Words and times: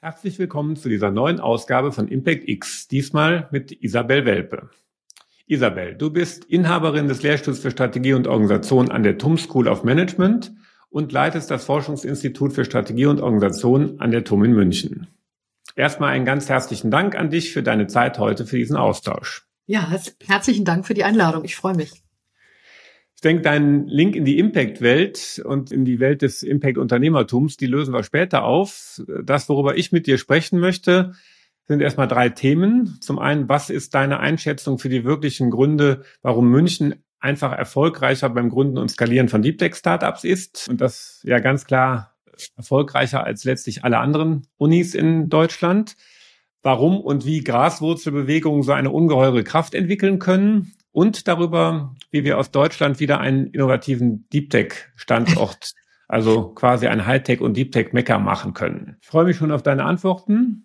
Herzlich 0.00 0.38
willkommen 0.38 0.76
zu 0.76 0.88
dieser 0.88 1.10
neuen 1.10 1.40
Ausgabe 1.40 1.90
von 1.90 2.06
Impact 2.06 2.48
X, 2.48 2.86
diesmal 2.86 3.48
mit 3.50 3.72
Isabel 3.82 4.24
Welpe. 4.24 4.70
Isabel, 5.48 5.94
du 5.94 6.10
bist 6.10 6.44
Inhaberin 6.44 7.08
des 7.08 7.22
Lehrstuhls 7.22 7.58
für 7.58 7.70
Strategie 7.70 8.12
und 8.12 8.26
Organisation 8.26 8.90
an 8.90 9.02
der 9.02 9.18
TUM 9.18 9.36
School 9.36 9.68
of 9.68 9.84
Management 9.84 10.52
und 10.90 11.12
leitest 11.12 11.50
das 11.50 11.64
Forschungsinstitut 11.64 12.52
für 12.52 12.64
Strategie 12.64 13.06
und 13.06 13.20
Organisation 13.20 14.00
an 14.00 14.12
der 14.12 14.24
TUM 14.24 14.44
in 14.44 14.52
München. 14.52 15.08
Erstmal 15.74 16.10
einen 16.10 16.24
ganz 16.24 16.48
herzlichen 16.48 16.90
Dank 16.90 17.16
an 17.16 17.30
dich 17.30 17.52
für 17.52 17.62
deine 17.62 17.88
Zeit 17.88 18.18
heute 18.18 18.46
für 18.46 18.56
diesen 18.56 18.76
Austausch. 18.76 19.46
Ja, 19.66 19.90
herzlichen 20.24 20.64
Dank 20.64 20.86
für 20.86 20.94
die 20.94 21.04
Einladung. 21.04 21.44
Ich 21.44 21.56
freue 21.56 21.74
mich. 21.74 22.05
Ich 23.16 23.22
denke, 23.22 23.42
dein 23.42 23.86
Link 23.86 24.14
in 24.14 24.26
die 24.26 24.38
Impact-Welt 24.38 25.42
und 25.42 25.72
in 25.72 25.86
die 25.86 26.00
Welt 26.00 26.20
des 26.20 26.42
Impact-Unternehmertums, 26.42 27.56
die 27.56 27.64
lösen 27.64 27.94
wir 27.94 28.02
später 28.02 28.44
auf. 28.44 29.00
Das, 29.24 29.48
worüber 29.48 29.78
ich 29.78 29.90
mit 29.90 30.06
dir 30.06 30.18
sprechen 30.18 30.60
möchte, 30.60 31.14
sind 31.66 31.80
erstmal 31.80 32.08
drei 32.08 32.28
Themen. 32.28 32.98
Zum 33.00 33.18
einen, 33.18 33.48
was 33.48 33.70
ist 33.70 33.94
deine 33.94 34.20
Einschätzung 34.20 34.78
für 34.78 34.90
die 34.90 35.04
wirklichen 35.04 35.50
Gründe, 35.50 36.02
warum 36.20 36.50
München 36.50 36.96
einfach 37.18 37.52
erfolgreicher 37.52 38.28
beim 38.28 38.50
Gründen 38.50 38.76
und 38.76 38.90
Skalieren 38.90 39.30
von 39.30 39.40
Deep 39.40 39.56
Tech 39.56 39.76
Startups 39.76 40.22
ist? 40.22 40.68
Und 40.68 40.82
das 40.82 41.22
ja 41.24 41.38
ganz 41.38 41.64
klar 41.64 42.14
erfolgreicher 42.58 43.24
als 43.24 43.44
letztlich 43.44 43.82
alle 43.82 43.96
anderen 43.96 44.46
Unis 44.58 44.94
in 44.94 45.30
Deutschland. 45.30 45.96
Warum 46.60 47.00
und 47.00 47.24
wie 47.24 47.42
Graswurzelbewegungen 47.42 48.62
so 48.62 48.72
eine 48.72 48.90
ungeheure 48.90 49.42
Kraft 49.42 49.74
entwickeln 49.74 50.18
können 50.18 50.75
und 50.96 51.28
darüber, 51.28 51.94
wie 52.10 52.24
wir 52.24 52.38
aus 52.38 52.52
Deutschland 52.52 53.00
wieder 53.00 53.20
einen 53.20 53.48
innovativen 53.48 54.26
Deep 54.32 54.48
Tech 54.48 54.72
Standort, 54.94 55.74
also 56.08 56.54
quasi 56.54 56.86
ein 56.86 57.06
Hightech 57.06 57.42
und 57.42 57.54
Deep 57.54 57.70
Tech 57.70 57.92
Mecker 57.92 58.18
machen 58.18 58.54
können. 58.54 58.96
Ich 59.02 59.06
freue 59.06 59.26
mich 59.26 59.36
schon 59.36 59.52
auf 59.52 59.62
deine 59.62 59.84
Antworten. 59.84 60.64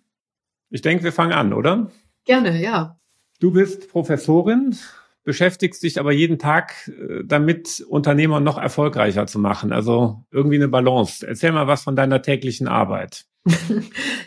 Ich 0.70 0.80
denke, 0.80 1.04
wir 1.04 1.12
fangen 1.12 1.34
an, 1.34 1.52
oder? 1.52 1.90
Gerne, 2.24 2.58
ja. 2.62 2.98
Du 3.40 3.50
bist 3.50 3.90
Professorin, 3.90 4.74
beschäftigst 5.22 5.82
dich 5.82 6.00
aber 6.00 6.12
jeden 6.12 6.38
Tag 6.38 6.88
äh, 6.88 7.24
damit, 7.26 7.84
Unternehmer 7.86 8.40
noch 8.40 8.56
erfolgreicher 8.56 9.26
zu 9.26 9.38
machen. 9.38 9.70
Also 9.70 10.24
irgendwie 10.30 10.56
eine 10.56 10.68
Balance. 10.68 11.26
Erzähl 11.28 11.52
mal 11.52 11.66
was 11.66 11.82
von 11.82 11.94
deiner 11.94 12.22
täglichen 12.22 12.68
Arbeit. 12.68 13.26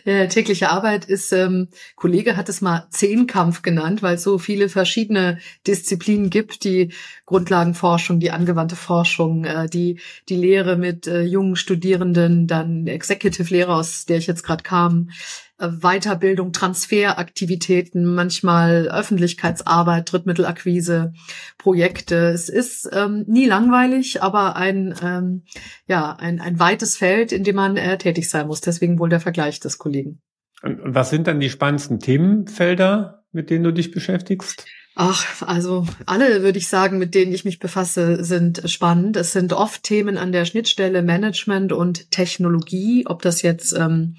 Ja, 0.05 0.27
tägliche 0.27 0.69
Arbeit 0.69 1.05
ist, 1.05 1.31
ähm, 1.31 1.69
Kollege 1.95 2.35
hat 2.35 2.49
es 2.49 2.61
mal 2.61 2.87
Zehnkampf 2.89 3.61
genannt, 3.61 4.03
weil 4.03 4.15
es 4.15 4.23
so 4.23 4.37
viele 4.37 4.67
verschiedene 4.67 5.39
Disziplinen 5.65 6.29
gibt, 6.29 6.65
die 6.65 6.91
Grundlagenforschung, 7.25 8.19
die 8.19 8.31
angewandte 8.31 8.75
Forschung, 8.75 9.45
äh, 9.45 9.69
die, 9.69 9.99
die 10.27 10.35
Lehre 10.35 10.75
mit 10.75 11.07
äh, 11.07 11.21
jungen 11.21 11.55
Studierenden, 11.55 12.47
dann 12.47 12.87
Executive-Lehre, 12.87 13.73
aus 13.73 14.05
der 14.05 14.17
ich 14.17 14.27
jetzt 14.27 14.43
gerade 14.43 14.63
kam, 14.63 15.09
Weiterbildung, 15.57 16.51
Transferaktivitäten, 16.51 18.13
manchmal 18.13 18.87
Öffentlichkeitsarbeit, 18.89 20.11
Drittmittelakquise, 20.11 21.13
Projekte. 21.57 22.15
Es 22.29 22.49
ist 22.49 22.89
ähm, 22.91 23.23
nie 23.27 23.45
langweilig, 23.45 24.21
aber 24.21 24.55
ein, 24.55 24.93
ähm, 25.01 25.43
ja, 25.87 26.15
ein, 26.19 26.41
ein 26.41 26.59
weites 26.59 26.97
Feld, 26.97 27.31
in 27.31 27.43
dem 27.43 27.55
man 27.55 27.77
äh, 27.77 27.97
tätig 27.97 28.29
sein 28.29 28.47
muss. 28.47 28.61
Deswegen 28.61 28.99
wohl 28.99 29.09
der 29.09 29.21
Vergleich 29.21 29.59
des 29.59 29.77
Kollegen. 29.77 30.21
Und 30.61 30.79
was 30.83 31.09
sind 31.09 31.27
dann 31.27 31.39
die 31.39 31.49
spannendsten 31.49 31.99
Themenfelder, 31.99 33.23
mit 33.31 33.49
denen 33.49 33.63
du 33.63 33.71
dich 33.71 33.91
beschäftigst? 33.91 34.65
Ach, 34.95 35.41
also 35.45 35.85
alle 36.05 36.41
würde 36.41 36.57
ich 36.57 36.69
sagen, 36.69 36.97
mit 36.97 37.15
denen 37.15 37.33
ich 37.33 37.43
mich 37.43 37.59
befasse, 37.59 38.23
sind 38.23 38.61
spannend. 38.69 39.17
Es 39.17 39.33
sind 39.33 39.51
oft 39.51 39.83
Themen 39.83 40.17
an 40.17 40.31
der 40.31 40.45
Schnittstelle 40.45 41.01
Management 41.01 41.73
und 41.73 42.11
Technologie, 42.11 43.05
ob 43.05 43.21
das 43.21 43.41
jetzt 43.41 43.73
ähm, 43.73 44.15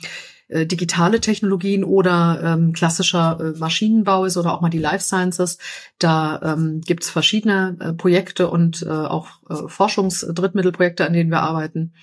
äh, 0.48 0.66
digitale 0.66 1.20
Technologien 1.20 1.82
oder 1.82 2.40
ähm, 2.42 2.72
klassischer 2.72 3.38
äh, 3.40 3.58
Maschinenbau 3.58 4.24
ist 4.24 4.36
oder 4.36 4.54
auch 4.54 4.60
mal 4.60 4.70
die 4.70 4.78
Life 4.78 5.04
Sciences. 5.04 5.58
Da 5.98 6.40
ähm, 6.42 6.80
gibt 6.82 7.02
es 7.02 7.10
verschiedene 7.10 7.76
äh, 7.80 7.92
Projekte 7.92 8.48
und 8.48 8.82
äh, 8.82 8.88
auch 8.88 9.28
äh, 9.50 9.68
Forschungsdrittmittelprojekte, 9.68 11.06
an 11.06 11.12
denen 11.12 11.30
wir 11.30 11.42
arbeiten. 11.42 11.94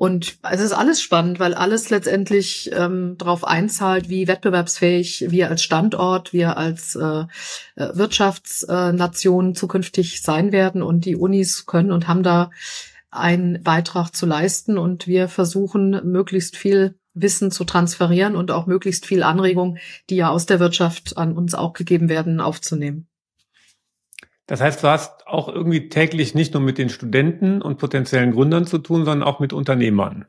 Und 0.00 0.38
es 0.50 0.62
ist 0.62 0.72
alles 0.72 1.02
spannend, 1.02 1.40
weil 1.40 1.52
alles 1.52 1.90
letztendlich 1.90 2.70
ähm, 2.72 3.16
darauf 3.18 3.44
einzahlt, 3.44 4.08
wie 4.08 4.28
wettbewerbsfähig 4.28 5.26
wir 5.28 5.50
als 5.50 5.62
Standort, 5.62 6.32
wir 6.32 6.56
als 6.56 6.96
äh, 6.96 7.24
äh 7.76 7.96
Wirtschaftsnation 7.96 9.54
zukünftig 9.54 10.22
sein 10.22 10.52
werden. 10.52 10.82
Und 10.82 11.04
die 11.04 11.16
Unis 11.16 11.66
können 11.66 11.92
und 11.92 12.08
haben 12.08 12.22
da 12.22 12.50
einen 13.10 13.62
Beitrag 13.62 14.16
zu 14.16 14.24
leisten. 14.24 14.78
Und 14.78 15.06
wir 15.06 15.28
versuchen, 15.28 16.00
möglichst 16.04 16.56
viel 16.56 16.94
Wissen 17.22 17.50
zu 17.50 17.64
transferieren 17.64 18.36
und 18.36 18.50
auch 18.50 18.66
möglichst 18.66 19.06
viel 19.06 19.22
Anregung, 19.22 19.78
die 20.08 20.16
ja 20.16 20.30
aus 20.30 20.46
der 20.46 20.60
Wirtschaft 20.60 21.16
an 21.16 21.36
uns 21.36 21.54
auch 21.54 21.72
gegeben 21.72 22.08
werden, 22.08 22.40
aufzunehmen. 22.40 23.06
Das 24.46 24.60
heißt, 24.60 24.82
du 24.82 24.88
hast 24.88 25.28
auch 25.28 25.48
irgendwie 25.48 25.88
täglich 25.88 26.34
nicht 26.34 26.54
nur 26.54 26.62
mit 26.62 26.76
den 26.76 26.88
Studenten 26.88 27.62
und 27.62 27.78
potenziellen 27.78 28.32
Gründern 28.32 28.66
zu 28.66 28.78
tun, 28.78 29.04
sondern 29.04 29.22
auch 29.22 29.38
mit 29.38 29.52
Unternehmern. 29.52 30.26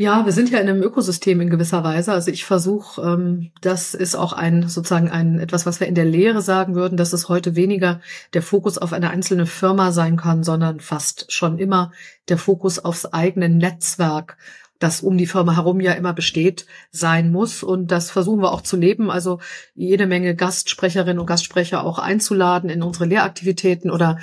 Ja, 0.00 0.24
wir 0.24 0.32
sind 0.32 0.48
ja 0.50 0.60
in 0.60 0.68
einem 0.68 0.80
Ökosystem 0.80 1.40
in 1.40 1.50
gewisser 1.50 1.82
Weise. 1.82 2.12
Also 2.12 2.30
ich 2.30 2.44
versuche, 2.44 3.02
ähm, 3.02 3.50
das 3.60 3.94
ist 3.94 4.14
auch 4.14 4.32
ein 4.32 4.68
sozusagen 4.68 5.10
ein 5.10 5.40
etwas, 5.40 5.66
was 5.66 5.80
wir 5.80 5.88
in 5.88 5.96
der 5.96 6.04
Lehre 6.04 6.40
sagen 6.40 6.76
würden, 6.76 6.96
dass 6.96 7.12
es 7.12 7.28
heute 7.28 7.56
weniger 7.56 8.00
der 8.32 8.42
Fokus 8.42 8.78
auf 8.78 8.92
eine 8.92 9.10
einzelne 9.10 9.44
Firma 9.44 9.90
sein 9.90 10.16
kann, 10.16 10.44
sondern 10.44 10.78
fast 10.78 11.32
schon 11.32 11.58
immer 11.58 11.90
der 12.28 12.38
Fokus 12.38 12.78
aufs 12.78 13.06
eigene 13.06 13.48
Netzwerk 13.48 14.38
das 14.78 15.00
um 15.00 15.16
die 15.18 15.26
Firma 15.26 15.56
herum 15.56 15.80
ja 15.80 15.92
immer 15.92 16.12
besteht, 16.12 16.66
sein 16.90 17.32
muss. 17.32 17.62
Und 17.62 17.90
das 17.90 18.10
versuchen 18.10 18.40
wir 18.40 18.52
auch 18.52 18.60
zu 18.60 18.76
leben. 18.76 19.10
Also 19.10 19.40
jede 19.74 20.06
Menge 20.06 20.34
Gastsprecherinnen 20.34 21.18
und 21.18 21.26
Gastsprecher 21.26 21.84
auch 21.84 21.98
einzuladen 21.98 22.70
in 22.70 22.82
unsere 22.82 23.06
Lehraktivitäten 23.06 23.90
oder 23.90 24.18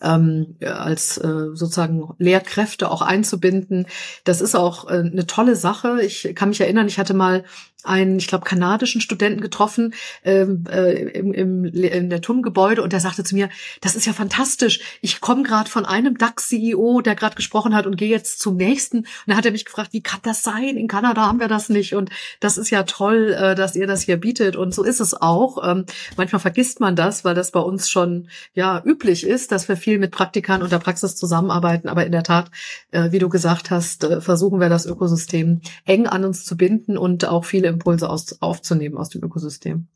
ähm, 0.00 0.56
als 0.62 1.18
äh, 1.18 1.54
sozusagen 1.54 2.14
Lehrkräfte 2.18 2.90
auch 2.90 3.02
einzubinden. 3.02 3.86
Das 4.24 4.40
ist 4.40 4.54
auch 4.54 4.88
äh, 4.88 4.98
eine 4.98 5.26
tolle 5.26 5.56
Sache. 5.56 6.02
Ich 6.02 6.32
kann 6.34 6.50
mich 6.50 6.60
erinnern, 6.60 6.86
ich 6.86 6.98
hatte 6.98 7.14
mal 7.14 7.44
einen, 7.84 8.18
ich 8.18 8.26
glaube, 8.26 8.44
kanadischen 8.44 9.00
Studenten 9.00 9.40
getroffen 9.40 9.94
ähm, 10.24 10.64
äh, 10.70 10.92
im, 11.10 11.32
im, 11.32 11.64
in 11.64 12.10
der 12.10 12.20
TUM-Gebäude 12.20 12.82
und 12.82 12.92
der 12.92 13.00
sagte 13.00 13.22
zu 13.22 13.36
mir, 13.36 13.48
das 13.80 13.94
ist 13.94 14.04
ja 14.04 14.12
fantastisch. 14.12 14.80
Ich 15.00 15.20
komme 15.20 15.44
gerade 15.44 15.70
von 15.70 15.86
einem 15.86 16.18
DAX-CEO, 16.18 17.00
der 17.00 17.14
gerade 17.14 17.36
gesprochen 17.36 17.74
hat 17.74 17.86
und 17.86 17.96
gehe 17.96 18.08
jetzt 18.08 18.40
zum 18.40 18.56
nächsten. 18.56 18.98
Und 18.98 19.06
da 19.26 19.36
hat 19.36 19.46
er 19.46 19.52
mich 19.52 19.64
gefragt, 19.64 19.92
wie 19.92 20.02
kann 20.02 20.20
das 20.22 20.42
sein? 20.42 20.76
In 20.76 20.88
Kanada 20.88 21.26
haben 21.26 21.40
wir 21.40 21.48
das 21.48 21.68
nicht. 21.68 21.94
Und 21.94 22.10
das 22.40 22.58
ist 22.58 22.70
ja 22.70 22.82
toll, 22.82 23.32
äh, 23.38 23.54
dass 23.54 23.76
ihr 23.76 23.86
das 23.86 24.02
hier 24.02 24.16
bietet. 24.18 24.56
Und 24.56 24.74
so 24.74 24.82
ist 24.82 25.00
es 25.00 25.14
auch. 25.14 25.58
Ähm, 25.66 25.86
manchmal 26.16 26.40
vergisst 26.40 26.80
man 26.80 26.96
das, 26.96 27.24
weil 27.24 27.34
das 27.34 27.52
bei 27.52 27.60
uns 27.60 27.88
schon 27.88 28.28
ja 28.54 28.82
üblich 28.84 29.24
ist, 29.24 29.52
dass 29.52 29.68
wir 29.68 29.76
viel 29.76 29.87
mit 29.96 30.10
Praktikern 30.10 30.60
und 30.60 30.70
der 30.70 30.80
Praxis 30.80 31.16
zusammenarbeiten. 31.16 31.88
Aber 31.88 32.04
in 32.04 32.12
der 32.12 32.24
Tat, 32.24 32.50
äh, 32.90 33.12
wie 33.12 33.18
du 33.18 33.30
gesagt 33.30 33.70
hast, 33.70 34.04
äh, 34.04 34.20
versuchen 34.20 34.60
wir 34.60 34.68
das 34.68 34.84
Ökosystem 34.84 35.62
eng 35.86 36.06
an 36.06 36.24
uns 36.24 36.44
zu 36.44 36.58
binden 36.58 36.98
und 36.98 37.26
auch 37.26 37.46
viele 37.46 37.68
Impulse 37.68 38.10
aus, 38.10 38.42
aufzunehmen 38.42 38.98
aus 38.98 39.08
dem 39.08 39.22
Ökosystem. 39.22 39.86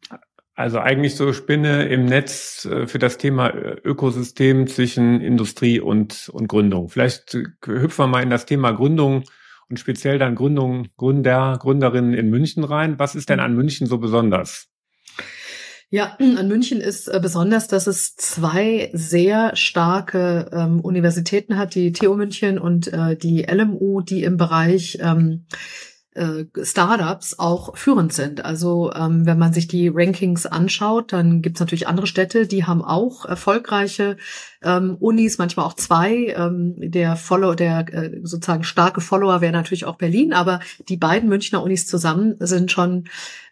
Also 0.54 0.78
eigentlich 0.78 1.16
so 1.16 1.32
Spinne 1.32 1.88
im 1.88 2.04
Netz 2.04 2.66
äh, 2.66 2.86
für 2.86 2.98
das 2.98 3.18
Thema 3.18 3.48
äh, 3.48 3.76
Ökosystem 3.84 4.66
zwischen 4.66 5.20
Industrie 5.20 5.80
und, 5.80 6.30
und 6.32 6.46
Gründung. 6.46 6.88
Vielleicht 6.88 7.34
hüpfen 7.34 8.04
wir 8.04 8.06
mal 8.06 8.22
in 8.22 8.30
das 8.30 8.46
Thema 8.46 8.72
Gründung 8.72 9.24
und 9.70 9.78
speziell 9.78 10.18
dann 10.18 10.34
Gründung, 10.34 10.88
Gründer, 10.98 11.58
Gründerinnen 11.58 12.12
in 12.12 12.28
München 12.28 12.64
rein. 12.64 12.98
Was 12.98 13.14
ist 13.14 13.30
denn 13.30 13.40
an 13.40 13.54
München 13.54 13.86
so 13.86 13.98
besonders? 13.98 14.71
Ja, 15.92 16.16
an 16.18 16.48
München 16.48 16.80
ist 16.80 17.06
äh, 17.08 17.20
besonders, 17.20 17.68
dass 17.68 17.86
es 17.86 18.16
zwei 18.16 18.90
sehr 18.94 19.54
starke 19.54 20.48
ähm, 20.50 20.80
Universitäten 20.80 21.58
hat, 21.58 21.74
die 21.74 21.92
TU 21.92 22.14
München 22.14 22.58
und 22.58 22.90
äh, 22.90 23.14
die 23.14 23.42
LMU, 23.42 24.00
die 24.00 24.24
im 24.24 24.38
Bereich 24.38 24.98
ähm, 25.02 25.44
äh, 26.14 26.44
Startups 26.62 27.38
auch 27.38 27.76
führend 27.76 28.14
sind. 28.14 28.42
Also 28.42 28.90
ähm, 28.94 29.26
wenn 29.26 29.38
man 29.38 29.52
sich 29.52 29.68
die 29.68 29.88
Rankings 29.88 30.46
anschaut, 30.46 31.12
dann 31.12 31.42
gibt 31.42 31.56
es 31.56 31.60
natürlich 31.60 31.88
andere 31.88 32.06
Städte, 32.06 32.46
die 32.46 32.64
haben 32.64 32.82
auch 32.82 33.26
erfolgreiche 33.26 34.16
ähm, 34.62 34.96
Unis, 34.98 35.36
manchmal 35.36 35.66
auch 35.66 35.74
zwei. 35.74 36.34
Ähm, 36.36 36.74
der 36.78 37.16
Follow, 37.16 37.54
der 37.54 37.92
äh, 37.92 38.20
sozusagen 38.22 38.64
starke 38.64 39.02
Follower 39.02 39.42
wäre 39.42 39.52
natürlich 39.52 39.84
auch 39.84 39.96
Berlin, 39.96 40.32
aber 40.32 40.60
die 40.88 40.96
beiden 40.96 41.28
Münchner 41.28 41.62
Unis 41.62 41.86
zusammen 41.86 42.36
sind 42.40 42.72
schon 42.72 43.04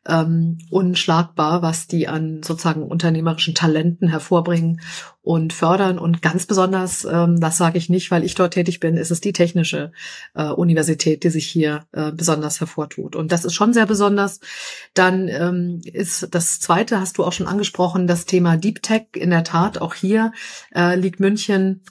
ähm, 0.06 0.58
unschlagbar, 0.70 1.62
was 1.62 1.86
die 1.86 2.08
an 2.08 2.42
sozusagen 2.42 2.82
unternehmerischen 2.82 3.54
Talenten 3.54 4.08
hervorbringen 4.08 4.80
und 5.22 5.52
fördern. 5.52 5.98
Und 5.98 6.22
ganz 6.22 6.46
besonders, 6.46 7.04
ähm, 7.04 7.38
das 7.38 7.58
sage 7.58 7.76
ich 7.76 7.90
nicht, 7.90 8.10
weil 8.10 8.24
ich 8.24 8.34
dort 8.34 8.54
tätig 8.54 8.80
bin, 8.80 8.96
ist 8.96 9.10
es 9.10 9.20
die 9.20 9.34
technische 9.34 9.92
äh, 10.34 10.48
Universität, 10.48 11.22
die 11.22 11.30
sich 11.30 11.46
hier 11.46 11.86
äh, 11.92 12.12
besonders 12.12 12.60
hervortut. 12.60 13.14
Und 13.14 13.30
das 13.30 13.44
ist 13.44 13.54
schon 13.54 13.74
sehr 13.74 13.86
besonders. 13.86 14.40
Dann 14.94 15.28
ähm, 15.28 15.82
ist 15.84 16.28
das 16.34 16.60
Zweite, 16.60 16.98
hast 16.98 17.18
du 17.18 17.24
auch 17.24 17.32
schon 17.32 17.46
angesprochen, 17.46 18.06
das 18.06 18.24
Thema 18.24 18.56
Deep 18.56 18.82
Tech. 18.82 19.08
In 19.14 19.30
der 19.30 19.44
Tat, 19.44 19.78
auch 19.78 19.94
hier 19.94 20.32
äh, 20.74 20.96
liegt 20.96 21.20
München 21.20 21.82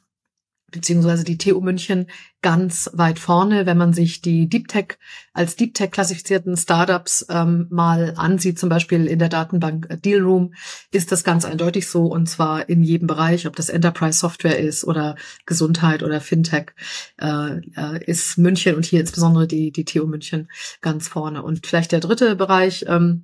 beziehungsweise 0.71 1.23
die 1.23 1.37
TU 1.37 1.61
München 1.61 2.07
ganz 2.41 2.89
weit 2.93 3.19
vorne, 3.19 3.65
wenn 3.65 3.77
man 3.77 3.91
sich 3.91 4.21
die 4.21 4.47
Deep 4.47 4.69
Tech 4.69 4.97
als 5.33 5.55
Deep 5.55 5.73
Tech 5.73 5.91
klassifizierten 5.91 6.55
Startups 6.55 7.25
ähm, 7.29 7.67
mal 7.69 8.13
ansieht, 8.15 8.57
zum 8.57 8.69
Beispiel 8.69 9.07
in 9.07 9.19
der 9.19 9.29
Datenbank 9.29 10.01
Dealroom, 10.03 10.53
ist 10.91 11.11
das 11.11 11.23
ganz 11.23 11.43
eindeutig 11.43 11.87
so 11.87 12.05
und 12.05 12.29
zwar 12.29 12.69
in 12.69 12.83
jedem 12.83 13.07
Bereich, 13.07 13.45
ob 13.45 13.55
das 13.55 13.69
Enterprise 13.69 14.19
Software 14.19 14.57
ist 14.57 14.85
oder 14.85 15.15
Gesundheit 15.45 16.01
oder 16.01 16.21
Fintech, 16.21 16.71
äh, 17.17 17.57
äh, 17.75 18.03
ist 18.05 18.37
München 18.37 18.75
und 18.75 18.85
hier 18.85 19.01
insbesondere 19.01 19.47
die 19.47 19.71
die 19.71 19.85
TU 19.85 20.05
München 20.05 20.49
ganz 20.81 21.07
vorne. 21.07 21.43
Und 21.43 21.67
vielleicht 21.67 21.91
der 21.91 21.99
dritte 21.99 22.35
Bereich. 22.35 22.85
Ähm, 22.87 23.23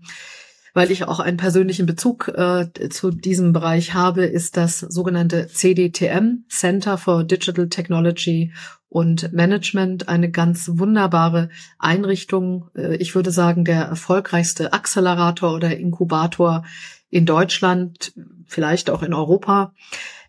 weil 0.76 0.92
ich 0.92 1.08
auch 1.08 1.22
einen 1.22 1.38
persönlichen 1.38 1.86
Bezug 1.86 2.28
äh, 2.28 2.68
zu 2.90 3.10
diesem 3.10 3.54
Bereich 3.54 3.94
habe, 3.94 4.26
ist 4.26 4.58
das 4.58 4.80
sogenannte 4.80 5.48
CDTM, 5.48 6.44
Center 6.50 6.98
for 6.98 7.24
Digital 7.24 7.70
Technology 7.70 8.52
und 8.90 9.32
Management, 9.32 10.10
eine 10.10 10.30
ganz 10.30 10.70
wunderbare 10.74 11.50
Einrichtung. 11.80 12.70
Äh, 12.76 12.98
ich 12.98 13.16
würde 13.16 13.32
sagen, 13.32 13.64
der 13.64 13.84
erfolgreichste 13.84 14.74
Accelerator 14.74 15.56
oder 15.56 15.78
Inkubator 15.78 16.66
in 17.10 17.26
Deutschland, 17.26 18.12
vielleicht 18.46 18.90
auch 18.90 19.02
in 19.02 19.14
Europa. 19.14 19.74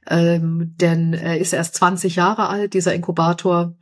Ähm, 0.08 0.74
denn 0.80 1.12
er 1.12 1.38
ist 1.38 1.54
erst 1.54 1.74
20 1.74 2.14
Jahre 2.14 2.48
alt, 2.48 2.74
dieser 2.74 2.94
Inkubator, 2.94 3.74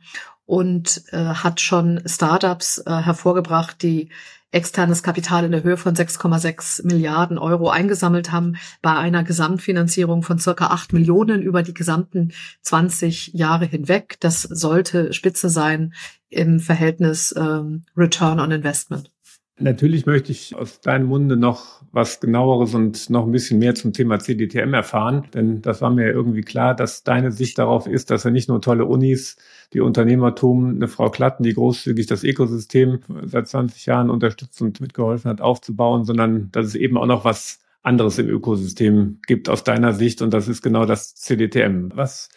und 0.47 1.03
äh, 1.11 1.17
hat 1.17 1.61
schon 1.61 2.01
Startups 2.07 2.79
äh, 2.79 2.91
hervorgebracht, 2.91 3.81
die 3.83 4.09
externes 4.55 5.03
Kapital 5.03 5.43
in 5.43 5.51
der 5.51 5.63
Höhe 5.63 5.77
von 5.77 5.93
6,6 5.93 6.87
Milliarden 6.87 7.37
Euro 7.37 7.69
eingesammelt 7.69 8.31
haben 8.31 8.55
bei 8.81 8.95
einer 8.95 9.23
Gesamtfinanzierung 9.23 10.23
von 10.23 10.39
circa 10.39 10.67
8 10.67 10.93
Millionen 10.93 11.41
über 11.41 11.61
die 11.61 11.73
gesamten 11.73 12.31
20 12.61 13.33
Jahre 13.33 13.65
hinweg. 13.65 14.17
Das 14.21 14.43
sollte 14.43 15.11
Spitze 15.13 15.49
sein 15.49 15.93
im 16.29 16.59
Verhältnis 16.59 17.35
ähm, 17.37 17.83
Return 17.97 18.39
on 18.39 18.51
Investment. 18.51 19.11
Natürlich 19.57 20.05
möchte 20.05 20.31
ich 20.31 20.55
aus 20.55 20.81
deinem 20.81 21.07
Munde 21.07 21.37
noch 21.37 21.81
was 21.95 22.19
genaueres 22.19 22.73
und 22.73 23.09
noch 23.09 23.25
ein 23.25 23.31
bisschen 23.31 23.57
mehr 23.57 23.73
zum 23.73 23.93
Thema 23.93 24.19
CDTM 24.19 24.73
erfahren, 24.73 25.23
denn 25.33 25.61
das 25.61 25.81
war 25.81 25.89
mir 25.89 26.11
irgendwie 26.11 26.41
klar, 26.41 26.75
dass 26.75 27.03
deine 27.03 27.31
Sicht 27.31 27.57
darauf 27.57 27.87
ist, 27.87 28.11
dass 28.11 28.25
er 28.25 28.31
nicht 28.31 28.49
nur 28.49 28.61
tolle 28.61 28.83
Unis, 28.83 29.37
die 29.71 29.79
Unternehmertum, 29.79 30.75
eine 30.75 30.89
Frau 30.89 31.09
Klatten, 31.09 31.43
die 31.43 31.53
großzügig 31.53 32.05
das 32.05 32.25
Ökosystem 32.25 32.99
seit 33.23 33.47
20 33.47 33.85
Jahren 33.85 34.09
unterstützt 34.09 34.61
und 34.61 34.81
mitgeholfen 34.81 35.31
hat 35.31 35.39
aufzubauen, 35.39 36.03
sondern 36.03 36.51
dass 36.51 36.65
es 36.65 36.75
eben 36.75 36.97
auch 36.97 37.05
noch 37.05 37.23
was 37.23 37.59
anderes 37.81 38.19
im 38.19 38.27
Ökosystem 38.27 39.19
gibt 39.25 39.47
aus 39.47 39.63
deiner 39.63 39.93
Sicht 39.93 40.21
und 40.21 40.33
das 40.33 40.49
ist 40.49 40.61
genau 40.61 40.85
das 40.85 41.15
CDTM. 41.15 41.91
Was 41.95 42.27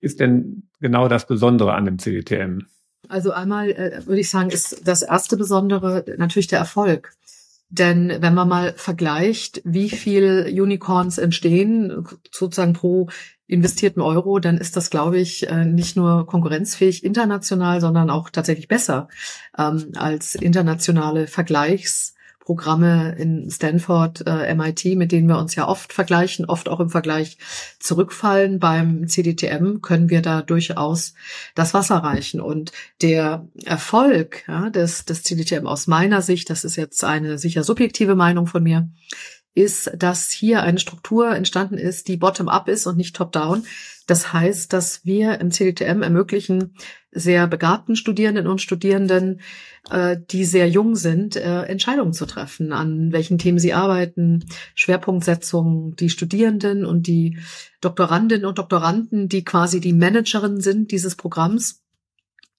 ist 0.00 0.20
denn 0.20 0.68
genau 0.78 1.08
das 1.08 1.26
Besondere 1.26 1.72
an 1.72 1.86
dem 1.86 1.98
CDTM? 1.98 2.66
Also 3.08 3.30
einmal 3.30 3.70
äh, 3.70 4.02
würde 4.04 4.20
ich 4.20 4.28
sagen, 4.28 4.50
ist 4.50 4.86
das 4.86 5.00
erste 5.00 5.38
Besondere 5.38 6.04
natürlich 6.18 6.48
der 6.48 6.58
Erfolg. 6.58 7.14
Denn 7.70 8.16
wenn 8.20 8.34
man 8.34 8.48
mal 8.48 8.74
vergleicht, 8.76 9.62
wie 9.64 9.90
viel 9.90 10.52
Unicorns 10.60 11.18
entstehen, 11.18 12.04
sozusagen 12.32 12.72
pro 12.72 13.08
investierten 13.46 14.02
Euro, 14.02 14.40
dann 14.40 14.58
ist 14.58 14.76
das, 14.76 14.90
glaube 14.90 15.18
ich, 15.18 15.48
äh, 15.48 15.64
nicht 15.64 15.96
nur 15.96 16.26
konkurrenzfähig 16.26 17.04
international, 17.04 17.80
sondern 17.80 18.10
auch 18.10 18.30
tatsächlich 18.30 18.68
besser 18.68 19.08
ähm, 19.56 19.92
als 19.96 20.34
internationale 20.34 21.26
Vergleichs 21.26 22.14
Programme 22.50 23.14
in 23.16 23.48
Stanford, 23.48 24.26
äh, 24.26 24.52
MIT, 24.56 24.96
mit 24.96 25.12
denen 25.12 25.28
wir 25.28 25.38
uns 25.38 25.54
ja 25.54 25.68
oft 25.68 25.92
vergleichen, 25.92 26.46
oft 26.46 26.68
auch 26.68 26.80
im 26.80 26.90
Vergleich 26.90 27.38
zurückfallen. 27.78 28.58
Beim 28.58 29.06
CDTM 29.06 29.82
können 29.82 30.10
wir 30.10 30.20
da 30.20 30.42
durchaus 30.42 31.14
das 31.54 31.74
Wasser 31.74 31.98
reichen. 31.98 32.40
Und 32.40 32.72
der 33.02 33.46
Erfolg 33.64 34.42
ja, 34.48 34.68
des, 34.68 35.04
des 35.04 35.22
CDTM 35.22 35.68
aus 35.68 35.86
meiner 35.86 36.22
Sicht, 36.22 36.50
das 36.50 36.64
ist 36.64 36.74
jetzt 36.74 37.04
eine 37.04 37.38
sicher 37.38 37.62
subjektive 37.62 38.16
Meinung 38.16 38.48
von 38.48 38.64
mir, 38.64 38.88
ist, 39.54 39.90
dass 39.96 40.30
hier 40.30 40.62
eine 40.62 40.78
Struktur 40.78 41.34
entstanden 41.34 41.78
ist, 41.78 42.08
die 42.08 42.16
bottom-up 42.16 42.68
ist 42.68 42.86
und 42.86 42.96
nicht 42.96 43.16
top-down. 43.16 43.64
Das 44.06 44.32
heißt, 44.32 44.72
dass 44.72 45.04
wir 45.04 45.40
im 45.40 45.50
CDTM 45.50 46.02
ermöglichen, 46.02 46.74
sehr 47.12 47.46
begabten 47.48 47.96
Studierenden 47.96 48.46
und 48.46 48.60
Studierenden, 48.60 49.40
äh, 49.90 50.16
die 50.30 50.44
sehr 50.44 50.68
jung 50.68 50.94
sind, 50.94 51.36
äh, 51.36 51.62
Entscheidungen 51.62 52.12
zu 52.12 52.26
treffen, 52.26 52.72
an 52.72 53.12
welchen 53.12 53.38
Themen 53.38 53.58
sie 53.58 53.72
arbeiten, 53.72 54.44
Schwerpunktsetzungen, 54.74 55.96
die 55.96 56.10
Studierenden 56.10 56.84
und 56.84 57.06
die 57.08 57.38
Doktorandinnen 57.80 58.46
und 58.46 58.58
Doktoranden, 58.58 59.28
die 59.28 59.44
quasi 59.44 59.80
die 59.80 59.92
Managerin 59.92 60.60
sind 60.60 60.92
dieses 60.92 61.16
Programms, 61.16 61.82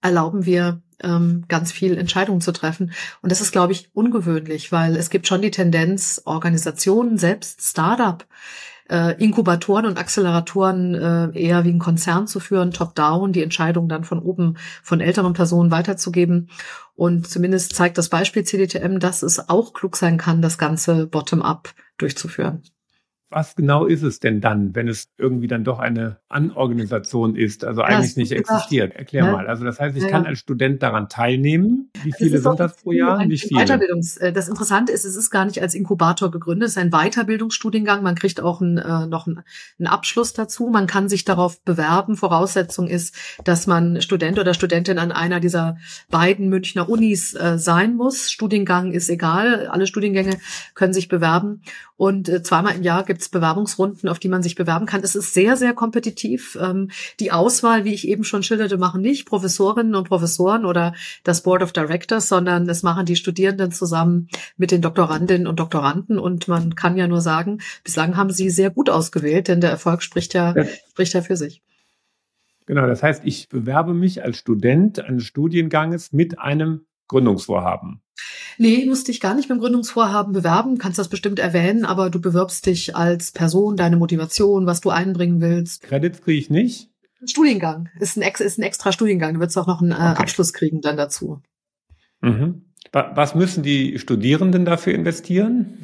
erlauben 0.02 0.46
wir 0.46 0.82
ähm, 1.03 1.45
ganz 1.48 1.71
viel 1.71 1.98
Entscheidungen 1.98 2.42
zu 2.42 2.51
treffen. 2.51 2.92
Und 3.21 3.31
das 3.31 3.42
ist, 3.42 3.51
glaube 3.51 3.74
ich, 3.74 3.89
ungewöhnlich, 3.94 4.71
weil 4.71 4.95
es 4.95 5.09
gibt 5.09 5.27
schon 5.27 5.42
die 5.42 5.51
Tendenz, 5.51 6.21
Organisationen, 6.25 7.18
selbst 7.18 7.62
Startup, 7.62 8.25
äh, 8.89 9.15
Inkubatoren 9.24 9.86
und 9.86 9.98
Acceleratoren 9.98 10.95
äh, 10.95 11.39
eher 11.39 11.63
wie 11.63 11.71
ein 11.71 11.80
Konzern 11.80 12.27
zu 12.27 12.39
führen, 12.39 12.71
top-down, 12.71 13.31
die 13.31 13.44
Entscheidung 13.44 13.88
dann 13.88 14.03
von 14.03 14.19
oben 14.19 14.57
von 14.83 15.00
älteren 15.00 15.33
Personen 15.33 15.71
weiterzugeben. 15.71 16.50
Und 16.95 17.27
zumindest 17.27 17.74
zeigt 17.74 17.97
das 17.97 18.09
Beispiel 18.09 18.44
CDTM, 18.44 19.00
dass 19.00 19.24
es 19.24 19.50
auch 19.50 19.74
klug 19.74 19.95
sein 19.95 20.18
kann, 20.18 20.42
das 20.42 20.57
Ganze 20.57 21.07
bottom-up 21.07 21.74
durchzuführen. 21.97 22.63
Was 23.31 23.56
genau 23.56 23.86
ist 23.86 24.04
es 24.04 24.19
denn 24.19 24.42
dann, 24.42 24.75
wenn 24.75 24.89
es 24.89 25.07
irgendwie 25.18 25.48
dann 25.48 25.63
doch 25.63 25.80
eine 25.80 26.18
Anorganisation 26.28 27.36
ist, 27.36 27.63
also 27.63 27.81
eigentlich 27.81 28.18
nicht 28.18 28.33
existiert? 28.33 28.94
Erklär 28.94 29.25
ja. 29.25 29.31
mal. 29.31 29.48
Also 29.48 29.63
das 29.63 29.80
heißt, 29.80 29.95
ich 29.95 30.04
ja. 30.04 30.10
kann 30.10 30.25
als 30.25 30.39
Student 30.39 30.83
daran 30.83 31.07
teilnehmen. 31.07 31.89
Wie 32.04 32.12
viele 32.12 32.39
sind 32.39 32.60
das 32.60 32.75
pro 32.75 32.92
Jahr? 32.92 33.25
Nicht 33.25 33.48
viele. 33.48 33.62
Weiterbildungs 33.62 34.18
äh, 34.18 34.33
das 34.33 34.50
Interessante 34.50 34.92
ist, 34.92 35.06
es 35.06 35.16
ist 35.16 35.30
gar 35.30 35.45
nicht 35.45 35.62
als 35.62 35.74
Inkubator 35.74 36.30
gegründet, 36.30 36.68
es 36.68 36.75
ist 36.75 36.78
ein 36.78 36.92
Weiterbildungsstudiengang. 36.92 38.04
Man 38.04 38.16
kriegt 38.16 38.42
auch 38.42 38.60
ein, 38.60 38.78
äh, 38.78 39.07
noch 39.07 39.28
einen, 39.28 39.42
einen 39.80 39.88
Abschluss 39.88 40.33
dazu. 40.33 40.68
Man 40.68 40.88
kann 40.88 41.07
sich 41.07 41.24
darauf 41.24 41.63
bewerben. 41.63 42.18
Voraussetzung 42.18 42.88
ist, 42.88 43.16
dass 43.45 43.66
man 43.66 44.01
Student 44.01 44.39
oder 44.39 44.54
Studentin 44.54 45.00
an 45.00 45.13
einer 45.13 45.39
dieser 45.39 45.78
beiden 46.10 46.50
Münchner 46.50 46.89
Unis 46.89 47.33
äh, 47.33 47.57
sein 47.57 47.95
muss. 47.95 48.30
Studiengang 48.30 48.92
ist 48.92 49.10
egal. 49.10 49.68
Alle 49.68 49.88
Studiengänge 49.88 50.38
können 50.75 50.94
sich 50.94 51.07
bewerben. 51.07 51.62
Und 52.01 52.30
äh, 52.30 52.42
zweimal 52.42 52.75
im 52.75 52.83
Jahr 52.83 53.04
gibt 53.04 53.20
es 53.21 53.29
Bewerbungsrunden, 53.29 54.09
auf 54.09 54.19
die 54.19 54.29
man 54.29 54.44
sich 54.44 54.56
bewerben 54.56 54.85
kann. 54.85 55.01
Es 55.03 55.15
ist 55.15 55.33
sehr, 55.33 55.57
sehr 55.57 55.73
kompetitiv. 55.73 56.57
Ähm, 56.61 56.90
die 57.19 57.31
Auswahl, 57.31 57.85
wie 57.85 57.94
ich 57.94 58.07
eben 58.07 58.23
schon 58.23 58.44
schilderte, 58.44 58.78
machen 58.78 59.01
nicht 59.01 59.25
Professorinnen 59.25 59.95
und 59.95 60.07
Professoren 60.07 60.66
oder 60.66 60.94
das 61.23 61.44
Board 61.44 61.63
of 61.63 61.71
Directors, 61.71 62.28
sondern 62.28 62.68
es 62.69 62.83
machen 62.83 63.06
die 63.06 63.16
Studierenden 63.16 63.71
zusammen 63.71 64.28
mit 64.57 64.71
den 64.71 64.81
Doktorandinnen 64.81 65.47
und 65.47 65.59
Doktoranden. 65.59 66.19
Und 66.19 66.47
man 66.47 66.75
kann 66.75 66.97
ja 66.97 67.07
nur 67.07 67.21
sagen, 67.21 67.59
bislang 67.83 68.18
haben 68.18 68.31
sie 68.31 68.49
sehr 68.49 68.69
gut 68.69 68.90
ausgewählt, 68.90 69.47
denn 69.47 69.61
der 69.61 69.69
Erfolg 69.69 70.04
spricht 70.04 70.33
ja, 70.33 70.56
ja. 70.56 70.66
spricht 70.90 71.13
ja 71.13 71.21
für 71.21 71.37
sich. 71.37 71.61
Genau, 72.66 72.87
das 72.87 73.04
heißt, 73.04 73.23
ich 73.25 73.49
bewerbe 73.49 73.94
mich 73.94 74.23
als 74.23 74.37
Student 74.37 74.99
eines 74.99 75.25
Studienganges 75.25 76.13
mit 76.13 76.40
einem 76.40 76.85
Gründungsvorhaben. 77.07 78.01
Nee, 78.57 78.85
musst 78.85 79.07
dich 79.07 79.19
gar 79.19 79.33
nicht 79.33 79.49
beim 79.49 79.59
Gründungsvorhaben 79.59 80.33
bewerben, 80.33 80.78
kannst 80.78 80.99
das 80.99 81.07
bestimmt 81.07 81.40
erwähnen, 81.40 81.85
aber 81.85 82.09
du 82.09 82.21
bewirbst 82.21 82.66
dich 82.66 82.95
als 82.95 83.31
Person, 83.31 83.75
deine 83.75 83.97
Motivation, 83.97 84.66
was 84.66 84.81
du 84.81 84.90
einbringen 84.90 85.42
willst. 85.42 85.83
Credits 85.83 86.21
kriege 86.21 86.40
ich 86.40 86.49
nicht? 86.49 86.90
Studiengang. 87.25 87.90
Ist 87.99 88.18
ein, 88.18 88.23
ist 88.23 88.57
ein 88.57 88.63
extra 88.63 88.92
Studiengang. 88.92 89.35
Du 89.35 89.40
wirst 89.40 89.57
auch 89.57 89.68
noch 89.68 89.81
einen 89.81 89.92
äh, 89.92 89.95
okay. 89.95 90.21
Abschluss 90.21 90.54
kriegen 90.54 90.81
dann 90.81 90.97
dazu. 90.97 91.42
Mhm. 92.21 92.66
Was 92.92 93.35
müssen 93.35 93.63
die 93.63 93.99
Studierenden 93.99 94.66
dafür 94.66 94.94
investieren? 94.94 95.80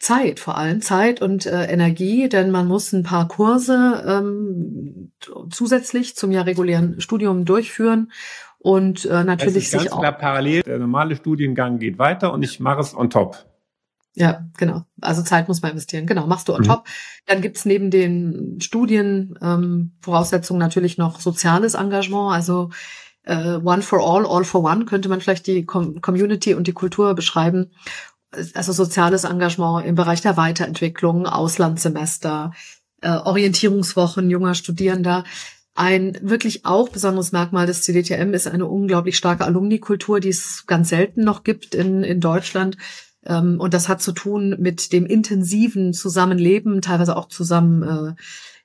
Zeit, 0.00 0.40
vor 0.40 0.58
allem 0.58 0.80
Zeit 0.80 1.22
und 1.22 1.46
äh, 1.46 1.64
Energie, 1.66 2.28
denn 2.28 2.50
man 2.50 2.66
muss 2.66 2.92
ein 2.92 3.04
paar 3.04 3.28
Kurse 3.28 4.04
ähm, 4.06 5.12
zusätzlich 5.50 6.16
zum 6.16 6.32
ja 6.32 6.42
regulären 6.42 7.00
Studium 7.00 7.44
durchführen 7.44 8.10
und 8.64 9.04
äh, 9.04 9.24
natürlich 9.24 9.68
sich 9.68 9.90
klar 9.90 10.12
parallel. 10.12 10.62
Der 10.62 10.78
normale 10.78 11.16
Studiengang 11.16 11.78
geht 11.78 11.98
weiter 11.98 12.32
und 12.32 12.42
ich 12.42 12.60
mache 12.60 12.80
es 12.80 12.96
on 12.96 13.10
top. 13.10 13.44
Ja, 14.14 14.46
genau. 14.56 14.84
Also 15.02 15.22
Zeit 15.22 15.48
muss 15.48 15.60
man 15.60 15.72
investieren. 15.72 16.06
Genau, 16.06 16.26
machst 16.26 16.48
du 16.48 16.54
on 16.54 16.62
mhm. 16.62 16.68
top. 16.68 16.86
Dann 17.26 17.42
gibt's 17.42 17.66
neben 17.66 17.90
den 17.90 18.58
Studien 18.62 19.38
ähm, 19.42 19.92
natürlich 20.50 20.96
noch 20.96 21.20
soziales 21.20 21.74
Engagement. 21.74 22.32
Also 22.32 22.70
äh, 23.24 23.56
One 23.56 23.82
for 23.82 24.00
All, 24.00 24.24
All 24.24 24.44
for 24.44 24.64
One 24.64 24.86
könnte 24.86 25.10
man 25.10 25.20
vielleicht 25.20 25.46
die 25.46 25.66
Com 25.66 26.00
Community 26.00 26.54
und 26.54 26.66
die 26.66 26.72
Kultur 26.72 27.14
beschreiben. 27.14 27.70
Also 28.54 28.72
soziales 28.72 29.24
Engagement 29.24 29.84
im 29.84 29.94
Bereich 29.94 30.22
der 30.22 30.38
Weiterentwicklung, 30.38 31.26
Auslandssemester, 31.26 32.52
äh, 33.02 33.10
Orientierungswochen 33.10 34.30
junger 34.30 34.54
Studierender. 34.54 35.24
Ein 35.74 36.16
wirklich 36.22 36.64
auch 36.64 36.88
besonderes 36.88 37.32
Merkmal 37.32 37.66
des 37.66 37.82
CDTM 37.82 38.32
ist 38.32 38.46
eine 38.46 38.66
unglaublich 38.66 39.16
starke 39.16 39.44
Alumni-Kultur, 39.44 40.20
die 40.20 40.28
es 40.28 40.66
ganz 40.66 40.88
selten 40.88 41.24
noch 41.24 41.42
gibt 41.42 41.74
in, 41.74 42.04
in 42.04 42.20
Deutschland. 42.20 42.76
Ähm, 43.26 43.58
und 43.58 43.74
das 43.74 43.88
hat 43.88 44.00
zu 44.00 44.12
tun 44.12 44.54
mit 44.60 44.92
dem 44.92 45.04
intensiven 45.04 45.92
Zusammenleben, 45.92 46.80
teilweise 46.80 47.16
auch 47.16 47.26
zusammen, 47.26 47.82
äh, 47.82 48.14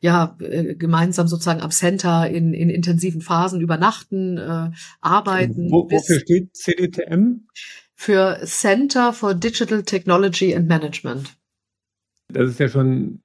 ja, 0.01 0.37
äh, 0.39 0.75
gemeinsam 0.75 1.27
sozusagen 1.27 1.61
am 1.61 1.71
Center 1.71 2.29
in, 2.29 2.53
in 2.53 2.69
intensiven 2.69 3.21
Phasen 3.21 3.59
übernachten, 3.59 4.37
äh, 4.37 4.69
arbeiten. 5.01 5.71
Wo, 5.71 5.89
wofür 5.89 6.19
steht 6.19 6.55
CDTM? 6.55 7.47
Für 7.95 8.39
Center 8.45 9.13
for 9.13 9.33
Digital 9.33 9.81
Technology 9.81 10.55
and 10.55 10.67
Management. 10.67 11.35
Das 12.31 12.51
ist 12.51 12.59
ja 12.59 12.69
schon 12.69 13.23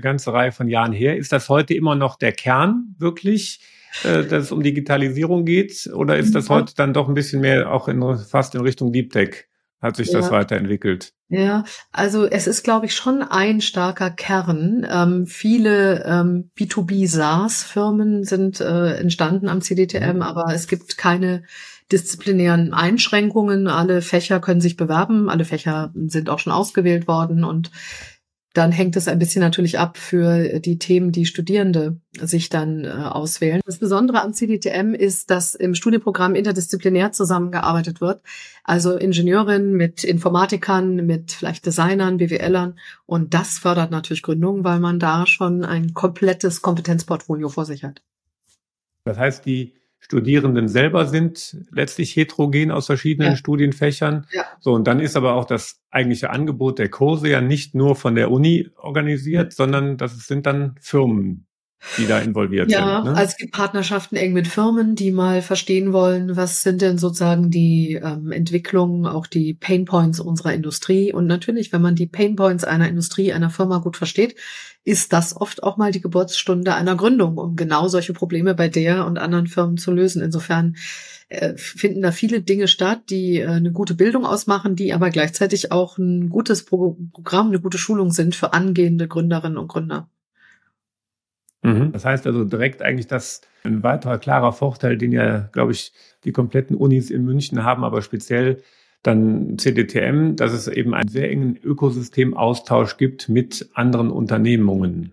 ganze 0.00 0.32
Reihe 0.32 0.52
von 0.52 0.68
Jahren 0.68 0.92
her. 0.92 1.16
Ist 1.16 1.32
das 1.32 1.48
heute 1.48 1.74
immer 1.74 1.94
noch 1.94 2.16
der 2.16 2.32
Kern 2.32 2.94
wirklich, 2.98 3.60
äh, 4.04 4.24
dass 4.24 4.44
es 4.44 4.52
um 4.52 4.62
Digitalisierung 4.62 5.44
geht? 5.44 5.90
Oder 5.92 6.16
ist 6.18 6.34
das 6.34 6.48
heute 6.48 6.74
dann 6.74 6.92
doch 6.92 7.08
ein 7.08 7.14
bisschen 7.14 7.40
mehr 7.40 7.72
auch 7.72 7.88
in, 7.88 8.02
fast 8.18 8.54
in 8.54 8.60
Richtung 8.62 8.92
Deep 8.92 9.12
Tech? 9.12 9.46
Hat 9.80 9.96
sich 9.96 10.08
ja. 10.08 10.20
das 10.20 10.30
weiterentwickelt? 10.30 11.12
Ja, 11.28 11.64
also 11.92 12.24
es 12.24 12.46
ist, 12.46 12.62
glaube 12.62 12.86
ich, 12.86 12.94
schon 12.94 13.22
ein 13.22 13.60
starker 13.60 14.10
Kern. 14.10 14.86
Ähm, 14.90 15.26
viele 15.26 16.04
ähm, 16.04 16.50
B2B 16.58 17.06
SaaS-Firmen 17.08 18.24
sind 18.24 18.60
äh, 18.60 18.94
entstanden 18.94 19.48
am 19.48 19.60
CDTM, 19.60 20.16
mhm. 20.16 20.22
aber 20.22 20.54
es 20.54 20.66
gibt 20.66 20.96
keine 20.96 21.42
disziplinären 21.92 22.72
Einschränkungen. 22.74 23.68
Alle 23.68 24.02
Fächer 24.02 24.40
können 24.40 24.60
sich 24.60 24.76
bewerben, 24.76 25.28
alle 25.28 25.44
Fächer 25.44 25.92
sind 25.94 26.30
auch 26.30 26.38
schon 26.38 26.52
ausgewählt 26.52 27.06
worden 27.06 27.44
und 27.44 27.70
dann 28.56 28.72
hängt 28.72 28.96
es 28.96 29.06
ein 29.06 29.18
bisschen 29.18 29.42
natürlich 29.42 29.78
ab 29.78 29.98
für 29.98 30.60
die 30.60 30.78
Themen, 30.78 31.12
die 31.12 31.26
Studierende 31.26 32.00
sich 32.12 32.48
dann 32.48 32.84
äh, 32.84 32.88
auswählen. 32.88 33.60
Das 33.66 33.78
Besondere 33.78 34.22
am 34.22 34.32
CDTM 34.32 34.94
ist, 34.94 35.30
dass 35.30 35.54
im 35.54 35.74
Studienprogramm 35.74 36.34
interdisziplinär 36.34 37.12
zusammengearbeitet 37.12 38.00
wird. 38.00 38.22
Also 38.64 38.96
Ingenieurinnen 38.96 39.72
mit 39.72 40.04
Informatikern, 40.04 41.04
mit 41.04 41.32
vielleicht 41.32 41.66
Designern, 41.66 42.16
BWLern. 42.16 42.78
Und 43.04 43.34
das 43.34 43.58
fördert 43.58 43.90
natürlich 43.90 44.22
Gründungen, 44.22 44.64
weil 44.64 44.80
man 44.80 44.98
da 44.98 45.26
schon 45.26 45.62
ein 45.62 45.92
komplettes 45.92 46.62
Kompetenzportfolio 46.62 47.50
vor 47.50 47.66
sich 47.66 47.84
hat. 47.84 48.02
Das 49.04 49.18
heißt, 49.18 49.44
die 49.44 49.74
Studierenden 49.98 50.68
selber 50.68 51.06
sind 51.06 51.56
letztlich 51.70 52.14
heterogen 52.14 52.70
aus 52.70 52.86
verschiedenen 52.86 53.32
ja. 53.32 53.36
Studienfächern. 53.36 54.26
Ja. 54.30 54.44
So, 54.60 54.72
und 54.72 54.86
dann 54.86 55.00
ist 55.00 55.16
aber 55.16 55.34
auch 55.34 55.44
das 55.44 55.80
eigentliche 55.90 56.30
Angebot 56.30 56.78
der 56.78 56.88
Kurse 56.88 57.28
ja 57.28 57.40
nicht 57.40 57.74
nur 57.74 57.96
von 57.96 58.14
der 58.14 58.30
Uni 58.30 58.70
organisiert, 58.76 59.52
sondern 59.52 59.96
das 59.96 60.26
sind 60.26 60.46
dann 60.46 60.76
Firmen, 60.80 61.46
die 61.98 62.06
da 62.06 62.18
involviert 62.18 62.70
ja, 62.70 62.78
sind. 62.78 62.88
Ja, 62.88 63.04
ne? 63.04 63.10
also 63.10 63.30
es 63.30 63.36
gibt 63.36 63.52
Partnerschaften 63.52 64.16
eng 64.16 64.32
mit 64.32 64.48
Firmen, 64.48 64.96
die 64.96 65.12
mal 65.12 65.42
verstehen 65.42 65.92
wollen, 65.92 66.36
was 66.36 66.62
sind 66.62 66.82
denn 66.82 66.98
sozusagen 66.98 67.50
die 67.50 68.00
ähm, 68.02 68.32
Entwicklungen, 68.32 69.06
auch 69.06 69.26
die 69.26 69.54
Painpoints 69.54 70.20
unserer 70.20 70.52
Industrie. 70.52 71.12
Und 71.12 71.26
natürlich, 71.26 71.72
wenn 71.72 71.82
man 71.82 71.94
die 71.94 72.06
Painpoints 72.06 72.64
einer 72.64 72.88
Industrie, 72.88 73.32
einer 73.32 73.50
Firma 73.50 73.78
gut 73.78 73.96
versteht, 73.96 74.36
ist 74.84 75.12
das 75.12 75.36
oft 75.36 75.62
auch 75.62 75.76
mal 75.76 75.90
die 75.90 76.00
Geburtsstunde 76.00 76.74
einer 76.74 76.96
Gründung, 76.96 77.38
um 77.38 77.56
genau 77.56 77.88
solche 77.88 78.12
Probleme 78.12 78.54
bei 78.54 78.68
der 78.68 79.04
und 79.06 79.18
anderen 79.18 79.46
Firmen 79.46 79.78
zu 79.78 79.92
lösen. 79.92 80.22
Insofern 80.22 80.76
äh, 81.28 81.56
finden 81.56 82.02
da 82.02 82.12
viele 82.12 82.40
Dinge 82.40 82.68
statt, 82.68 83.10
die 83.10 83.40
äh, 83.40 83.46
eine 83.46 83.72
gute 83.72 83.94
Bildung 83.94 84.24
ausmachen, 84.24 84.76
die 84.76 84.92
aber 84.92 85.10
gleichzeitig 85.10 85.72
auch 85.72 85.98
ein 85.98 86.30
gutes 86.30 86.64
Pro 86.64 86.96
Programm, 87.12 87.48
eine 87.48 87.60
gute 87.60 87.78
Schulung 87.78 88.12
sind 88.12 88.36
für 88.36 88.52
angehende 88.52 89.08
Gründerinnen 89.08 89.58
und 89.58 89.68
Gründer. 89.68 90.08
Mhm. 91.66 91.92
Das 91.92 92.04
heißt 92.04 92.26
also 92.26 92.44
direkt 92.44 92.80
eigentlich, 92.80 93.08
dass 93.08 93.40
ein 93.64 93.82
weiterer 93.82 94.18
klarer 94.18 94.52
Vorteil, 94.52 94.96
den 94.96 95.10
ja, 95.12 95.48
glaube 95.52 95.72
ich, 95.72 95.92
die 96.24 96.32
kompletten 96.32 96.76
Unis 96.76 97.10
in 97.10 97.24
München 97.24 97.64
haben, 97.64 97.82
aber 97.82 98.02
speziell 98.02 98.62
dann 99.02 99.58
CDTM, 99.58 100.36
dass 100.36 100.52
es 100.52 100.68
eben 100.68 100.94
einen 100.94 101.08
sehr 101.08 101.30
engen 101.30 101.56
Ökosystemaustausch 101.62 102.96
gibt 102.96 103.28
mit 103.28 103.68
anderen 103.74 104.10
Unternehmungen. 104.10 105.12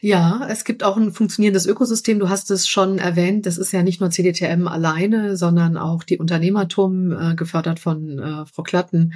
Ja, 0.00 0.46
es 0.48 0.64
gibt 0.64 0.84
auch 0.84 0.96
ein 0.96 1.12
funktionierendes 1.12 1.66
Ökosystem. 1.66 2.18
Du 2.18 2.28
hast 2.28 2.50
es 2.50 2.68
schon 2.68 2.98
erwähnt. 2.98 3.46
Das 3.46 3.58
ist 3.58 3.72
ja 3.72 3.82
nicht 3.82 4.00
nur 4.00 4.10
CDTM 4.10 4.68
alleine, 4.68 5.36
sondern 5.36 5.76
auch 5.76 6.02
die 6.04 6.18
Unternehmertum, 6.18 7.12
äh, 7.12 7.34
gefördert 7.34 7.80
von 7.80 8.18
äh, 8.18 8.46
Frau 8.46 8.62
Klatten, 8.62 9.14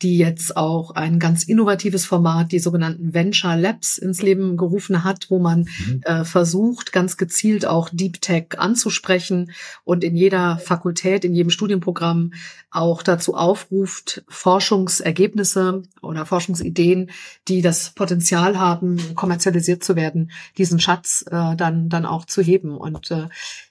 die 0.00 0.18
jetzt 0.18 0.56
auch 0.56 0.92
ein 0.92 1.18
ganz 1.18 1.44
innovatives 1.44 2.06
Format, 2.06 2.52
die 2.52 2.58
sogenannten 2.58 3.14
Venture 3.14 3.56
Labs, 3.56 3.98
ins 3.98 4.22
Leben 4.22 4.56
gerufen 4.56 5.04
hat, 5.04 5.26
wo 5.28 5.38
man 5.38 5.60
mhm. 5.60 6.00
äh, 6.04 6.24
versucht, 6.24 6.92
ganz 6.92 7.16
gezielt 7.16 7.66
auch 7.66 7.88
Deep 7.92 8.20
Tech 8.20 8.58
anzusprechen 8.58 9.52
und 9.84 10.02
in 10.02 10.16
jeder 10.16 10.58
Fakultät, 10.58 11.24
in 11.24 11.34
jedem 11.34 11.50
Studienprogramm 11.50 12.32
auch 12.70 13.02
dazu 13.02 13.34
aufruft, 13.34 14.24
Forschungsergebnisse 14.28 15.82
oder 16.00 16.26
Forschungsideen, 16.26 17.10
die 17.46 17.60
das 17.60 17.90
Potenzial 17.90 18.58
haben, 18.58 19.14
kommerzialisiert 19.14 19.81
zu 19.82 19.96
werden, 19.96 20.30
diesen 20.58 20.80
Schatz 20.80 21.24
äh, 21.30 21.56
dann, 21.56 21.88
dann 21.88 22.06
auch 22.06 22.24
zu 22.24 22.42
heben. 22.42 22.76
Und 22.76 23.10
äh, 23.10 23.28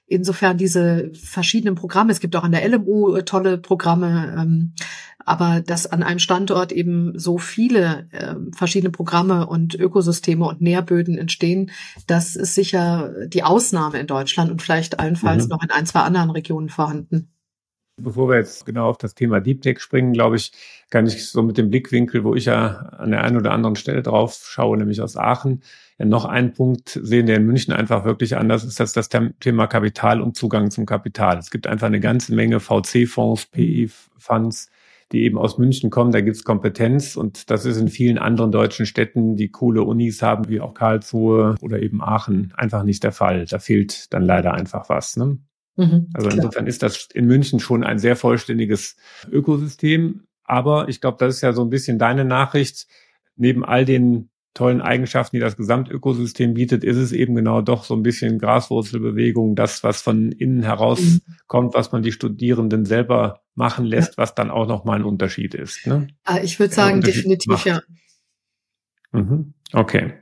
insofern 0.08 0.58
diese 0.58 1.12
verschiedenen 1.14 1.76
Programme, 1.76 2.12
es 2.12 2.20
gibt 2.20 2.36
auch 2.36 2.44
an 2.44 2.52
der 2.52 2.68
LMU 2.68 3.16
äh, 3.16 3.24
tolle 3.24 3.58
Programme, 3.58 4.36
ähm, 4.38 4.74
aber 5.26 5.62
dass 5.62 5.88
an 5.88 6.04
einem 6.04 6.20
Standort 6.20 6.72
eben 6.72 7.18
so 7.18 7.38
viele 7.38 8.08
äh, 8.12 8.36
verschiedene 8.56 8.92
Programme 8.92 9.48
und 9.48 9.76
Ökosysteme 9.76 10.46
und 10.46 10.62
Nährböden 10.62 11.18
entstehen, 11.18 11.72
das 12.08 12.36
ist 12.36 12.56
sicher 12.56 13.14
die 13.28 13.44
Ausnahme 13.44 14.00
in 14.00 14.08
Deutschland 14.08 14.52
und 14.52 14.62
vielleicht 14.62 15.00
allenfalls 15.00 15.46
mhm. 15.46 15.50
noch 15.50 15.64
in 15.64 15.72
ein, 15.72 15.86
zwei 15.86 16.02
anderen 16.02 16.32
Regionen 16.32 16.70
vorhanden. 16.70 17.30
Bevor 17.98 18.30
wir 18.30 18.38
jetzt 18.38 18.66
genau 18.66 18.90
auf 18.90 18.98
das 18.98 19.14
Thema 19.14 19.42
Deep 19.42 19.62
Tech 19.62 19.80
springen, 19.80 20.14
glaube 20.14 20.38
ich, 20.38 20.52
kann 20.90 21.06
ich 21.06 21.28
so 21.28 21.44
mit 21.44 21.58
dem 21.58 21.70
Blickwinkel, 21.70 22.24
wo 22.24 22.36
ich 22.36 22.46
ja 22.46 22.68
an 22.98 23.12
der 23.12 23.24
einen 23.24 23.38
oder 23.38 23.52
anderen 23.52 23.76
Stelle 23.76 24.02
drauf 24.02 24.44
schaue, 24.46 24.78
nämlich 24.78 25.02
aus 25.02 25.18
Aachen, 25.18 25.62
noch 26.06 26.26
einen 26.26 26.54
Punkt 26.54 27.00
sehen, 27.02 27.26
der 27.26 27.38
in 27.38 27.46
München 27.46 27.74
einfach 27.74 28.06
wirklich 28.06 28.38
anders 28.38 28.64
ist, 28.64 28.80
das 28.80 28.94
das 28.94 29.10
Thema 29.40 29.68
Kapital 29.68 30.22
und 30.22 30.36
Zugang 30.36 30.72
zum 30.72 30.86
Kapital. 30.86 31.38
Es 31.38 31.52
gibt 31.52 31.68
einfach 31.68 31.88
eine 31.88 32.00
ganze 32.00 32.34
Menge 32.34 32.60
VC-Fonds, 32.60 33.48
PI-Funds, 33.48 34.70
die 35.12 35.24
eben 35.24 35.38
aus 35.38 35.58
München 35.58 35.90
kommen, 35.90 36.12
da 36.12 36.22
gibt's 36.22 36.44
Kompetenz 36.44 37.16
und 37.16 37.50
das 37.50 37.66
ist 37.66 37.78
in 37.78 37.90
vielen 37.90 38.18
anderen 38.18 38.52
deutschen 38.52 38.86
Städten, 38.86 39.36
die 39.36 39.50
coole 39.50 39.84
Unis 39.84 40.22
haben, 40.22 40.48
wie 40.48 40.62
auch 40.62 40.74
Karlsruhe 40.74 41.56
oder 41.62 41.82
eben 41.82 42.02
Aachen, 42.02 42.54
einfach 42.56 42.84
nicht 42.84 43.04
der 43.04 43.12
Fall. 43.12 43.46
Da 43.46 43.60
fehlt 43.60 44.14
dann 44.14 44.24
leider 44.24 44.54
einfach 44.54 44.90
was. 44.90 45.18
Ne? 45.18 45.40
Mhm, 45.76 46.10
also 46.14 46.30
insofern 46.30 46.52
klar. 46.52 46.68
ist 46.68 46.84
das 46.84 47.08
in 47.14 47.26
München 47.26 47.60
schon 47.60 47.84
ein 47.84 48.00
sehr 48.00 48.16
vollständiges 48.16 48.96
Ökosystem. 49.30 50.24
Aber 50.44 50.90
ich 50.90 51.02
glaube, 51.02 51.18
das 51.20 51.36
ist 51.36 51.42
ja 51.42 51.54
so 51.54 51.64
ein 51.64 51.70
bisschen 51.70 51.98
deine 51.98 52.26
Nachricht. 52.26 52.88
Neben 53.36 53.64
all 53.64 53.86
den 53.86 54.30
tollen 54.54 54.82
Eigenschaften, 54.82 55.38
die 55.38 55.42
das 55.42 55.56
Gesamtökosystem 55.56 56.54
bietet, 56.54 56.84
ist 56.84 56.98
es 56.98 57.12
eben 57.14 57.36
genau 57.36 57.62
doch 57.62 57.84
so 57.86 57.96
ein 57.96 58.04
bisschen 58.04 58.38
Graswurzelbewegung, 58.38 59.56
das, 59.56 59.84
was 59.84 60.02
von 60.02 60.32
innen 60.32 60.64
heraus 60.64 61.00
mhm. 61.00 61.22
kommt, 61.48 61.74
was 61.74 61.92
man 61.92 62.04
die 62.04 62.12
Studierenden 62.12 62.86
selber 62.86 63.42
machen 63.56 63.86
lässt, 63.86 64.18
was 64.18 64.36
dann 64.36 64.52
auch 64.52 64.68
nochmal 64.68 65.00
ein 65.00 65.06
Unterschied 65.06 65.54
ist. 65.54 65.88
Ne? 65.88 66.08
Ah, 66.24 66.40
ich 66.42 66.60
würde 66.60 66.74
sagen, 66.74 67.02
definitiv 67.02 67.52
macht. 67.52 67.66
ja. 67.66 67.82
Mhm. 69.14 69.54
Okay. 69.74 70.14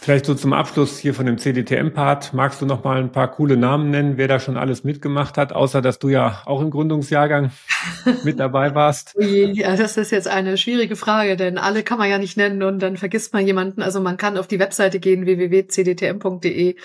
Vielleicht 0.00 0.26
so 0.26 0.34
zum 0.34 0.52
Abschluss 0.52 0.98
hier 0.98 1.12
von 1.12 1.26
dem 1.26 1.38
CDTM-Part. 1.38 2.32
Magst 2.32 2.62
du 2.62 2.66
noch 2.66 2.84
mal 2.84 2.98
ein 2.98 3.10
paar 3.10 3.30
coole 3.30 3.56
Namen 3.56 3.90
nennen, 3.90 4.16
wer 4.16 4.28
da 4.28 4.38
schon 4.38 4.56
alles 4.56 4.84
mitgemacht 4.84 5.36
hat, 5.36 5.52
außer 5.52 5.82
dass 5.82 5.98
du 5.98 6.08
ja 6.08 6.40
auch 6.46 6.62
im 6.62 6.70
Gründungsjahrgang 6.70 7.50
mit 8.24 8.38
dabei 8.38 8.74
warst? 8.74 9.14
Ja, 9.18 9.76
das 9.76 9.96
ist 9.96 10.12
jetzt 10.12 10.28
eine 10.28 10.56
schwierige 10.56 10.94
Frage, 10.94 11.36
denn 11.36 11.58
alle 11.58 11.82
kann 11.82 11.98
man 11.98 12.08
ja 12.08 12.18
nicht 12.18 12.36
nennen 12.36 12.62
und 12.62 12.78
dann 12.78 12.96
vergisst 12.96 13.32
man 13.32 13.44
jemanden. 13.44 13.82
Also 13.82 14.00
man 14.00 14.16
kann 14.16 14.38
auf 14.38 14.46
die 14.46 14.60
Webseite 14.60 15.00
gehen, 15.00 15.26
www.cdtm.de 15.26 16.76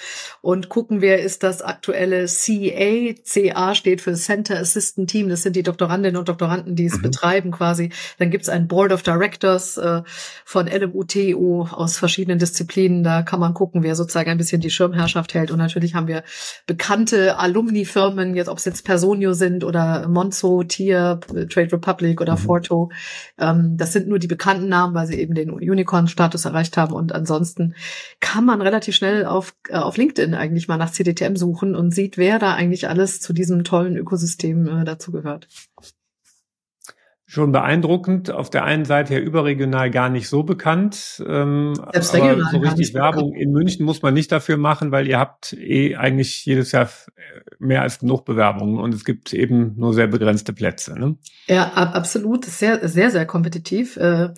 und 0.41 0.69
gucken, 0.69 1.01
wer 1.01 1.21
ist 1.21 1.43
das 1.43 1.61
aktuelle 1.61 2.25
CA. 2.25 3.13
CA 3.23 3.75
steht 3.75 4.01
für 4.01 4.15
Center 4.15 4.59
Assistant 4.59 5.09
Team. 5.09 5.29
Das 5.29 5.43
sind 5.43 5.55
die 5.55 5.63
Doktorandinnen 5.63 6.17
und 6.17 6.29
Doktoranden, 6.29 6.75
die 6.75 6.85
es 6.85 6.97
mhm. 6.97 7.03
betreiben 7.03 7.51
quasi. 7.51 7.91
Dann 8.17 8.31
gibt's 8.31 8.49
ein 8.49 8.67
Board 8.67 8.91
of 8.91 9.03
Directors 9.03 9.77
äh, 9.77 10.01
von 10.45 10.67
LMUTU 10.67 11.67
aus 11.71 11.97
verschiedenen 11.97 12.39
Disziplinen 12.39 13.02
da 13.03 13.21
kann 13.21 13.39
man 13.39 13.53
gucken, 13.53 13.83
wer 13.83 13.95
sozusagen 13.95 14.29
ein 14.29 14.37
bisschen 14.37 14.61
die 14.61 14.69
Schirmherrschaft 14.69 15.33
hält. 15.33 15.51
Und 15.51 15.57
natürlich 15.57 15.95
haben 15.95 16.07
wir 16.07 16.23
bekannte 16.65 17.37
Alumni-Firmen, 17.37 18.35
jetzt 18.35 18.49
ob 18.49 18.57
es 18.57 18.65
jetzt 18.65 18.85
Personio 18.85 19.33
sind 19.33 19.63
oder 19.63 20.07
Monzo, 20.07 20.63
Tier, 20.63 21.19
Trade 21.49 21.73
Republic 21.73 22.21
oder 22.21 22.33
mhm. 22.33 22.39
Forto. 22.39 22.91
Ähm, 23.37 23.75
das 23.77 23.93
sind 23.93 24.07
nur 24.07 24.19
die 24.19 24.27
bekannten 24.27 24.69
Namen, 24.69 24.93
weil 24.93 25.07
sie 25.07 25.19
eben 25.19 25.35
den 25.35 25.51
Unicorn-Status 25.51 26.45
erreicht 26.45 26.77
haben. 26.77 26.93
Und 26.93 27.13
ansonsten 27.13 27.75
kann 28.19 28.45
man 28.45 28.61
relativ 28.61 28.95
schnell 28.95 29.25
auf, 29.25 29.55
äh, 29.69 29.75
auf 29.75 29.97
LinkedIn 29.97 30.33
eigentlich 30.33 30.67
mal 30.67 30.77
nach 30.77 30.91
CDTM 30.91 31.35
suchen 31.35 31.75
und 31.75 31.91
sieht, 31.91 32.17
wer 32.17 32.39
da 32.39 32.53
eigentlich 32.53 32.87
alles 32.87 33.19
zu 33.19 33.33
diesem 33.33 33.63
tollen 33.63 33.97
Ökosystem 33.97 34.67
äh, 34.67 34.83
dazugehört. 34.83 35.47
Schon 37.33 37.51
beeindruckend. 37.51 38.29
Auf 38.29 38.51
der 38.51 38.63
einen 38.63 38.85
Seite 38.85 39.15
ja 39.15 39.19
überregional 39.19 39.89
gar 39.89 40.09
nicht 40.09 40.29
so 40.29 40.43
bekannt. 40.43 41.23
Ähm, 41.27 41.73
Selbst 41.91 42.13
regional. 42.13 42.51
so 42.51 42.59
richtig 42.59 42.93
Werbung 42.93 43.31
bekannt. 43.31 43.41
in 43.41 43.51
München 43.51 43.85
muss 43.87 44.03
man 44.03 44.13
nicht 44.13 44.31
dafür 44.31 44.57
machen, 44.57 44.91
weil 44.91 45.07
ihr 45.07 45.17
habt 45.17 45.53
eh 45.53 45.95
eigentlich 45.95 46.45
jedes 46.45 46.71
Jahr 46.73 46.87
mehr 47.57 47.81
als 47.81 47.97
genug 47.97 48.25
Bewerbungen 48.25 48.77
und 48.77 48.93
es 48.93 49.03
gibt 49.03 49.33
eben 49.33 49.73
nur 49.77 49.95
sehr 49.95 50.05
begrenzte 50.05 50.53
Plätze. 50.53 50.93
Ne? 50.93 51.15
Ja, 51.47 51.73
absolut. 51.73 52.45
Sehr, 52.45 52.87
sehr, 52.87 53.09
sehr 53.09 53.25
kompetitiv. 53.25 53.97
Äh, 53.97 54.29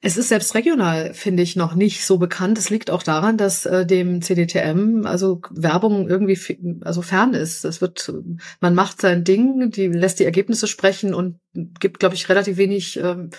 es 0.00 0.16
ist 0.16 0.28
selbst 0.28 0.54
regional, 0.54 1.12
finde 1.12 1.42
ich, 1.42 1.56
noch 1.56 1.74
nicht 1.74 2.04
so 2.04 2.18
bekannt. 2.18 2.56
Es 2.56 2.70
liegt 2.70 2.90
auch 2.90 3.02
daran, 3.02 3.36
dass 3.36 3.66
äh, 3.66 3.84
dem 3.84 4.22
CDTM 4.22 5.04
also 5.04 5.40
Werbung 5.50 6.08
irgendwie 6.08 6.38
also 6.82 7.02
fern 7.02 7.34
ist. 7.34 7.64
Es 7.64 7.80
wird, 7.80 8.12
man 8.60 8.76
macht 8.76 9.00
sein 9.00 9.24
Ding, 9.24 9.70
die 9.72 9.88
lässt 9.88 10.20
die 10.20 10.24
Ergebnisse 10.24 10.68
sprechen 10.68 11.14
und 11.14 11.40
gibt, 11.52 11.98
glaube 11.98 12.14
ich, 12.14 12.28
relativ 12.28 12.58
wenig 12.58 12.96
ähm, 12.98 13.30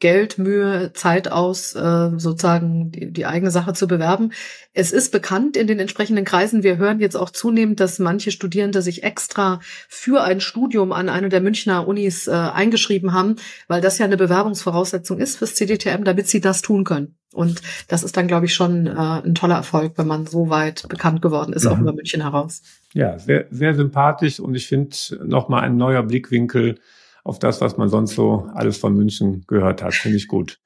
Geld, 0.00 0.38
Mühe, 0.38 0.92
Zeit 0.92 1.30
aus, 1.30 1.74
äh, 1.74 2.10
sozusagen 2.16 2.90
die, 2.90 3.12
die 3.12 3.26
eigene 3.26 3.50
Sache 3.50 3.72
zu 3.74 3.86
bewerben. 3.86 4.32
Es 4.72 4.92
ist 4.92 5.12
bekannt 5.12 5.56
in 5.56 5.66
den 5.66 5.78
entsprechenden 5.78 6.24
Kreisen. 6.24 6.62
Wir 6.62 6.76
hören 6.76 7.00
jetzt 7.00 7.16
auch 7.16 7.30
zunehmend, 7.30 7.80
dass 7.80 7.98
manche 7.98 8.30
Studierende 8.30 8.82
sich 8.82 9.02
extra 9.02 9.60
für 9.88 10.22
ein 10.22 10.40
Studium 10.40 10.92
an 10.92 11.08
eine 11.08 11.28
der 11.28 11.40
Münchner 11.40 11.86
Unis 11.86 12.26
äh, 12.26 12.32
eingeschrieben 12.32 13.12
haben, 13.12 13.36
weil 13.68 13.80
das 13.80 13.98
ja 13.98 14.04
eine 14.04 14.16
Bewerbungsvoraussetzung 14.16 15.18
ist 15.18 15.36
fürs 15.36 15.54
CDTM, 15.54 16.04
damit 16.04 16.28
sie 16.28 16.40
das 16.40 16.60
tun 16.60 16.84
können. 16.84 17.16
Und 17.32 17.62
das 17.88 18.02
ist 18.02 18.16
dann, 18.16 18.28
glaube 18.28 18.46
ich, 18.46 18.54
schon 18.54 18.86
äh, 18.86 18.90
ein 18.90 19.34
toller 19.34 19.56
Erfolg, 19.56 19.94
wenn 19.96 20.06
man 20.06 20.26
so 20.26 20.50
weit 20.50 20.88
bekannt 20.88 21.22
geworden 21.22 21.52
ist, 21.52 21.64
mhm. 21.64 21.70
auch 21.70 21.78
über 21.78 21.92
München 21.92 22.22
heraus. 22.22 22.62
Ja, 22.92 23.18
sehr, 23.18 23.46
sehr 23.50 23.74
sympathisch 23.74 24.38
und 24.38 24.54
ich 24.54 24.68
finde 24.68 24.96
nochmal 25.24 25.62
ein 25.62 25.76
neuer 25.76 26.02
Blickwinkel 26.02 26.78
auf 27.24 27.38
das, 27.38 27.60
was 27.60 27.76
man 27.76 27.88
sonst 27.88 28.14
so 28.14 28.48
alles 28.54 28.76
von 28.76 28.94
München 28.94 29.44
gehört 29.48 29.82
hat. 29.82 29.94
Finde 29.94 30.18
ich 30.18 30.28
gut. 30.28 30.60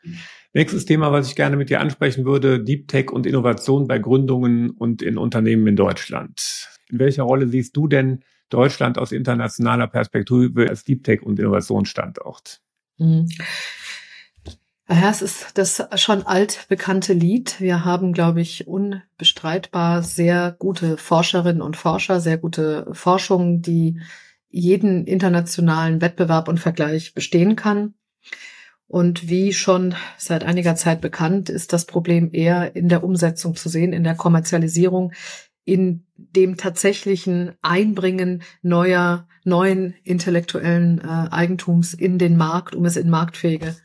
Nächstes 0.53 0.85
Thema, 0.85 1.13
was 1.13 1.29
ich 1.29 1.37
gerne 1.37 1.57
mit 1.57 1.71
dir 1.71 1.81
ansprechen 1.81 2.25
würde, 2.25 2.63
Deep 2.63 2.89
Tech 2.89 3.11
und 3.13 3.27
Innovation 3.27 3.87
bei 3.87 3.99
Gründungen 3.99 4.71
und 4.71 5.01
in 5.01 5.17
Unternehmen 5.19 5.67
in 5.69 5.77
Deutschland. 5.77 6.69
In 6.91 6.99
welcher 6.99 7.23
Rolle 7.23 7.49
siehst 7.49 7.77
du 7.77 7.87
denn 7.87 8.25
Deutschland 8.49 8.99
aus 8.99 9.13
internationaler 9.13 9.87
Perspektive 9.87 10.69
als 10.69 10.85
Deep 10.85 11.05
Tech 11.05 11.23
und 11.23 11.39
Innovationsstandort? 11.39 12.61
Mhm. 12.97 13.29
Ja, 14.91 15.11
es 15.11 15.21
ist 15.21 15.59
das 15.59 15.87
schon 15.97 16.23
altbekannte 16.27 17.13
Lied. 17.13 17.61
Wir 17.61 17.85
haben, 17.85 18.15
glaube 18.15 18.41
ich, 18.41 18.67
unbestreitbar 18.67 20.03
sehr 20.03 20.57
gute 20.59 20.97
Forscherinnen 20.97 21.61
und 21.61 21.77
Forscher, 21.77 22.21
sehr 22.21 22.39
gute 22.39 22.89
Forschung, 22.93 23.61
die 23.61 24.01
jeden 24.51 25.07
internationalen 25.07 26.01
Wettbewerb 26.01 26.49
und 26.49 26.59
Vergleich 26.59 27.15
bestehen 27.15 27.57
kann. 27.57 27.95
Und 28.87 29.29
wie 29.29 29.53
schon 29.53 29.95
seit 30.17 30.45
einiger 30.45 30.75
Zeit 30.75 31.03
bekannt, 31.03 31.51
ist 31.51 31.75
das 31.75 31.85
Problem 31.85 32.31
eher 32.33 32.75
in 32.75 32.89
der 32.89 33.05
Umsetzung 33.05 33.55
zu 33.55 33.69
sehen, 33.69 33.93
in 33.93 34.03
der 34.03 34.15
Kommerzialisierung, 34.15 35.13
in 35.69 36.07
dem 36.17 36.57
tatsächlichen 36.57 37.53
Einbringen 37.61 38.43
neuer, 38.63 39.29
neuen 39.45 39.95
intellektuellen 40.03 40.99
äh, 40.99 41.29
Eigentums 41.31 41.93
in 41.93 42.17
den 42.19 42.39
Markt, 42.39 42.75
um 42.75 42.87
es 42.87 42.97
in 42.97 43.11
marktfähige 43.11 43.77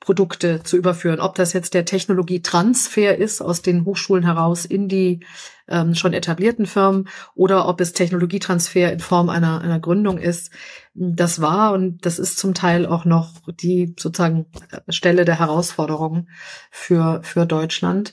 Produkte 0.00 0.64
zu 0.64 0.76
überführen. 0.76 1.20
Ob 1.20 1.36
das 1.36 1.52
jetzt 1.52 1.74
der 1.74 1.84
Technologietransfer 1.84 3.16
ist 3.16 3.40
aus 3.40 3.62
den 3.62 3.84
Hochschulen 3.84 4.24
heraus 4.24 4.64
in 4.64 4.88
die 4.88 5.24
ähm, 5.68 5.94
schon 5.94 6.12
etablierten 6.12 6.66
Firmen 6.66 7.08
oder 7.36 7.68
ob 7.68 7.80
es 7.80 7.92
Technologietransfer 7.92 8.92
in 8.92 8.98
Form 8.98 9.28
einer, 9.28 9.60
einer 9.60 9.78
Gründung 9.78 10.18
ist. 10.18 10.50
Das 10.94 11.40
war 11.40 11.72
und 11.72 12.04
das 12.04 12.18
ist 12.18 12.36
zum 12.36 12.52
Teil 12.52 12.84
auch 12.84 13.04
noch 13.04 13.34
die 13.60 13.94
sozusagen 13.96 14.46
Stelle 14.88 15.24
der 15.24 15.38
Herausforderung 15.38 16.26
für, 16.72 17.20
für 17.22 17.46
Deutschland. 17.46 18.12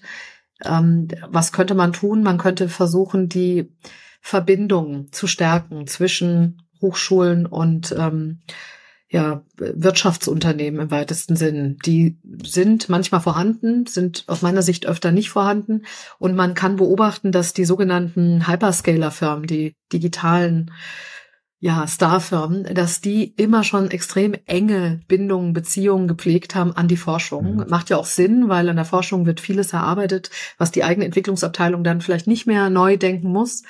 Ähm, 0.63 1.07
was 1.27 1.51
könnte 1.51 1.75
man 1.75 1.93
tun? 1.93 2.23
Man 2.23 2.37
könnte 2.37 2.69
versuchen, 2.69 3.29
die 3.29 3.71
Verbindung 4.21 5.11
zu 5.11 5.27
stärken 5.27 5.87
zwischen 5.87 6.63
Hochschulen 6.81 7.45
und 7.45 7.95
ähm, 7.97 8.41
ja, 9.09 9.43
Wirtschaftsunternehmen 9.57 10.81
im 10.81 10.91
weitesten 10.91 11.35
Sinn. 11.35 11.77
Die 11.85 12.17
sind 12.43 12.89
manchmal 12.89 13.21
vorhanden, 13.21 13.85
sind 13.85 14.23
aus 14.27 14.41
meiner 14.41 14.61
Sicht 14.61 14.87
öfter 14.87 15.11
nicht 15.11 15.29
vorhanden. 15.29 15.85
Und 16.17 16.35
man 16.35 16.53
kann 16.53 16.77
beobachten, 16.77 17.31
dass 17.31 17.53
die 17.53 17.65
sogenannten 17.65 18.47
Hyperscaler-Firmen, 18.47 19.47
die 19.47 19.75
digitalen 19.93 20.71
ja, 21.65 21.87
Starfirmen, 21.87 22.75
dass 22.75 23.01
die 23.01 23.23
immer 23.37 23.63
schon 23.63 23.89
extrem 23.89 24.35
enge 24.45 24.99
Bindungen, 25.07 25.53
Beziehungen 25.53 26.07
gepflegt 26.07 26.53
haben 26.53 26.73
an 26.73 26.87
die 26.87 26.95
Forschung. 26.95 27.55
Mhm. 27.55 27.65
Macht 27.69 27.89
ja 27.89 27.97
auch 27.97 28.05
Sinn, 28.05 28.49
weil 28.49 28.69
an 28.69 28.75
der 28.75 28.85
Forschung 28.85 29.25
wird 29.25 29.39
vieles 29.39 29.73
erarbeitet, 29.73 30.29
was 30.59 30.69
die 30.69 30.83
eigene 30.83 31.07
Entwicklungsabteilung 31.07 31.83
dann 31.83 32.01
vielleicht 32.01 32.27
nicht 32.27 32.45
mehr 32.45 32.69
neu 32.69 32.97
denken 32.97 33.29
muss. 33.29 33.63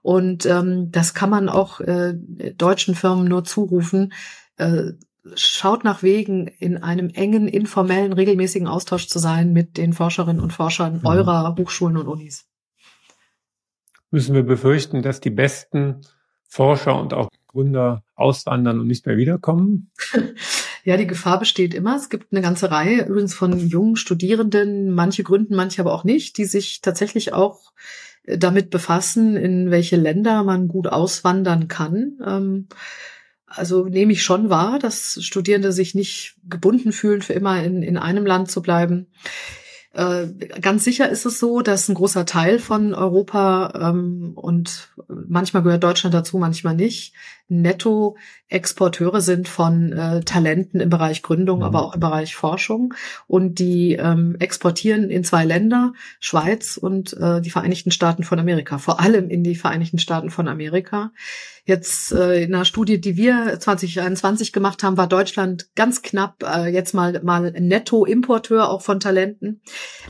Und 0.00 0.46
ähm, 0.46 0.90
das 0.92 1.12
kann 1.12 1.28
man 1.28 1.50
auch 1.50 1.80
äh, 1.80 2.14
deutschen 2.56 2.94
Firmen 2.94 3.26
nur 3.26 3.44
zurufen. 3.44 4.14
Äh, 4.56 4.92
schaut 5.34 5.84
nach 5.84 6.02
Wegen, 6.02 6.46
in 6.46 6.82
einem 6.82 7.10
engen, 7.10 7.48
informellen, 7.48 8.14
regelmäßigen 8.14 8.66
Austausch 8.66 9.08
zu 9.08 9.18
sein 9.18 9.52
mit 9.52 9.76
den 9.76 9.92
Forscherinnen 9.92 10.40
und 10.40 10.54
Forschern 10.54 11.00
mhm. 11.00 11.06
eurer 11.06 11.54
Hochschulen 11.58 11.98
und 11.98 12.08
Unis. 12.08 12.46
Müssen 14.10 14.34
wir 14.34 14.42
befürchten, 14.42 15.02
dass 15.02 15.20
die 15.20 15.28
besten 15.28 16.00
Forscher 16.48 16.98
und 16.98 17.12
auch 17.12 17.28
Gründer 17.52 18.02
auswandern 18.14 18.80
und 18.80 18.86
nicht 18.86 19.06
mehr 19.06 19.16
wiederkommen? 19.16 19.90
Ja, 20.84 20.96
die 20.96 21.06
Gefahr 21.06 21.38
besteht 21.38 21.74
immer. 21.74 21.94
Es 21.94 22.08
gibt 22.08 22.32
eine 22.32 22.42
ganze 22.42 22.70
Reihe 22.70 23.04
übrigens 23.06 23.34
von 23.34 23.56
jungen 23.56 23.94
Studierenden, 23.94 24.90
manche 24.90 25.22
gründen, 25.22 25.54
manche 25.54 25.80
aber 25.80 25.92
auch 25.92 26.02
nicht, 26.02 26.38
die 26.38 26.44
sich 26.44 26.80
tatsächlich 26.80 27.32
auch 27.32 27.72
äh, 28.24 28.36
damit 28.36 28.70
befassen, 28.70 29.36
in 29.36 29.70
welche 29.70 29.94
Länder 29.96 30.42
man 30.42 30.66
gut 30.66 30.88
auswandern 30.88 31.68
kann. 31.68 32.18
Ähm, 32.26 32.66
also 33.46 33.84
nehme 33.84 34.12
ich 34.12 34.22
schon 34.24 34.50
wahr, 34.50 34.80
dass 34.80 35.22
Studierende 35.22 35.72
sich 35.72 35.94
nicht 35.94 36.36
gebunden 36.48 36.90
fühlen, 36.90 37.22
für 37.22 37.34
immer 37.34 37.62
in, 37.62 37.82
in 37.82 37.96
einem 37.96 38.26
Land 38.26 38.50
zu 38.50 38.60
bleiben. 38.60 39.06
Äh, 39.94 40.28
ganz 40.60 40.84
sicher 40.84 41.08
ist 41.10 41.26
es 41.26 41.38
so, 41.38 41.60
dass 41.60 41.88
ein 41.88 41.94
großer 41.94 42.24
Teil 42.24 42.58
von 42.58 42.94
Europa 42.94 43.90
ähm, 43.90 44.32
und 44.34 44.88
manchmal 45.08 45.62
gehört 45.62 45.84
Deutschland 45.84 46.14
dazu, 46.14 46.38
manchmal 46.38 46.74
nicht, 46.74 47.14
Netto-Exporteure 47.52 49.20
sind 49.20 49.48
von 49.48 49.92
äh, 49.92 50.22
Talenten 50.22 50.80
im 50.80 50.88
Bereich 50.88 51.22
Gründung, 51.22 51.58
mhm. 51.58 51.64
aber 51.64 51.82
auch 51.82 51.94
im 51.94 52.00
Bereich 52.00 52.34
Forschung. 52.34 52.94
Und 53.26 53.58
die 53.58 53.92
ähm, 53.94 54.36
exportieren 54.38 55.10
in 55.10 55.24
zwei 55.24 55.44
Länder, 55.44 55.92
Schweiz 56.20 56.76
und 56.76 57.12
äh, 57.14 57.40
die 57.40 57.50
Vereinigten 57.50 57.90
Staaten 57.90 58.24
von 58.24 58.38
Amerika, 58.38 58.78
vor 58.78 59.00
allem 59.00 59.28
in 59.28 59.44
die 59.44 59.56
Vereinigten 59.56 59.98
Staaten 59.98 60.30
von 60.30 60.48
Amerika. 60.48 61.12
Jetzt 61.64 62.10
äh, 62.12 62.42
in 62.42 62.54
einer 62.54 62.64
Studie, 62.64 63.00
die 63.00 63.16
wir 63.16 63.58
2021 63.60 64.52
gemacht 64.52 64.82
haben, 64.82 64.96
war 64.96 65.06
Deutschland 65.06 65.68
ganz 65.76 66.02
knapp 66.02 66.42
äh, 66.42 66.68
jetzt 66.68 66.92
mal 66.92 67.20
mal 67.22 67.52
Netto-Importeur 67.52 68.68
auch 68.68 68.82
von 68.82 68.98
Talenten, 68.98 69.60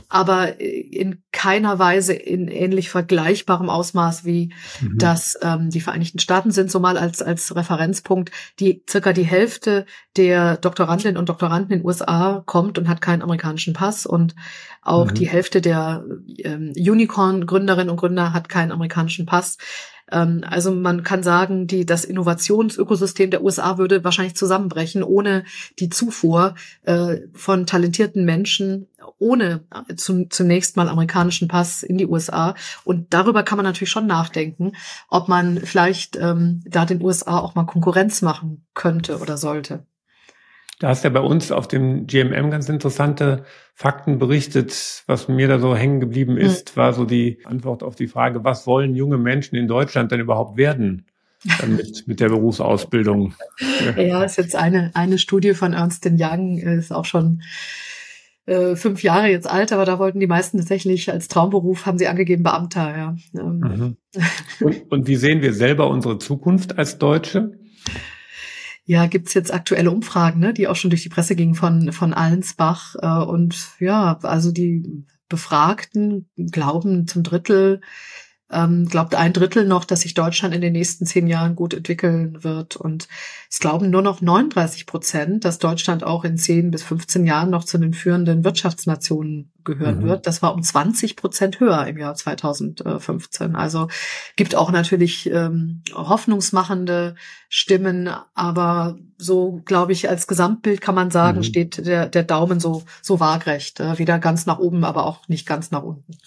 aber 0.09 0.59
äh, 0.59 0.65
in 0.65 1.23
keiner 1.31 1.79
Weise 1.79 2.13
in 2.13 2.47
ähnlich 2.47 2.89
vergleichbarem 2.89 3.69
Ausmaß 3.69 4.25
wie 4.25 4.53
mhm. 4.81 4.97
das 4.97 5.37
ähm, 5.41 5.69
die 5.69 5.81
Vereinigten 5.81 6.19
Staaten 6.19 6.51
sind, 6.51 6.71
so 6.71 6.79
mal 6.79 6.97
als 6.97 7.21
als 7.21 7.55
Referenzpunkt. 7.55 8.31
Die 8.59 8.83
circa 8.89 9.13
die 9.13 9.23
Hälfte 9.23 9.85
der 10.17 10.57
Doktorandinnen 10.57 11.17
und 11.17 11.29
Doktoranden 11.29 11.71
in 11.71 11.79
den 11.79 11.85
USA 11.85 12.43
kommt 12.45 12.77
und 12.77 12.87
hat 12.87 13.01
keinen 13.01 13.21
amerikanischen 13.21 13.73
Pass 13.73 14.05
und 14.05 14.35
auch 14.81 15.07
mhm. 15.07 15.13
die 15.15 15.27
Hälfte 15.27 15.61
der 15.61 16.03
ähm, 16.39 16.73
Unicorn-Gründerinnen 16.75 17.89
und 17.89 17.97
Gründer 17.97 18.33
hat 18.33 18.49
keinen 18.49 18.71
amerikanischen 18.71 19.25
Pass. 19.25 19.57
Ähm, 20.11 20.43
also 20.47 20.73
man 20.73 21.03
kann 21.03 21.23
sagen, 21.23 21.67
die, 21.67 21.85
das 21.85 22.05
Innovationsökosystem 22.05 23.31
der 23.31 23.43
USA 23.43 23.77
würde 23.77 24.03
wahrscheinlich 24.03 24.35
zusammenbrechen 24.35 25.03
ohne 25.03 25.45
die 25.79 25.89
Zufuhr 25.89 26.55
äh, 26.83 27.17
von 27.33 27.65
talentierten 27.65 28.25
Menschen 28.25 28.87
ohne 29.19 29.63
äh, 29.89 29.95
zum, 29.95 30.29
zunächst 30.29 30.77
mal 30.77 30.89
amerikanischen 30.89 31.47
Pass 31.47 31.83
in 31.83 31.97
die 31.97 32.07
USA. 32.07 32.55
Und 32.83 33.13
darüber 33.13 33.43
kann 33.43 33.57
man 33.57 33.65
natürlich 33.65 33.91
schon 33.91 34.07
nachdenken, 34.07 34.73
ob 35.09 35.27
man 35.27 35.59
vielleicht 35.59 36.15
ähm, 36.15 36.61
da 36.65 36.85
den 36.85 37.01
USA 37.01 37.39
auch 37.39 37.55
mal 37.55 37.65
Konkurrenz 37.65 38.21
machen 38.21 38.65
könnte 38.73 39.19
oder 39.19 39.37
sollte. 39.37 39.85
Da 40.79 40.89
hast 40.89 41.03
ja 41.03 41.09
bei 41.09 41.19
uns 41.19 41.51
auf 41.51 41.67
dem 41.67 42.07
GMM 42.07 42.49
ganz 42.49 42.67
interessante 42.67 43.45
Fakten 43.73 44.19
berichtet. 44.19 45.03
Was 45.07 45.27
mir 45.27 45.47
da 45.47 45.59
so 45.59 45.75
hängen 45.75 45.99
geblieben 45.99 46.37
ist, 46.37 46.75
mhm. 46.75 46.79
war 46.79 46.93
so 46.93 47.05
die 47.05 47.39
Antwort 47.45 47.83
auf 47.83 47.95
die 47.95 48.07
Frage, 48.07 48.43
was 48.43 48.67
wollen 48.67 48.95
junge 48.95 49.17
Menschen 49.17 49.55
in 49.55 49.67
Deutschland 49.67 50.11
denn 50.11 50.19
überhaupt 50.19 50.57
werden? 50.57 51.05
Dann 51.59 51.75
mit, 51.75 52.03
mit 52.07 52.19
der 52.19 52.29
Berufsausbildung. 52.29 53.33
Ja, 53.97 54.23
ist 54.23 54.37
jetzt 54.37 54.55
eine, 54.55 54.91
eine 54.93 55.17
Studie 55.19 55.53
von 55.53 55.73
Ernst 55.73 56.05
Young, 56.05 56.57
ist 56.57 56.91
auch 56.91 57.05
schon 57.05 57.41
äh, 58.45 58.75
fünf 58.75 59.03
Jahre 59.03 59.27
jetzt 59.27 59.49
alt, 59.49 59.71
aber 59.71 59.85
da 59.85 59.99
wollten 59.99 60.19
die 60.19 60.27
meisten 60.27 60.57
tatsächlich 60.57 61.11
als 61.11 61.29
Traumberuf, 61.29 61.85
haben 61.85 61.97
sie 61.97 62.07
angegeben, 62.07 62.43
Beamter, 62.43 62.97
ja. 62.97 63.15
Ähm. 63.39 63.59
Mhm. 63.59 63.97
Und, 64.59 64.91
und 64.91 65.07
wie 65.07 65.15
sehen 65.15 65.41
wir 65.41 65.53
selber 65.53 65.89
unsere 65.89 66.19
Zukunft 66.19 66.77
als 66.77 66.99
Deutsche? 66.99 67.57
Ja, 68.85 69.05
gibt's 69.07 69.33
jetzt 69.33 69.53
aktuelle 69.53 69.91
Umfragen, 69.91 70.39
ne, 70.39 70.53
die 70.53 70.67
auch 70.67 70.75
schon 70.75 70.89
durch 70.89 71.03
die 71.03 71.09
Presse 71.09 71.35
gingen 71.35 71.55
von, 71.55 71.93
von 71.93 72.13
Allensbach. 72.13 72.95
Äh, 73.01 73.25
und 73.25 73.55
ja, 73.79 74.19
also 74.23 74.51
die 74.51 75.05
Befragten 75.29 76.29
glauben 76.35 77.07
zum 77.07 77.23
Drittel, 77.23 77.81
ähm, 78.53 78.87
glaubt 78.87 79.15
ein 79.15 79.33
Drittel 79.33 79.65
noch, 79.65 79.85
dass 79.85 80.01
sich 80.01 80.13
Deutschland 80.13 80.53
in 80.53 80.61
den 80.61 80.73
nächsten 80.73 81.05
zehn 81.05 81.27
Jahren 81.27 81.55
gut 81.55 81.73
entwickeln 81.73 82.43
wird. 82.43 82.75
Und 82.75 83.07
es 83.49 83.59
glauben 83.59 83.89
nur 83.89 84.01
noch 84.01 84.21
39 84.21 84.85
Prozent, 84.85 85.45
dass 85.45 85.59
Deutschland 85.59 86.03
auch 86.03 86.23
in 86.23 86.37
zehn 86.37 86.71
bis 86.71 86.83
15 86.83 87.25
Jahren 87.25 87.49
noch 87.49 87.63
zu 87.63 87.77
den 87.77 87.93
führenden 87.93 88.43
Wirtschaftsnationen 88.43 89.51
gehören 89.63 90.01
mhm. 90.01 90.07
wird. 90.07 90.27
Das 90.27 90.41
war 90.41 90.53
um 90.53 90.61
20 90.61 91.15
Prozent 91.15 91.59
höher 91.59 91.85
im 91.87 91.97
Jahr 91.97 92.15
2015. 92.15 93.55
Also 93.55 93.87
gibt 94.35 94.55
auch 94.55 94.71
natürlich 94.71 95.29
ähm, 95.29 95.81
hoffnungsmachende 95.93 97.15
Stimmen, 97.49 98.09
aber 98.33 98.97
so 99.17 99.61
glaube 99.65 99.91
ich 99.93 100.09
als 100.09 100.27
Gesamtbild 100.27 100.81
kann 100.81 100.95
man 100.95 101.11
sagen, 101.11 101.39
mhm. 101.39 101.43
steht 101.43 101.85
der, 101.85 102.07
der 102.07 102.23
Daumen 102.23 102.59
so 102.59 102.83
so 103.01 103.19
waagrecht, 103.19 103.79
äh, 103.79 103.97
weder 103.97 104.19
ganz 104.19 104.45
nach 104.45 104.59
oben, 104.59 104.83
aber 104.83 105.05
auch 105.05 105.27
nicht 105.27 105.45
ganz 105.45 105.71
nach 105.71 105.83
unten. 105.83 106.17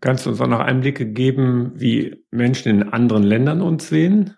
Kannst 0.00 0.24
du 0.24 0.30
uns 0.30 0.40
auch 0.40 0.46
noch 0.46 0.60
Einblicke 0.60 1.06
geben, 1.06 1.72
wie 1.74 2.24
Menschen 2.30 2.70
in 2.70 2.88
anderen 2.88 3.22
Ländern 3.22 3.60
uns 3.60 3.88
sehen? 3.88 4.34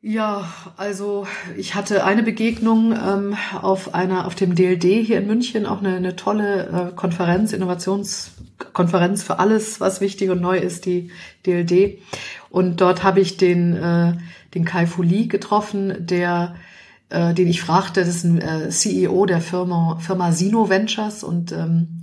Ja, 0.00 0.52
also 0.76 1.26
ich 1.56 1.74
hatte 1.74 2.04
eine 2.04 2.22
Begegnung 2.22 2.92
ähm, 2.92 3.36
auf 3.60 3.94
einer 3.94 4.26
auf 4.26 4.36
dem 4.36 4.54
DLD 4.54 4.84
hier 5.04 5.18
in 5.18 5.26
München, 5.26 5.66
auch 5.66 5.80
eine, 5.80 5.96
eine 5.96 6.14
tolle 6.14 6.90
äh, 6.92 6.94
Konferenz, 6.94 7.52
Innovationskonferenz 7.52 9.24
für 9.24 9.38
alles, 9.40 9.80
was 9.80 10.00
wichtig 10.00 10.30
und 10.30 10.40
neu 10.40 10.58
ist, 10.58 10.86
die 10.86 11.10
DLD. 11.44 11.98
Und 12.50 12.80
dort 12.80 13.02
habe 13.02 13.20
ich 13.20 13.36
den 13.36 13.74
äh, 13.74 14.14
den 14.54 14.64
Kai 14.64 14.86
Fuli 14.86 15.26
getroffen, 15.26 15.94
der 15.98 16.54
äh, 17.08 17.34
den 17.34 17.48
ich 17.48 17.60
fragte, 17.60 18.00
das 18.00 18.08
ist 18.08 18.24
ein 18.24 18.40
äh, 18.40 18.68
CEO 18.70 19.26
der 19.26 19.40
Firma 19.40 19.98
Firma 20.00 20.30
Sino 20.30 20.68
Ventures 20.68 21.24
und 21.24 21.50
ähm, 21.50 22.02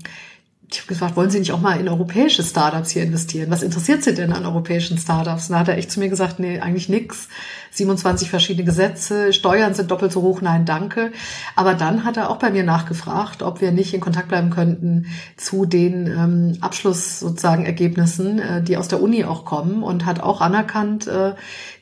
ich 0.73 0.81
habe 0.81 0.87
gefragt, 0.87 1.15
wollen 1.15 1.29
Sie 1.29 1.39
nicht 1.39 1.51
auch 1.51 1.61
mal 1.61 1.79
in 1.79 1.87
europäische 1.87 2.43
Startups 2.43 2.91
hier 2.91 3.03
investieren? 3.03 3.51
Was 3.51 3.63
interessiert 3.63 4.03
Sie 4.03 4.13
denn 4.13 4.33
an 4.33 4.45
europäischen 4.45 4.97
Startups? 4.97 5.49
Und 5.49 5.53
da 5.53 5.59
hat 5.59 5.67
er 5.67 5.77
echt 5.77 5.91
zu 5.91 5.99
mir 5.99 6.09
gesagt, 6.09 6.39
nee, 6.39 6.59
eigentlich 6.59 6.89
nix. 6.89 7.27
27 7.73 8.29
verschiedene 8.29 8.65
Gesetze, 8.65 9.33
Steuern 9.33 9.73
sind 9.73 9.89
doppelt 9.89 10.11
so 10.11 10.21
hoch, 10.21 10.41
nein, 10.41 10.65
danke. 10.65 11.11
Aber 11.55 11.73
dann 11.73 12.03
hat 12.03 12.17
er 12.17 12.29
auch 12.29 12.37
bei 12.37 12.51
mir 12.51 12.63
nachgefragt, 12.63 13.41
ob 13.41 13.61
wir 13.61 13.71
nicht 13.71 13.95
in 13.95 13.99
Kontakt 13.99 14.27
bleiben 14.27 14.51
könnten 14.51 15.07
zu 15.37 15.65
den 15.65 16.05
ähm, 16.05 16.57
Abschluss 16.61 17.19
sozusagen 17.19 17.65
Ergebnissen, 17.65 18.37
äh, 18.37 18.61
die 18.61 18.77
aus 18.77 18.89
der 18.89 19.01
Uni 19.01 19.25
auch 19.25 19.43
kommen 19.43 19.81
und 19.81 20.05
hat 20.05 20.21
auch 20.21 20.39
anerkannt, 20.39 21.07
äh, 21.07 21.33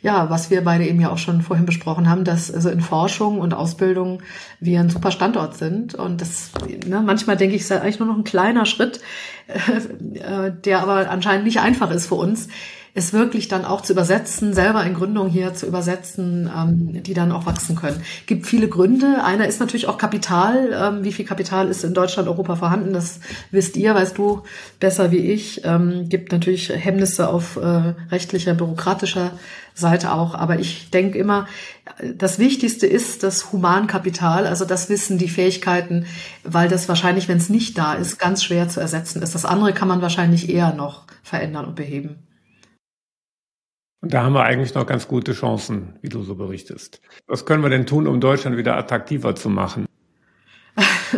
ja, 0.02 0.30
was 0.30 0.50
wir 0.50 0.64
beide 0.64 0.88
eben 0.88 1.02
ja 1.02 1.12
auch 1.12 1.18
schon 1.18 1.42
vorhin 1.42 1.66
besprochen 1.66 2.10
haben, 2.10 2.24
dass 2.24 2.50
also 2.52 2.70
in 2.70 2.80
Forschung 2.80 3.42
und 3.42 3.54
Ausbildung 3.54 4.24
wir 4.62 4.80
ein 4.80 4.90
super 4.90 5.12
Standort 5.12 5.58
sind. 5.58 5.94
Und 5.94 6.22
das, 6.22 6.52
ne, 6.88 7.02
manchmal 7.06 7.36
denke 7.36 7.56
ich, 7.56 7.64
ist 7.64 7.72
eigentlich 7.72 8.00
nur 8.00 8.08
noch 8.08 8.18
ein 8.18 8.24
kleiner 8.24 8.66
Schritt, 8.66 9.02
äh, 9.48 10.52
der 10.64 10.82
aber 10.82 11.10
anscheinend 11.10 11.44
nicht 11.44 11.60
einfach 11.60 11.92
ist 11.92 12.08
für 12.08 12.16
uns 12.16 12.48
es 12.94 13.14
wirklich 13.14 13.48
dann 13.48 13.64
auch 13.64 13.82
zu 13.82 13.94
übersetzen, 13.94 14.54
selber 14.54 14.84
in 14.84 14.94
Gründung 14.94 15.30
hier 15.30 15.54
zu 15.54 15.66
übersetzen, 15.66 16.50
ähm, 16.54 17.04
die 17.04 17.14
dann 17.14 17.32
auch 17.32 17.46
wachsen 17.46 17.76
können. 17.76 18.02
Gibt 18.26 18.46
viele 18.48 18.68
Gründe. 18.68 19.24
Einer 19.24 19.48
ist 19.48 19.60
natürlich 19.60 19.88
auch 19.88 19.98
Kapital. 19.98 20.72
Ähm, 20.74 21.04
wie 21.04 21.14
viel 21.14 21.26
Kapital 21.26 21.70
ist 21.70 21.84
in 21.84 21.94
Deutschland, 21.94 22.28
Europa 22.28 22.56
vorhanden? 22.56 22.94
Das 22.94 23.20
wisst 23.52 23.78
ihr, 23.78 23.96
weißt 23.96 24.18
du 24.18 24.44
besser 24.80 25.12
wie 25.12 25.18
ich. 25.18 25.62
Ähm, 25.64 26.10
gibt 26.10 26.32
natürlich 26.32 26.70
Hemmnisse 26.70 27.30
auf 27.30 27.56
äh, 27.56 27.94
rechtlicher, 28.12 28.54
bürokratischer 28.56 29.32
Seite 29.74 30.12
auch. 30.12 30.36
Aber 30.36 30.60
ich 30.60 30.90
denke 30.90 31.18
immer, 31.18 31.48
das 32.16 32.40
Wichtigste 32.40 32.88
ist 32.88 33.24
das 33.24 33.54
Humankapital, 33.54 34.48
also 34.48 34.66
das 34.66 34.90
Wissen, 34.90 35.18
die 35.18 35.30
Fähigkeiten, 35.30 36.06
weil 36.44 36.68
das 36.68 36.90
wahrscheinlich, 36.90 37.30
wenn 37.30 37.38
es 37.38 37.50
nicht 37.50 37.78
da 37.78 37.94
ist, 37.94 38.20
ganz 38.20 38.44
schwer 38.44 38.68
zu 38.68 38.82
ersetzen 38.82 39.22
ist. 39.22 39.34
Das 39.34 39.46
andere 39.46 39.74
kann 39.74 39.88
man 39.88 40.02
wahrscheinlich 40.02 40.50
eher 40.50 40.74
noch 40.74 41.04
verändern 41.24 41.66
und 41.66 41.76
beheben. 41.76 42.18
Und 44.02 44.14
da 44.14 44.24
haben 44.24 44.34
wir 44.34 44.44
eigentlich 44.44 44.74
noch 44.74 44.88
ganz 44.88 45.08
gute 45.08 45.34
Chancen, 45.34 45.94
wie 46.02 46.10
du 46.10 46.24
so 46.24 46.36
berichtest. 46.36 47.02
Was 47.28 47.46
können 47.46 47.62
wir 47.62 47.70
denn 47.70 47.86
tun, 47.86 48.08
um 48.08 48.20
Deutschland 48.20 48.58
wieder 48.58 48.76
attraktiver 48.76 49.36
zu 49.36 49.50
machen? 49.50 49.86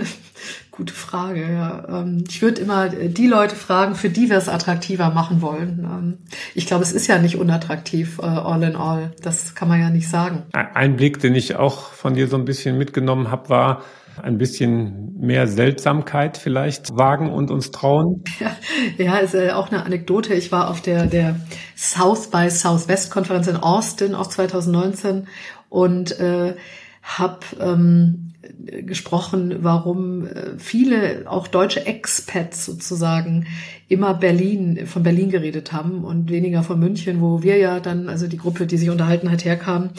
Gute 0.71 0.93
Frage, 0.93 1.43
ja. 1.53 1.85
Ähm, 1.87 2.23
ich 2.27 2.41
würde 2.41 2.59
immer 2.59 2.89
die 2.89 3.27
Leute 3.27 3.55
fragen, 3.55 3.93
für 3.93 4.09
die 4.09 4.29
wir 4.29 4.37
es 4.37 4.49
attraktiver 4.49 5.11
machen 5.11 5.41
wollen. 5.41 5.87
Ähm, 5.87 6.17
ich 6.55 6.65
glaube, 6.65 6.83
es 6.83 6.91
ist 6.91 7.05
ja 7.05 7.19
nicht 7.19 7.37
unattraktiv, 7.37 8.17
äh, 8.19 8.25
all 8.25 8.63
in 8.63 8.75
all. 8.75 9.11
Das 9.21 9.53
kann 9.53 9.67
man 9.67 9.79
ja 9.79 9.91
nicht 9.91 10.09
sagen. 10.09 10.43
Ein 10.51 10.97
Blick, 10.97 11.19
den 11.19 11.35
ich 11.35 11.55
auch 11.55 11.91
von 11.91 12.15
dir 12.15 12.27
so 12.27 12.37
ein 12.37 12.45
bisschen 12.45 12.77
mitgenommen 12.79 13.29
habe, 13.29 13.49
war, 13.49 13.83
ein 14.21 14.37
bisschen 14.37 15.19
mehr 15.19 15.47
Seltsamkeit 15.47 16.37
vielleicht 16.37 16.95
wagen 16.95 17.31
und 17.31 17.51
uns 17.51 17.71
trauen? 17.71 18.23
Ja, 18.97 19.17
ist 19.17 19.33
äh, 19.33 19.51
auch 19.51 19.71
eine 19.71 19.85
Anekdote. 19.85 20.33
Ich 20.33 20.51
war 20.51 20.69
auf 20.69 20.81
der, 20.81 21.05
der 21.05 21.39
South 21.75 22.29
by 22.29 22.49
Southwest 22.49 23.11
Konferenz 23.11 23.47
in 23.47 23.55
Austin, 23.55 24.15
auch 24.15 24.27
2019 24.27 25.27
und 25.69 26.19
äh, 26.19 26.55
habe 27.01 27.39
ähm, 27.59 28.33
gesprochen, 28.85 29.59
warum 29.61 30.27
äh, 30.27 30.57
viele 30.57 31.23
auch 31.25 31.47
deutsche 31.47 31.85
Expats 31.85 32.65
sozusagen 32.65 33.45
immer 33.87 34.13
Berlin 34.13 34.85
von 34.85 35.03
Berlin 35.03 35.29
geredet 35.29 35.71
haben 35.71 36.03
und 36.03 36.29
weniger 36.29 36.63
von 36.63 36.79
München, 36.79 37.21
wo 37.21 37.43
wir 37.43 37.57
ja 37.57 37.79
dann 37.79 38.09
also 38.09 38.27
die 38.27 38.37
Gruppe, 38.37 38.65
die 38.65 38.77
sich 38.77 38.89
unterhalten 38.89 39.31
hat, 39.31 39.45
herkam 39.45 39.91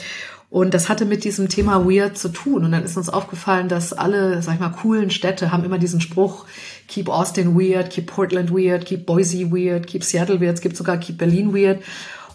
und 0.54 0.72
das 0.72 0.88
hatte 0.88 1.04
mit 1.04 1.24
diesem 1.24 1.48
Thema 1.48 1.84
Weird 1.84 2.16
zu 2.16 2.28
tun. 2.28 2.64
Und 2.64 2.70
dann 2.70 2.84
ist 2.84 2.96
uns 2.96 3.08
aufgefallen, 3.08 3.68
dass 3.68 3.92
alle, 3.92 4.40
sag 4.40 4.54
ich 4.54 4.60
mal, 4.60 4.68
coolen 4.68 5.10
Städte 5.10 5.50
haben 5.50 5.64
immer 5.64 5.78
diesen 5.78 6.00
Spruch, 6.00 6.46
keep 6.86 7.08
Austin 7.08 7.58
weird, 7.58 7.90
keep 7.90 8.06
Portland 8.06 8.52
weird, 8.52 8.84
keep 8.84 9.04
Boise 9.04 9.50
weird, 9.50 9.88
keep 9.88 10.04
Seattle 10.04 10.40
weird, 10.40 10.54
es 10.54 10.60
gibt 10.60 10.76
sogar 10.76 10.98
keep 10.98 11.18
Berlin 11.18 11.52
weird. 11.52 11.82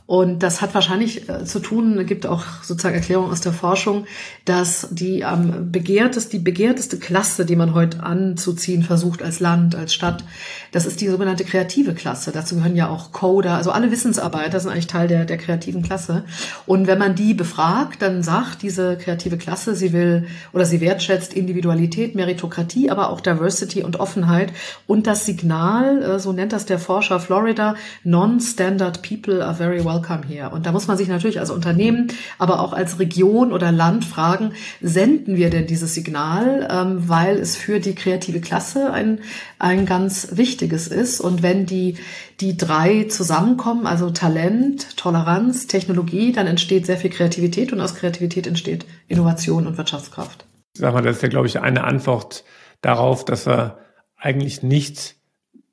Und 0.10 0.42
das 0.42 0.60
hat 0.60 0.74
wahrscheinlich 0.74 1.30
äh, 1.30 1.46
zu 1.46 1.60
tun, 1.60 2.04
gibt 2.08 2.26
auch 2.26 2.44
sozusagen 2.64 2.96
Erklärungen 2.96 3.32
aus 3.32 3.42
der 3.42 3.54
Forschung, 3.54 4.08
dass 4.44 4.88
die 4.90 5.24
am 5.24 5.72
begehrteste, 5.72 6.32
die 6.32 6.44
begehrteste 6.44 6.98
Klasse, 6.98 7.46
die 7.46 7.56
man 7.56 7.76
heute 7.76 8.02
anzuziehen 8.02 8.82
versucht 8.82 9.22
als 9.22 9.40
Land, 9.40 9.76
als 9.76 9.94
Stadt, 9.94 10.24
das 10.72 10.88
ist 10.88 11.02
die 11.02 11.10
sogenannte 11.10 11.44
kreative 11.44 11.94
Klasse. 11.94 12.32
Dazu 12.32 12.56
gehören 12.56 12.76
ja 12.76 12.90
auch 12.90 13.12
Coder, 13.12 13.54
also 13.54 13.70
alle 13.70 13.92
Wissensarbeiter 13.92 14.60
sind 14.60 14.72
eigentlich 14.72 14.88
Teil 14.88 15.08
der, 15.08 15.26
der 15.26 15.38
kreativen 15.38 15.84
Klasse. 15.84 16.24
Und 16.66 16.88
wenn 16.88 16.98
man 16.98 17.14
die 17.14 17.36
befragt, 17.36 18.02
dann 18.02 18.24
sagt 18.24 18.64
diese 18.64 18.98
kreative 18.98 19.38
Klasse, 19.38 19.76
sie 19.76 19.94
will 19.94 20.26
oder 20.54 20.66
sie 20.66 20.82
wertschätzt 20.82 21.36
Individualität, 21.36 22.16
Meritokratie, 22.16 22.90
aber 22.90 23.12
auch 23.12 23.22
Diversity 23.22 23.84
und 23.84 24.00
Offenheit. 24.00 24.54
Und 24.88 25.06
das 25.06 25.28
Signal, 25.28 26.02
äh, 26.02 26.20
so 26.20 26.34
nennt 26.34 26.52
das 26.52 26.66
der 26.66 26.80
Forscher 26.80 27.20
Florida, 27.20 27.76
non-standard 28.04 29.04
people 29.04 29.46
are 29.46 29.54
very 29.54 29.86
welcome 29.86 29.99
welcome 30.00 30.26
here. 30.26 30.50
Und 30.50 30.66
da 30.66 30.72
muss 30.72 30.88
man 30.88 30.98
sich 30.98 31.08
natürlich 31.08 31.40
als 31.40 31.50
Unternehmen, 31.50 32.12
aber 32.38 32.60
auch 32.60 32.74
als 32.74 33.00
Region 33.00 33.52
oder 33.52 33.72
Land 33.72 34.06
fragen, 34.06 34.54
senden 34.82 35.36
wir 35.36 35.50
denn 35.50 35.68
dieses 35.68 35.94
Signal, 35.94 36.68
ähm, 36.72 37.08
weil 37.08 37.38
es 37.38 37.56
für 37.56 37.80
die 37.80 37.96
kreative 37.96 38.42
Klasse 38.42 38.92
ein, 38.92 39.20
ein 39.58 39.86
ganz 39.86 40.30
wichtiges 40.34 40.88
ist. 40.88 41.20
Und 41.20 41.44
wenn 41.44 41.66
die, 41.66 41.98
die 42.40 42.58
drei 42.58 43.06
zusammenkommen, 43.06 43.86
also 43.86 44.10
Talent, 44.10 44.98
Toleranz, 44.98 45.68
Technologie, 45.68 46.32
dann 46.32 46.48
entsteht 46.48 46.86
sehr 46.86 46.98
viel 46.98 47.10
Kreativität 47.10 47.74
und 47.74 47.82
aus 47.82 47.96
Kreativität 47.96 48.48
entsteht 48.48 48.86
Innovation 49.08 49.68
und 49.68 49.78
Wirtschaftskraft. 49.78 50.46
Sag 50.74 50.94
mal, 50.94 51.02
das 51.02 51.18
ist 51.18 51.24
ja, 51.24 51.30
glaube 51.30 51.48
ich, 51.48 51.60
eine 51.60 51.84
Antwort 51.84 52.44
darauf, 52.82 53.26
dass 53.26 53.46
wir 53.46 53.80
eigentlich 54.16 54.64
nicht 54.64 55.16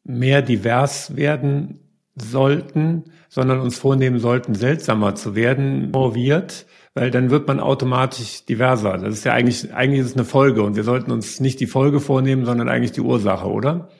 mehr 0.04 0.42
divers 0.42 1.16
werden 1.16 1.80
sollten, 2.14 3.12
sondern 3.36 3.60
uns 3.60 3.78
vornehmen 3.78 4.18
sollten, 4.18 4.54
seltsamer 4.54 5.14
zu 5.14 5.36
werden, 5.36 5.90
moviert, 5.90 6.64
weil 6.94 7.10
dann 7.10 7.28
wird 7.28 7.46
man 7.46 7.60
automatisch 7.60 8.46
diverser. 8.46 8.96
Das 8.96 9.12
ist 9.12 9.24
ja 9.26 9.34
eigentlich, 9.34 9.74
eigentlich 9.74 10.00
ist 10.00 10.06
es 10.06 10.14
eine 10.14 10.24
Folge 10.24 10.62
und 10.62 10.74
wir 10.74 10.84
sollten 10.84 11.10
uns 11.10 11.38
nicht 11.38 11.60
die 11.60 11.66
Folge 11.66 12.00
vornehmen, 12.00 12.46
sondern 12.46 12.70
eigentlich 12.70 12.92
die 12.92 13.02
Ursache, 13.02 13.46
oder? 13.46 13.90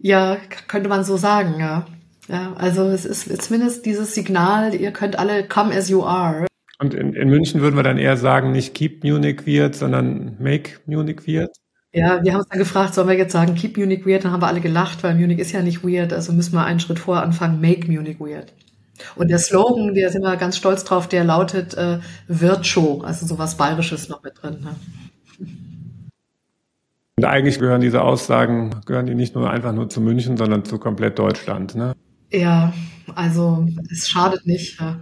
Ja, 0.00 0.38
könnte 0.66 0.88
man 0.88 1.04
so 1.04 1.18
sagen, 1.18 1.60
ja. 1.60 1.84
Ja, 2.26 2.54
also 2.56 2.84
es 2.84 3.04
ist 3.04 3.42
zumindest 3.42 3.84
dieses 3.84 4.14
Signal, 4.14 4.74
ihr 4.74 4.92
könnt 4.92 5.18
alle 5.18 5.46
come 5.46 5.76
as 5.76 5.90
you 5.90 6.02
are. 6.02 6.46
Und 6.78 6.94
in, 6.94 7.12
in 7.12 7.28
München 7.28 7.60
würden 7.60 7.76
wir 7.76 7.82
dann 7.82 7.98
eher 7.98 8.16
sagen, 8.16 8.52
nicht 8.52 8.72
keep 8.72 9.04
Munich 9.04 9.46
weird, 9.46 9.74
sondern 9.74 10.38
make 10.40 10.80
Munich 10.86 11.28
weird? 11.28 11.54
Ja, 11.96 12.24
wir 12.24 12.32
haben 12.32 12.40
uns 12.40 12.48
dann 12.48 12.58
gefragt, 12.58 12.92
sollen 12.92 13.06
wir 13.06 13.16
jetzt 13.16 13.32
sagen, 13.32 13.54
keep 13.54 13.76
Munich 13.76 14.04
weird? 14.04 14.24
Dann 14.24 14.32
haben 14.32 14.42
wir 14.42 14.48
alle 14.48 14.60
gelacht, 14.60 15.04
weil 15.04 15.14
Munich 15.14 15.38
ist 15.38 15.52
ja 15.52 15.62
nicht 15.62 15.84
weird, 15.84 16.12
also 16.12 16.32
müssen 16.32 16.54
wir 16.54 16.64
einen 16.64 16.80
Schritt 16.80 16.98
vor 16.98 17.22
anfangen, 17.22 17.60
make 17.60 17.86
Munich 17.86 18.18
weird. 18.18 18.52
Und 19.14 19.28
der 19.28 19.38
Slogan, 19.38 19.94
wir 19.94 20.10
sind 20.10 20.22
wir 20.22 20.36
ganz 20.36 20.56
stolz 20.56 20.82
drauf, 20.82 21.08
der 21.08 21.22
lautet 21.22 21.74
äh, 21.74 22.00
Virtuo, 22.26 23.02
also 23.02 23.26
sowas 23.26 23.56
Bayerisches 23.56 24.08
noch 24.08 24.24
mit 24.24 24.32
drin. 24.42 24.58
Ne? 24.60 25.46
Und 27.16 27.24
eigentlich 27.24 27.60
gehören 27.60 27.80
diese 27.80 28.02
Aussagen, 28.02 28.80
gehören 28.86 29.06
die 29.06 29.14
nicht 29.14 29.36
nur 29.36 29.48
einfach 29.48 29.72
nur 29.72 29.88
zu 29.88 30.00
München, 30.00 30.36
sondern 30.36 30.64
zu 30.64 30.78
komplett 30.78 31.16
Deutschland, 31.20 31.76
ne? 31.76 31.94
Ja, 32.32 32.72
also 33.14 33.68
es 33.92 34.08
schadet 34.08 34.44
nicht. 34.46 34.80
Ja. 34.80 34.96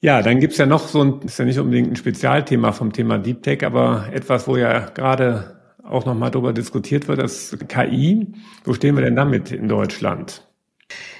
Ja, 0.00 0.22
dann 0.22 0.40
gibt's 0.40 0.56
ja 0.56 0.64
noch 0.64 0.88
so 0.88 1.02
ein, 1.02 1.20
ist 1.20 1.38
ja 1.38 1.44
nicht 1.44 1.58
unbedingt 1.58 1.90
ein 1.90 1.96
Spezialthema 1.96 2.72
vom 2.72 2.94
Thema 2.94 3.18
Deep 3.18 3.42
Tech, 3.42 3.62
aber 3.66 4.06
etwas, 4.10 4.48
wo 4.48 4.56
ja 4.56 4.86
gerade 4.86 5.57
auch 5.88 6.04
nochmal 6.04 6.30
darüber 6.30 6.52
diskutiert 6.52 7.08
wird, 7.08 7.20
das 7.20 7.56
KI. 7.68 8.26
Wo 8.64 8.74
stehen 8.74 8.96
wir 8.96 9.02
denn 9.02 9.16
damit 9.16 9.50
in 9.50 9.68
Deutschland? 9.68 10.42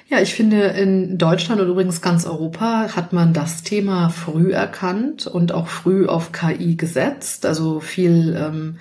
Ja, 0.09 0.21
ich 0.21 0.35
finde, 0.35 0.63
in 0.69 1.19
Deutschland 1.19 1.61
und 1.61 1.69
übrigens 1.69 2.01
ganz 2.01 2.25
Europa 2.25 2.97
hat 2.97 3.13
man 3.13 3.35
das 3.35 3.63
Thema 3.63 4.09
früh 4.09 4.53
erkannt 4.53 5.27
und 5.27 5.53
auch 5.53 5.69
früh 5.69 6.07
auf 6.07 6.33
KI 6.33 6.77
gesetzt. 6.77 7.45
Also 7.45 7.81
viel 7.81 8.35
ähm, 8.35 8.79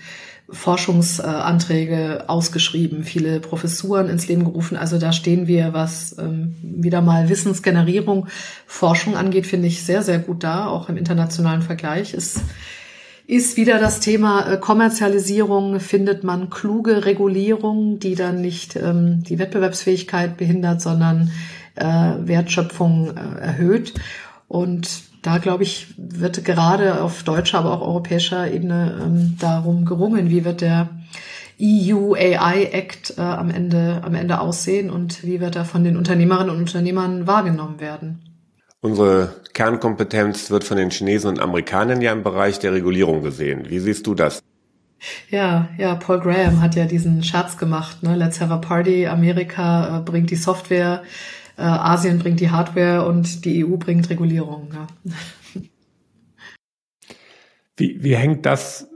Forschungsanträge 0.50 2.30
ausgeschrieben, 2.30 3.04
viele 3.04 3.42
Professuren 3.42 4.08
ins 4.08 4.30
Leben 4.30 4.46
gerufen. 4.46 4.78
Also 4.78 4.98
da 4.98 5.12
stehen 5.12 5.48
wir, 5.48 5.74
was 5.74 6.18
ähm, 6.18 6.56
wieder 6.62 7.02
mal 7.02 7.28
Wissensgenerierung, 7.28 8.28
Forschung 8.66 9.18
angeht, 9.18 9.46
finde 9.46 9.68
ich 9.68 9.84
sehr, 9.84 10.04
sehr 10.04 10.20
gut 10.20 10.46
da. 10.46 10.68
Auch 10.68 10.88
im 10.88 10.96
internationalen 10.96 11.62
Vergleich 11.62 12.14
ist 12.14 12.40
ist 13.28 13.58
wieder 13.58 13.78
das 13.78 14.00
Thema 14.00 14.54
äh, 14.54 14.58
Kommerzialisierung. 14.58 15.80
Findet 15.82 16.24
man 16.24 16.50
kluge 16.50 17.06
Regulierung, 17.06 18.00
die 18.00 18.16
dann 18.16 18.42
nicht 18.42 18.78
ähm, 18.78 19.22
die 19.24 19.38
Wettbewerbsfähigkeit 19.38 20.38
behindert, 20.38 20.82
sondern 20.82 21.32
äh, 21.76 21.86
Wertschöpfung 21.86 23.16
äh, 23.16 23.40
erhöht. 23.42 23.94
Und 24.48 25.04
da, 25.24 25.40
glaube 25.40 25.64
ich, 25.64 25.94
wird 25.98 26.46
gerade 26.46 27.02
auf 27.02 27.24
deutscher, 27.24 27.60
aber 27.60 27.74
auch 27.74 27.82
europäischer 27.82 28.50
Ebene 28.50 28.98
ähm, 29.04 29.36
darum 29.40 29.84
gerungen, 29.84 30.30
wie 30.30 30.46
wird 30.46 30.62
der 30.62 30.90
EU 31.62 32.14
AI 32.14 32.70
Act 32.72 33.16
äh, 33.18 33.22
am 33.22 33.50
Ende 33.50 34.02
am 34.04 34.14
Ende 34.14 34.40
aussehen 34.40 34.90
und 34.90 35.24
wie 35.24 35.42
wird 35.42 35.56
er 35.56 35.66
von 35.66 35.84
den 35.84 35.98
Unternehmerinnen 35.98 36.52
und 36.52 36.60
Unternehmern 36.60 37.28
wahrgenommen 37.28 37.82
werden. 37.82 38.27
Unsere 38.82 39.42
Kernkompetenz 39.54 40.52
wird 40.52 40.64
von 40.64 40.78
den 40.78 40.92
Chinesen 40.92 41.30
und 41.30 41.40
Amerikanern 41.40 42.02
ja 42.02 42.12
im 42.12 42.24
Bereich 42.24 42.60
der 42.60 42.74
Regulierung 42.74 43.24
gesehen. 43.24 43.70
Wie 43.70 43.80
siehst 43.80 44.06
du 44.06 44.14
das? 44.14 44.44
Ja, 45.30 45.70
ja, 45.78 45.96
Paul 45.96 46.20
Graham 46.20 46.62
hat 46.62 46.76
ja 46.76 46.86
diesen 46.86 47.24
Scherz 47.24 47.58
gemacht, 47.58 48.04
ne? 48.04 48.16
Let's 48.16 48.42
have 48.42 48.54
a 48.54 48.58
party. 48.58 49.08
Amerika 49.08 50.00
äh, 50.00 50.02
bringt 50.02 50.32
die 50.32 50.36
Software, 50.36 51.04
äh, 51.58 51.62
Asien 51.62 52.20
bringt 52.20 52.40
die 52.40 52.50
Hardware 52.50 53.06
und 53.08 53.46
die 53.46 53.66
EU 53.66 53.78
bringt 53.78 54.10
Regulierung. 54.10 54.70
Ja. 54.74 54.88
Wie, 57.76 58.04
wie 58.04 58.16
hängt 58.16 58.46
das 58.46 58.90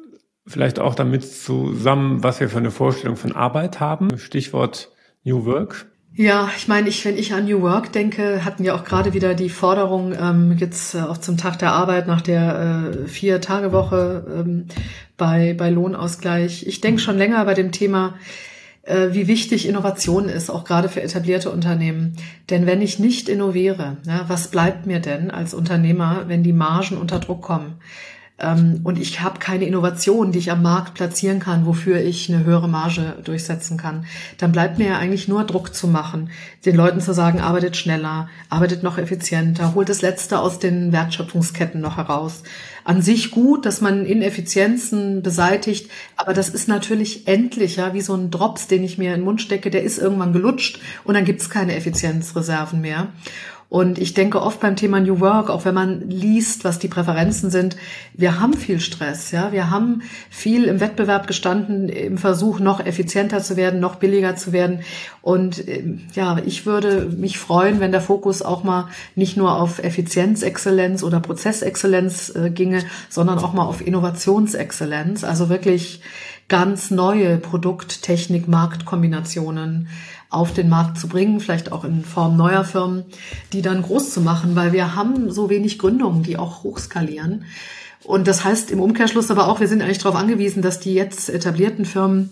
vielleicht 0.47 0.79
auch 0.79 0.95
damit 0.95 1.23
zusammen, 1.23 2.23
was 2.23 2.39
wir 2.39 2.49
für 2.49 2.57
eine 2.57 2.71
Vorstellung 2.71 3.15
von 3.15 3.31
Arbeit 3.31 3.79
haben? 3.79 4.17
Stichwort 4.17 4.91
New 5.23 5.45
Work. 5.45 5.90
Ja, 6.21 6.51
ich 6.55 6.67
meine, 6.67 6.88
ich, 6.88 7.03
wenn 7.03 7.17
ich 7.17 7.34
an 7.34 7.45
New 7.45 7.63
Work 7.63 7.93
denke, 7.93 8.45
hatten 8.45 8.63
wir 8.63 8.75
auch 8.75 8.84
gerade 8.84 9.13
wieder 9.13 9.34
die 9.34 9.49
Forderung 9.49 10.13
ähm, 10.13 10.55
jetzt 10.55 10.93
äh, 10.93 10.99
auch 10.99 11.17
zum 11.17 11.36
Tag 11.36 11.57
der 11.57 11.71
Arbeit 11.71 12.05
nach 12.05 12.21
der 12.21 12.93
äh, 12.93 13.07
Vier-Tage-Woche 13.07 14.23
ähm, 14.31 14.67
bei, 15.17 15.55
bei 15.57 15.71
Lohnausgleich. 15.71 16.67
Ich 16.67 16.79
denke 16.79 17.01
schon 17.01 17.17
länger 17.17 17.43
bei 17.45 17.55
dem 17.55 17.71
Thema, 17.71 18.19
äh, 18.84 19.07
wie 19.13 19.27
wichtig 19.27 19.67
Innovation 19.67 20.29
ist, 20.29 20.51
auch 20.51 20.63
gerade 20.63 20.89
für 20.89 21.01
etablierte 21.01 21.49
Unternehmen. 21.49 22.15
Denn 22.51 22.67
wenn 22.67 22.84
ich 22.84 22.99
nicht 22.99 23.27
innoviere, 23.27 23.97
ja, 24.05 24.25
was 24.27 24.49
bleibt 24.49 24.86
mir 24.86 24.99
denn 24.99 25.31
als 25.31 25.55
Unternehmer, 25.55 26.25
wenn 26.27 26.43
die 26.43 26.53
Margen 26.53 26.97
unter 26.97 27.17
Druck 27.17 27.41
kommen? 27.41 27.79
Ähm, 28.41 28.82
und 28.84 28.99
ich 28.99 29.21
habe 29.21 29.39
keine 29.39 29.65
Innovation, 29.65 30.32
die 30.32 30.39
ich 30.39 30.51
am 30.51 30.63
Markt 30.63 30.95
platzieren 30.95 31.39
kann, 31.39 31.65
wofür 31.65 32.01
ich 32.01 32.32
eine 32.34 32.43
höhere 32.43 32.67
Marge 32.67 33.15
durchsetzen 33.23 33.77
kann, 33.77 34.06
dann 34.38 34.51
bleibt 34.51 34.80
mir 34.80 34.88
ja 34.88 34.97
eigentlich 34.97 35.27
nur 35.27 35.43
Druck 35.43 35.75
zu 35.75 35.88
machen, 35.88 36.30
den 36.65 36.75
Leuten 36.75 37.01
zu 37.01 37.13
sagen, 37.13 37.39
arbeitet 37.39 37.77
schneller, 37.77 38.30
arbeitet 38.49 38.84
noch 38.84 38.97
effizienter, 38.97 39.75
holt 39.75 39.89
das 39.89 40.01
Letzte 40.01 40.39
aus 40.39 40.60
den 40.60 40.91
Wertschöpfungsketten 40.91 41.80
noch 41.80 41.97
heraus. 41.97 42.43
An 42.84 43.04
sich 43.04 43.30
gut, 43.30 43.67
dass 43.67 43.80
man 43.80 44.06
Ineffizienzen 44.06 45.21
beseitigt, 45.21 45.91
aber 46.17 46.34
das 46.34 46.49
ist 46.49 46.67
natürlich 46.67 47.27
endlich, 47.27 47.75
ja, 47.75 47.93
wie 47.93 48.01
so 48.01 48.15
ein 48.15 48.32
Drops, 48.32 48.67
den 48.67 48.84
ich 48.84 48.97
mir 48.97 49.13
in 49.13 49.19
den 49.19 49.25
Mund 49.25 49.41
stecke, 49.41 49.69
der 49.69 49.84
ist 49.84 49.99
irgendwann 49.99 50.34
gelutscht 50.34 50.80
und 51.04 51.13
dann 51.13 51.25
gibt's 51.25 51.51
keine 51.51 51.75
Effizienzreserven 51.75 52.82
mehr. 52.82 53.10
Und 53.71 53.99
ich 53.99 54.13
denke 54.13 54.41
oft 54.41 54.60
beim 54.60 54.75
Thema 54.75 54.99
New 54.99 55.21
Work, 55.21 55.49
auch 55.49 55.63
wenn 55.63 55.73
man 55.73 56.10
liest, 56.10 56.65
was 56.65 56.77
die 56.77 56.89
Präferenzen 56.89 57.49
sind, 57.49 57.77
wir 58.13 58.38
haben 58.38 58.53
viel 58.53 58.81
Stress, 58.81 59.31
ja. 59.31 59.53
Wir 59.53 59.71
haben 59.71 60.01
viel 60.29 60.65
im 60.65 60.81
Wettbewerb 60.81 61.25
gestanden, 61.25 61.88
im 61.88 62.17
Versuch, 62.17 62.60
noch 62.60 62.86
effizienter 62.86 63.41
zu 63.41 63.55
werden, 63.55 63.79
noch 63.79 63.95
billiger 63.95 64.36
zu 64.36 64.51
werden. 64.51 64.81
Und 65.21 65.65
ähm, 65.69 66.01
ja, 66.13 66.38
ich 66.45 66.65
würde 66.65 67.13
mich 67.15 67.39
freuen, 67.39 67.79
wenn 67.79 67.93
der 67.93 68.01
Fokus 68.01 68.41
auch 68.41 68.65
mal 68.65 68.89
nicht 69.15 69.38
nur 69.38 69.55
auf 69.55 69.79
Effizienzexzellenz 69.79 71.01
oder 71.01 71.21
Prozessexzellenz 71.21 72.36
äh, 72.36 72.49
ginge, 72.49 72.84
sondern 73.07 73.39
auch 73.39 73.53
mal 73.53 73.63
auf 73.63 73.79
Innovationsexzellenz. 73.79 75.23
Also 75.23 75.47
wirklich 75.47 76.01
ganz 76.49 76.91
neue 76.91 77.38
Produkt-, 77.38 78.01
Technik-, 78.01 78.49
Marktkombinationen 78.49 79.88
auf 80.31 80.53
den 80.53 80.69
Markt 80.69 80.97
zu 80.97 81.07
bringen, 81.07 81.41
vielleicht 81.41 81.71
auch 81.71 81.83
in 81.83 82.03
Form 82.03 82.37
neuer 82.37 82.63
Firmen, 82.63 83.03
die 83.53 83.61
dann 83.61 83.83
groß 83.83 84.11
zu 84.11 84.21
machen, 84.21 84.55
weil 84.55 84.71
wir 84.71 84.95
haben 84.95 85.29
so 85.29 85.49
wenig 85.49 85.77
Gründungen, 85.77 86.23
die 86.23 86.37
auch 86.37 86.63
hochskalieren. 86.63 87.43
Und 88.03 88.27
das 88.27 88.43
heißt 88.43 88.71
im 88.71 88.79
Umkehrschluss 88.79 89.29
aber 89.29 89.47
auch, 89.47 89.59
wir 89.59 89.67
sind 89.67 89.81
eigentlich 89.81 89.99
darauf 89.99 90.15
angewiesen, 90.15 90.63
dass 90.63 90.79
die 90.79 90.93
jetzt 90.93 91.29
etablierten 91.29 91.85
Firmen 91.85 92.31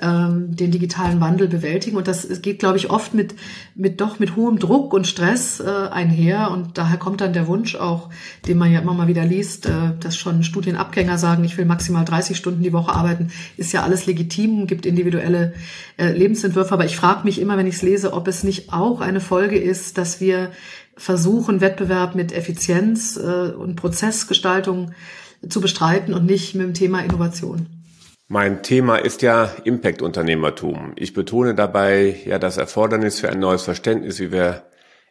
ähm, 0.00 0.56
den 0.56 0.72
digitalen 0.72 1.20
Wandel 1.20 1.46
bewältigen. 1.46 1.96
Und 1.96 2.08
das 2.08 2.42
geht, 2.42 2.58
glaube 2.58 2.76
ich, 2.76 2.90
oft 2.90 3.14
mit, 3.14 3.34
mit 3.74 4.00
doch 4.00 4.18
mit 4.18 4.34
hohem 4.34 4.58
Druck 4.58 4.92
und 4.92 5.06
Stress 5.06 5.60
äh, 5.60 5.88
einher. 5.90 6.50
Und 6.50 6.78
daher 6.78 6.98
kommt 6.98 7.20
dann 7.20 7.32
der 7.32 7.46
Wunsch 7.46 7.76
auch, 7.76 8.10
den 8.48 8.58
man 8.58 8.72
ja 8.72 8.80
immer 8.80 8.94
mal 8.94 9.06
wieder 9.06 9.24
liest, 9.24 9.66
äh, 9.66 9.70
dass 10.00 10.16
schon 10.16 10.42
Studienabgänger 10.42 11.16
sagen, 11.16 11.44
ich 11.44 11.56
will 11.56 11.64
maximal 11.64 12.04
30 12.04 12.36
Stunden 12.36 12.62
die 12.62 12.72
Woche 12.72 12.92
arbeiten, 12.92 13.30
ist 13.56 13.72
ja 13.72 13.82
alles 13.82 14.06
legitim, 14.06 14.66
gibt 14.66 14.84
individuelle 14.84 15.54
äh, 15.96 16.10
Lebensentwürfe. 16.10 16.74
Aber 16.74 16.84
ich 16.84 16.96
frage 16.96 17.24
mich 17.24 17.40
immer, 17.40 17.56
wenn 17.56 17.68
ich 17.68 17.76
es 17.76 17.82
lese, 17.82 18.12
ob 18.12 18.26
es 18.26 18.42
nicht 18.42 18.72
auch 18.72 19.00
eine 19.00 19.20
Folge 19.20 19.58
ist, 19.58 19.96
dass 19.96 20.20
wir 20.20 20.50
versuchen, 20.96 21.60
Wettbewerb 21.60 22.14
mit 22.14 22.32
Effizienz 22.32 23.16
äh, 23.16 23.52
und 23.52 23.76
Prozessgestaltung 23.76 24.92
zu 25.48 25.60
bestreiten 25.60 26.14
und 26.14 26.26
nicht 26.26 26.54
mit 26.54 26.66
dem 26.66 26.74
Thema 26.74 27.00
Innovation. 27.00 27.66
Mein 28.34 28.64
Thema 28.64 28.96
ist 28.96 29.22
ja 29.22 29.44
Impact-Unternehmertum. 29.62 30.94
Ich 30.96 31.14
betone 31.14 31.54
dabei 31.54 32.16
ja 32.24 32.40
das 32.40 32.56
Erfordernis 32.56 33.20
für 33.20 33.28
ein 33.28 33.38
neues 33.38 33.62
Verständnis, 33.62 34.18
wie 34.18 34.32
wir 34.32 34.64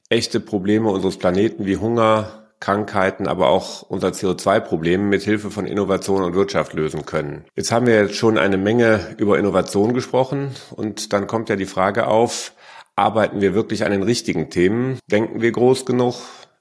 echte 0.09 0.41
Probleme 0.41 0.89
unseres 0.89 1.15
Planeten 1.15 1.65
wie 1.65 1.77
Hunger, 1.77 2.49
Krankheiten, 2.59 3.29
aber 3.29 3.47
auch 3.47 3.83
unser 3.83 4.09
CO2-Problem 4.09 5.07
mit 5.07 5.21
Hilfe 5.21 5.51
von 5.51 5.65
Innovation 5.65 6.21
und 6.21 6.35
Wirtschaft 6.35 6.73
lösen 6.73 7.05
können. 7.05 7.45
Jetzt 7.55 7.71
haben 7.71 7.87
wir 7.87 7.95
jetzt 7.95 8.15
schon 8.15 8.37
eine 8.37 8.57
Menge 8.57 9.15
über 9.17 9.39
Innovation 9.39 9.93
gesprochen 9.93 10.51
und 10.75 11.13
dann 11.13 11.25
kommt 11.25 11.47
ja 11.47 11.55
die 11.55 11.65
Frage 11.65 12.07
auf, 12.07 12.51
arbeiten 12.97 13.39
wir 13.39 13.53
wirklich 13.53 13.85
an 13.85 13.93
den 13.93 14.03
richtigen 14.03 14.49
Themen? 14.49 14.99
Denken 15.09 15.41
wir 15.41 15.53
groß 15.53 15.85
genug? 15.85 16.15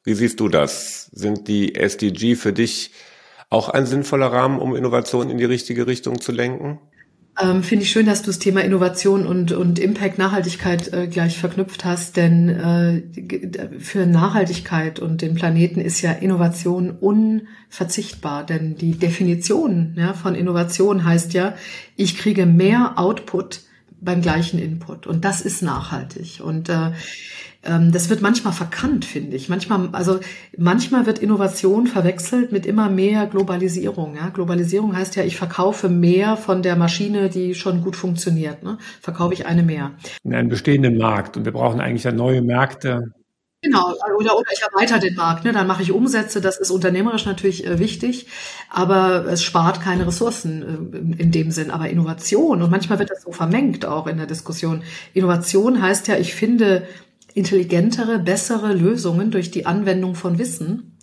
Wie 0.05 0.14
siehst 0.14 0.38
du 0.38 0.48
das? 0.48 1.07
Sind 1.07 1.48
die 1.48 1.75
SDG 1.75 2.37
für 2.37 2.53
dich 2.53 2.92
auch 3.53 3.69
ein 3.69 3.87
sinnvoller 3.87 4.33
Rahmen, 4.33 4.59
um 4.59 4.75
Innovation 4.75 5.31
in 5.31 5.38
die 5.38 5.45
richtige 5.45 5.87
Richtung 5.87 6.21
zu 6.21 6.33
lenken? 6.33 6.79
Ähm, 7.41 7.62
Finde 7.62 7.85
ich 7.85 7.91
schön, 7.91 8.05
dass 8.05 8.21
du 8.21 8.27
das 8.27 8.38
Thema 8.38 8.62
Innovation 8.62 9.27
und, 9.27 9.53
und 9.53 9.79
Impact, 9.79 10.19
Nachhaltigkeit 10.19 10.93
äh, 10.93 11.07
gleich 11.07 11.38
verknüpft 11.38 11.85
hast, 11.85 12.17
denn 12.17 12.49
äh, 12.51 13.79
für 13.79 14.07
Nachhaltigkeit 14.07 15.01
und 15.01 15.23
den 15.23 15.35
Planeten 15.35 15.81
ist 15.81 16.03
ja 16.03 16.12
Innovation 16.12 16.91
unverzichtbar, 16.91 18.45
denn 18.45 18.77
die 18.77 18.99
Definition 18.99 19.95
ja, 19.97 20.12
von 20.12 20.35
Innovation 20.35 21.07
heißt 21.07 21.33
ja, 21.33 21.55
ich 21.97 22.19
kriege 22.19 22.45
mehr 22.45 22.95
Output 22.97 23.61
beim 23.99 24.21
gleichen 24.21 24.59
Input 24.59 25.07
und 25.07 25.25
das 25.25 25.41
ist 25.41 25.62
nachhaltig 25.62 26.43
und 26.45 26.69
äh, 26.69 26.91
das 27.62 28.11
wird 28.11 28.22
manchmal 28.22 28.53
verkannt, 28.53 29.05
finde 29.05 29.37
ich. 29.37 29.48
Manchmal, 29.48 29.88
also 29.92 30.18
manchmal 30.57 31.07
wird 31.07 31.20
Innovation 31.20 31.87
verwechselt 31.87 32.51
mit 32.51 32.66
immer 32.66 32.90
mehr 32.90 33.27
Globalisierung. 33.27 34.16
Ja? 34.16 34.31
Globalisierung 34.31 34.96
heißt 34.96 35.14
ja, 35.14 35.22
ich 35.22 35.37
verkaufe 35.37 35.88
mehr 35.88 36.37
von 36.37 36.62
der 36.62 36.75
Maschine, 36.75 37.29
die 37.29 37.55
schon 37.55 37.83
gut 37.83 37.94
funktioniert. 37.94 38.64
Ne? 38.64 38.79
Verkaufe 39.01 39.35
ich 39.35 39.46
eine 39.46 39.62
mehr. 39.62 39.92
In 40.25 40.35
einem 40.35 40.48
bestehenden 40.48 40.98
Markt 40.98 41.37
und 41.37 41.44
wir 41.44 41.53
brauchen 41.53 41.81
eigentlich 41.81 42.05
ja 42.05 42.12
neue 42.12 42.42
Märkte. 42.42 43.12
Genau, 43.64 43.92
oder, 44.18 44.37
oder 44.37 44.51
ich 44.53 44.61
erweitere 44.61 44.98
den 44.98 45.14
Markt, 45.14 45.44
ne? 45.44 45.53
dann 45.53 45.68
mache 45.68 45.85
ich 45.85 45.92
Umsätze, 45.92 46.40
das 46.40 46.59
ist 46.59 46.72
unternehmerisch 46.72 47.27
natürlich 47.27 47.64
äh, 47.64 47.79
wichtig, 47.79 48.27
aber 48.68 49.25
es 49.27 49.44
spart 49.44 49.81
keine 49.81 50.05
Ressourcen 50.05 51.12
äh, 51.16 51.22
in 51.22 51.31
dem 51.31 51.53
Sinn. 51.53 51.70
Aber 51.70 51.88
Innovation, 51.88 52.61
und 52.61 52.72
manchmal 52.72 52.98
wird 52.98 53.11
das 53.11 53.22
so 53.22 53.31
vermengt 53.31 53.87
auch 53.87 54.09
in 54.09 54.16
der 54.16 54.27
Diskussion, 54.27 54.83
Innovation 55.14 55.81
heißt 55.81 56.09
ja, 56.09 56.16
ich 56.16 56.35
finde 56.35 56.88
intelligentere, 57.35 58.18
bessere 58.18 58.75
Lösungen 58.75 59.31
durch 59.31 59.51
die 59.51 59.66
Anwendung 59.66 60.14
von 60.14 60.38
Wissen 60.38 60.99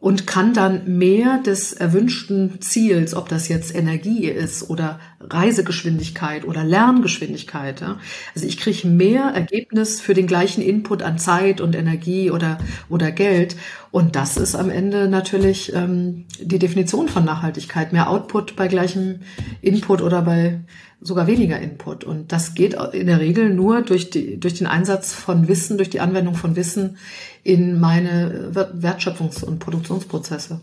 und 0.00 0.26
kann 0.26 0.52
dann 0.52 0.98
mehr 0.98 1.38
des 1.38 1.72
erwünschten 1.72 2.60
Ziels, 2.60 3.14
ob 3.14 3.28
das 3.28 3.48
jetzt 3.48 3.74
Energie 3.74 4.26
ist 4.26 4.68
oder 4.68 4.98
Reisegeschwindigkeit 5.28 6.44
oder 6.44 6.64
Lerngeschwindigkeit. 6.64 7.80
Ja? 7.80 7.98
Also 8.34 8.46
ich 8.46 8.58
kriege 8.58 8.86
mehr 8.88 9.24
Ergebnis 9.24 10.00
für 10.00 10.14
den 10.14 10.26
gleichen 10.26 10.62
Input 10.62 11.02
an 11.02 11.18
Zeit 11.18 11.60
und 11.60 11.74
Energie 11.74 12.30
oder, 12.30 12.58
oder 12.88 13.10
Geld. 13.10 13.56
Und 13.90 14.16
das 14.16 14.36
ist 14.36 14.54
am 14.54 14.70
Ende 14.70 15.08
natürlich 15.08 15.74
ähm, 15.74 16.24
die 16.40 16.58
Definition 16.58 17.08
von 17.08 17.24
Nachhaltigkeit. 17.24 17.92
Mehr 17.92 18.08
Output 18.08 18.56
bei 18.56 18.68
gleichem 18.68 19.20
Input 19.60 20.02
oder 20.02 20.22
bei 20.22 20.60
sogar 21.02 21.26
weniger 21.26 21.58
Input. 21.58 22.04
Und 22.04 22.32
das 22.32 22.54
geht 22.54 22.74
in 22.92 23.06
der 23.06 23.20
Regel 23.20 23.52
nur 23.52 23.82
durch, 23.82 24.10
die, 24.10 24.38
durch 24.38 24.54
den 24.54 24.66
Einsatz 24.66 25.12
von 25.12 25.48
Wissen, 25.48 25.76
durch 25.76 25.90
die 25.90 26.00
Anwendung 26.00 26.34
von 26.34 26.56
Wissen 26.56 26.96
in 27.42 27.80
meine 27.80 28.52
Wertschöpfungs- 28.54 29.44
und 29.44 29.58
Produktionsprozesse. 29.58 30.60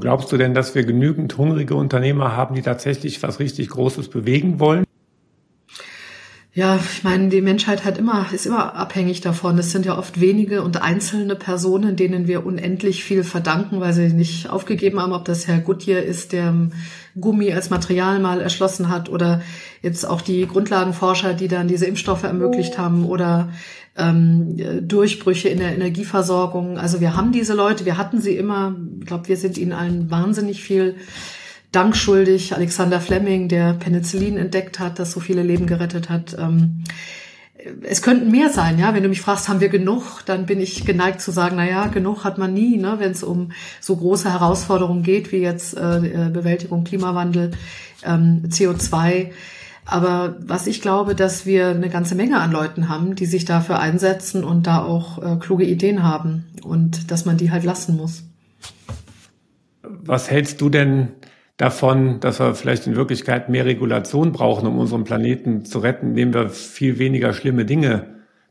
Glaubst 0.00 0.32
du 0.32 0.38
denn, 0.38 0.54
dass 0.54 0.74
wir 0.74 0.84
genügend 0.84 1.36
hungrige 1.36 1.74
Unternehmer 1.74 2.34
haben, 2.34 2.54
die 2.54 2.62
tatsächlich 2.62 3.22
was 3.22 3.38
richtig 3.38 3.68
Großes 3.68 4.08
bewegen 4.08 4.58
wollen? 4.58 4.84
Ja, 6.52 6.76
ich 6.76 7.04
meine, 7.04 7.28
die 7.28 7.42
Menschheit 7.42 7.84
hat 7.84 7.96
immer, 7.96 8.26
ist 8.32 8.44
immer 8.44 8.74
abhängig 8.74 9.20
davon. 9.20 9.56
Es 9.58 9.70
sind 9.70 9.86
ja 9.86 9.96
oft 9.96 10.20
wenige 10.20 10.62
und 10.62 10.82
einzelne 10.82 11.36
Personen, 11.36 11.94
denen 11.94 12.26
wir 12.26 12.44
unendlich 12.44 13.04
viel 13.04 13.22
verdanken, 13.22 13.78
weil 13.78 13.92
sie 13.92 14.08
nicht 14.08 14.50
aufgegeben 14.50 14.98
haben, 14.98 15.12
ob 15.12 15.24
das 15.24 15.46
Herr 15.46 15.58
Goodyear 15.60 16.02
ist, 16.02 16.32
der 16.32 16.52
Gummi 17.20 17.52
als 17.52 17.70
Material 17.70 18.18
mal 18.18 18.40
erschlossen 18.40 18.88
hat 18.88 19.08
oder 19.08 19.42
jetzt 19.80 20.04
auch 20.04 20.22
die 20.22 20.44
Grundlagenforscher, 20.48 21.34
die 21.34 21.46
dann 21.46 21.68
diese 21.68 21.86
Impfstoffe 21.86 22.24
ermöglicht 22.24 22.78
haben 22.78 23.06
oder 23.06 23.50
ähm, 23.96 24.88
Durchbrüche 24.88 25.48
in 25.48 25.58
der 25.58 25.72
Energieversorgung. 25.72 26.78
Also 26.78 27.00
wir 27.00 27.16
haben 27.16 27.30
diese 27.30 27.54
Leute, 27.54 27.84
wir 27.84 27.96
hatten 27.96 28.20
sie 28.20 28.36
immer. 28.36 28.74
Ich 28.98 29.06
glaube, 29.06 29.28
wir 29.28 29.36
sind 29.36 29.56
ihnen 29.56 29.72
allen 29.72 30.10
wahnsinnig 30.10 30.64
viel 30.64 30.96
Dank 31.72 31.96
schuldig. 31.96 32.54
Alexander 32.54 33.00
Fleming, 33.00 33.48
der 33.48 33.74
Penicillin 33.74 34.36
entdeckt 34.36 34.78
hat, 34.78 34.98
das 34.98 35.12
so 35.12 35.20
viele 35.20 35.42
Leben 35.42 35.66
gerettet 35.66 36.10
hat. 36.10 36.36
Ähm, 36.38 36.84
es 37.82 38.02
könnten 38.02 38.30
mehr 38.30 38.50
sein, 38.50 38.78
ja. 38.78 38.94
Wenn 38.94 39.02
du 39.02 39.08
mich 39.08 39.20
fragst, 39.20 39.48
haben 39.48 39.60
wir 39.60 39.68
genug, 39.68 40.22
dann 40.26 40.46
bin 40.46 40.60
ich 40.60 40.84
geneigt 40.84 41.20
zu 41.20 41.30
sagen, 41.30 41.56
na 41.56 41.68
ja, 41.68 41.86
genug 41.86 42.24
hat 42.24 42.38
man 42.38 42.52
nie, 42.52 42.76
ne, 42.76 42.96
wenn 42.98 43.12
es 43.12 43.22
um 43.22 43.52
so 43.80 43.96
große 43.96 44.32
Herausforderungen 44.32 45.02
geht, 45.02 45.32
wie 45.32 45.38
jetzt 45.38 45.76
äh, 45.76 46.30
Bewältigung 46.32 46.84
Klimawandel, 46.84 47.52
ähm, 48.04 48.44
CO2. 48.48 49.30
Aber 49.84 50.36
was 50.40 50.66
ich 50.66 50.80
glaube, 50.80 51.14
dass 51.14 51.46
wir 51.46 51.68
eine 51.68 51.88
ganze 51.88 52.14
Menge 52.14 52.40
an 52.40 52.52
Leuten 52.52 52.88
haben, 52.88 53.14
die 53.14 53.26
sich 53.26 53.44
dafür 53.44 53.80
einsetzen 53.80 54.44
und 54.44 54.66
da 54.66 54.82
auch 54.82 55.22
äh, 55.22 55.36
kluge 55.38 55.64
Ideen 55.64 56.02
haben 56.02 56.46
und 56.62 57.10
dass 57.10 57.24
man 57.24 57.36
die 57.36 57.50
halt 57.50 57.64
lassen 57.64 57.96
muss. 57.96 58.24
Was 59.82 60.30
hältst 60.30 60.60
du 60.60 60.68
denn 60.68 61.08
davon, 61.60 62.20
dass 62.20 62.40
wir 62.40 62.54
vielleicht 62.54 62.86
in 62.86 62.96
Wirklichkeit 62.96 63.50
mehr 63.50 63.66
Regulation 63.66 64.32
brauchen, 64.32 64.66
um 64.66 64.78
unseren 64.78 65.04
Planeten 65.04 65.64
zu 65.64 65.80
retten, 65.80 66.10
indem 66.10 66.32
wir 66.32 66.48
viel 66.48 66.98
weniger 66.98 67.34
schlimme 67.34 67.66
Dinge 67.66 68.06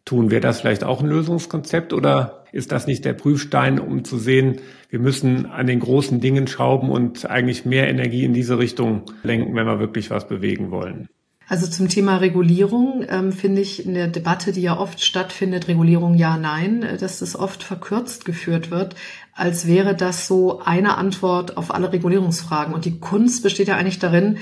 tun? 0.05 0.29
Wäre 0.29 0.41
das 0.41 0.61
vielleicht 0.61 0.83
auch 0.83 1.01
ein 1.01 1.09
Lösungskonzept 1.09 1.91
oder 1.91 2.45
ist 2.51 2.71
das 2.71 2.85
nicht 2.85 3.05
der 3.05 3.13
Prüfstein, 3.13 3.79
um 3.79 4.03
zu 4.03 4.17
sehen, 4.17 4.57
wir 4.89 4.99
müssen 4.99 5.47
an 5.47 5.67
den 5.67 5.79
großen 5.79 6.19
Dingen 6.19 6.47
schrauben 6.47 6.89
und 6.89 7.29
eigentlich 7.29 7.65
mehr 7.65 7.87
Energie 7.87 8.25
in 8.25 8.33
diese 8.33 8.59
Richtung 8.59 9.03
lenken, 9.23 9.55
wenn 9.55 9.65
wir 9.65 9.79
wirklich 9.79 10.11
was 10.11 10.27
bewegen 10.27 10.69
wollen? 10.71 11.09
Also 11.49 11.65
zum 11.65 11.89
Thema 11.89 12.17
Regulierung 12.17 13.03
ähm, 13.09 13.31
finde 13.33 13.61
ich 13.61 13.83
in 13.83 13.95
der 13.95 14.07
Debatte, 14.07 14.51
die 14.51 14.61
ja 14.61 14.77
oft 14.77 15.03
stattfindet, 15.03 15.67
Regulierung 15.67 16.13
ja, 16.13 16.37
nein, 16.37 16.83
äh, 16.83 16.97
dass 16.97 17.19
das 17.19 17.35
oft 17.35 17.63
verkürzt 17.63 18.23
geführt 18.23 18.69
wird, 18.69 18.95
als 19.33 19.65
wäre 19.65 19.95
das 19.95 20.27
so 20.27 20.59
eine 20.59 20.95
Antwort 20.95 21.57
auf 21.57 21.73
alle 21.73 21.91
Regulierungsfragen. 21.91 22.71
Und 22.71 22.85
die 22.85 22.99
Kunst 22.99 23.41
besteht 23.41 23.67
ja 23.67 23.77
eigentlich 23.77 23.97
darin, 23.97 24.37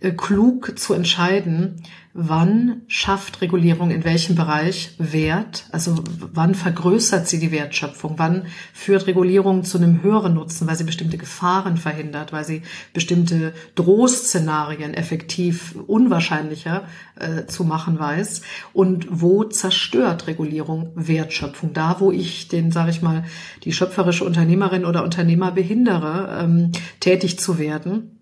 äh, 0.00 0.12
klug 0.12 0.78
zu 0.78 0.94
entscheiden, 0.94 1.82
wann 2.16 2.82
schafft 2.88 3.40
Regulierung 3.42 3.90
in 3.90 4.04
welchem 4.04 4.34
Bereich 4.34 4.94
Wert, 4.98 5.66
also 5.70 6.02
wann 6.32 6.54
vergrößert 6.54 7.28
sie 7.28 7.38
die 7.38 7.52
Wertschöpfung, 7.52 8.14
wann 8.16 8.46
führt 8.72 9.06
Regulierung 9.06 9.64
zu 9.64 9.78
einem 9.78 10.02
höheren 10.02 10.34
Nutzen, 10.34 10.66
weil 10.66 10.76
sie 10.76 10.84
bestimmte 10.84 11.18
Gefahren 11.18 11.76
verhindert, 11.76 12.32
weil 12.32 12.44
sie 12.44 12.62
bestimmte 12.92 13.52
Drohszenarien 13.74 14.94
effektiv 14.94 15.74
unwahrscheinlicher 15.86 16.84
äh, 17.16 17.46
zu 17.46 17.64
machen 17.64 17.98
weiß? 17.98 18.42
Und 18.72 19.06
wo 19.10 19.44
zerstört 19.44 20.26
Regulierung 20.26 20.92
Wertschöpfung, 20.94 21.74
da 21.74 22.00
wo 22.00 22.10
ich 22.10 22.48
den, 22.48 22.72
sage 22.72 22.90
ich 22.90 23.02
mal, 23.02 23.24
die 23.64 23.72
schöpferische 23.72 24.24
Unternehmerin 24.24 24.86
oder 24.86 25.04
Unternehmer 25.04 25.52
behindere, 25.52 26.38
ähm, 26.42 26.72
tätig 27.00 27.38
zu 27.38 27.58
werden 27.58 28.15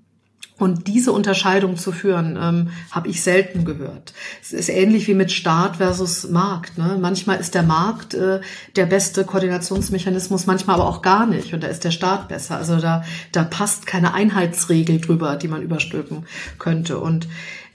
und 0.57 0.87
diese 0.87 1.11
Unterscheidung 1.11 1.77
zu 1.77 1.91
führen, 1.91 2.39
ähm, 2.41 2.71
habe 2.93 3.09
ich 3.09 3.23
selten 3.23 3.65
gehört. 3.65 4.15
Es 4.41 4.53
ist 4.53 4.69
ähnlich 4.69 5.09
wie 5.09 5.15
mit 5.15 5.33
Staat 5.33 5.77
versus 5.77 6.31
Markt. 6.31 6.79
Ne? 6.79 6.97
Manchmal 7.01 7.41
ist 7.41 7.57
der 7.57 7.65
Markt 7.65 8.15
äh, 8.15 8.41
der 8.77 8.87
beste 8.87 9.25
Koordinationsmechanismus, 9.25 10.47
manchmal 10.47 10.77
aber 10.77 10.89
auch 10.89 11.03
gar 11.03 11.27
nicht. 11.27 11.55
Und 11.55 11.65
da 11.65 11.67
ist 11.67 11.83
der 11.83 11.91
Staat 11.91 12.29
besser. 12.29 12.57
Also 12.57 12.79
da, 12.79 13.05
da 13.33 13.43
passt 13.43 13.87
keine 13.87 14.15
Einheitsregel 14.15 15.01
drüber, 15.01 15.35
die 15.35 15.49
man 15.49 15.61
überstülpen 15.61 16.25
könnte. 16.61 17.01
Und 17.01 17.27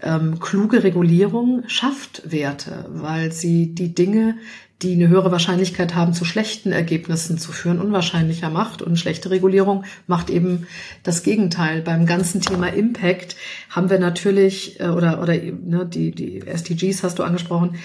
ähm, 0.01 0.39
kluge 0.39 0.81
Regulierung 0.81 1.63
schafft 1.67 2.31
Werte, 2.31 2.85
weil 2.93 3.33
sie 3.33 3.75
die 3.75 3.93
Dinge 3.93 4.37
die 4.81 4.93
eine 4.93 5.09
höhere 5.09 5.31
Wahrscheinlichkeit 5.31 5.93
haben, 5.93 6.13
zu 6.13 6.23
schlechten 6.23 6.71
Ergebnissen 6.71 7.37
zu 7.37 7.51
führen, 7.51 7.81
unwahrscheinlicher 7.81 8.49
macht. 8.49 8.81
Und 8.81 8.97
schlechte 8.97 9.29
Regulierung 9.29 9.83
macht 10.07 10.29
eben 10.29 10.67
das 11.03 11.23
Gegenteil. 11.23 11.81
Beim 11.81 12.05
ganzen 12.05 12.39
Thema 12.39 12.67
Impact 12.67 13.35
haben 13.69 13.89
wir 13.89 13.99
natürlich, 13.99 14.79
äh, 14.79 14.87
oder, 14.87 15.21
oder 15.21 15.33
ne, 15.33 15.85
die, 15.85 16.11
die 16.11 16.47
SDGs 16.47 17.03
hast 17.03 17.19
du 17.19 17.23
angesprochen, 17.23 17.75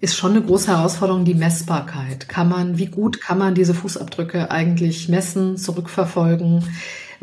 ist 0.00 0.16
schon 0.16 0.32
eine 0.32 0.42
große 0.42 0.68
Herausforderung, 0.68 1.24
die 1.24 1.34
Messbarkeit. 1.34 2.28
Kann 2.28 2.50
man, 2.50 2.76
wie 2.76 2.86
gut 2.86 3.22
kann 3.22 3.38
man 3.38 3.54
diese 3.54 3.72
Fußabdrücke 3.72 4.50
eigentlich 4.50 5.08
messen, 5.08 5.56
zurückverfolgen? 5.56 6.64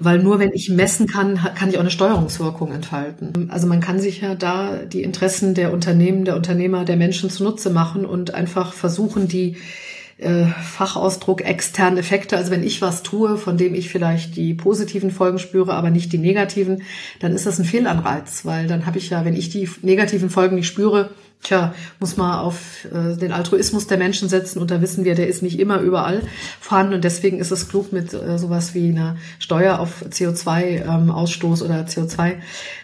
Weil 0.03 0.19
nur 0.19 0.39
wenn 0.39 0.51
ich 0.53 0.69
messen 0.69 1.07
kann, 1.07 1.39
kann 1.55 1.69
ich 1.69 1.77
auch 1.77 1.81
eine 1.81 1.91
Steuerungswirkung 1.91 2.71
entfalten. 2.71 3.49
Also 3.51 3.67
man 3.67 3.79
kann 3.79 3.99
sich 3.99 4.21
ja 4.21 4.35
da 4.35 4.77
die 4.77 5.03
Interessen 5.03 5.53
der 5.53 5.71
Unternehmen, 5.71 6.25
der 6.25 6.35
Unternehmer, 6.35 6.85
der 6.85 6.97
Menschen 6.97 7.29
zunutze 7.29 7.69
machen 7.69 8.05
und 8.05 8.33
einfach 8.33 8.73
versuchen, 8.73 9.27
die 9.27 9.57
äh, 10.17 10.45
Fachausdruck 10.45 11.41
externen 11.41 11.97
Effekte. 11.97 12.37
Also 12.37 12.51
wenn 12.51 12.63
ich 12.63 12.81
was 12.81 13.03
tue, 13.03 13.37
von 13.37 13.57
dem 13.57 13.73
ich 13.73 13.89
vielleicht 13.89 14.35
die 14.35 14.53
positiven 14.53 15.11
Folgen 15.11 15.39
spüre, 15.39 15.73
aber 15.73 15.89
nicht 15.89 16.13
die 16.13 16.17
negativen, 16.17 16.83
dann 17.19 17.33
ist 17.33 17.45
das 17.45 17.59
ein 17.59 17.65
Fehlanreiz, 17.65 18.45
weil 18.45 18.67
dann 18.67 18.85
habe 18.85 18.97
ich 18.97 19.09
ja, 19.09 19.25
wenn 19.25 19.35
ich 19.35 19.49
die 19.49 19.69
negativen 19.81 20.29
Folgen 20.29 20.55
nicht 20.55 20.67
spüre, 20.67 21.09
Tja, 21.43 21.73
muss 21.99 22.17
man 22.17 22.39
auf 22.39 22.86
äh, 22.86 23.17
den 23.17 23.32
Altruismus 23.32 23.88
der 23.88 23.97
Menschen 23.97 24.30
setzen 24.30 24.60
und 24.60 24.69
da 24.69 24.80
wissen 24.80 25.06
wir, 25.06 25.15
der 25.15 25.27
ist 25.27 25.41
nicht 25.41 25.60
immer 25.60 25.80
überall 25.80 26.21
vorhanden 26.60 26.93
und 26.93 27.04
deswegen 27.04 27.39
ist 27.39 27.49
es 27.49 27.67
klug, 27.67 27.91
mit 27.91 28.13
äh, 28.13 28.38
sowas 28.38 28.75
wie 28.75 28.89
einer 28.89 29.15
Steuer 29.39 29.80
auf 29.80 30.06
CO2-Ausstoß 30.08 31.62
ähm, 31.62 31.65
oder 31.65 31.86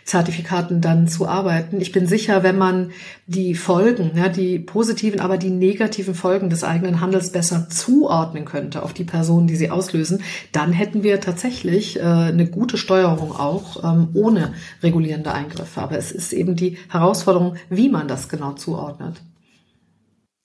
CO2-Zertifikaten 0.07 0.81
dann 0.81 1.07
zu 1.07 1.27
arbeiten. 1.27 1.81
Ich 1.81 1.91
bin 1.91 2.07
sicher, 2.07 2.43
wenn 2.43 2.57
man 2.57 2.91
die 3.25 3.55
Folgen, 3.55 4.11
ja, 4.15 4.29
die 4.29 4.59
positiven, 4.59 5.19
aber 5.19 5.37
die 5.37 5.49
negativen 5.49 6.15
Folgen 6.15 6.49
des 6.49 6.63
eigenen 6.63 7.01
Handels 7.01 7.31
besser 7.31 7.67
zuordnen 7.69 8.45
könnte 8.45 8.83
auf 8.83 8.93
die 8.93 9.03
Personen, 9.03 9.47
die 9.47 9.55
sie 9.55 9.69
auslösen, 9.69 10.23
dann 10.51 10.71
hätten 10.71 11.03
wir 11.03 11.19
tatsächlich 11.19 11.97
äh, 11.97 12.01
eine 12.01 12.47
gute 12.47 12.77
Steuerung 12.77 13.31
auch 13.31 13.83
ähm, 13.83 14.09
ohne 14.13 14.53
regulierende 14.81 15.33
Eingriffe. 15.33 15.81
Aber 15.81 15.97
es 15.97 16.11
ist 16.11 16.33
eben 16.33 16.55
die 16.55 16.77
Herausforderung, 16.89 17.55
wie 17.69 17.89
man 17.89 18.07
das 18.07 18.29
genau 18.29 18.53
zuordnet. 18.53 19.21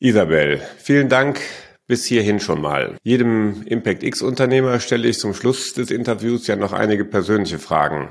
Isabel, 0.01 0.61
vielen 0.79 1.09
Dank 1.09 1.41
bis 1.87 2.05
hierhin 2.07 2.41
schon 2.41 2.61
mal. 2.61 2.97
Jedem 3.05 3.63
Impact 3.67 4.03
X 4.03 4.23
Unternehmer 4.23 4.81
stelle 4.81 5.07
ich 5.09 5.19
zum 5.19 5.35
Schluss 5.35 5.75
des 5.75 5.91
Interviews 5.91 6.47
ja 6.47 6.57
noch 6.57 6.73
einige 6.73 7.05
persönliche 7.05 7.59
Fragen. 7.59 8.09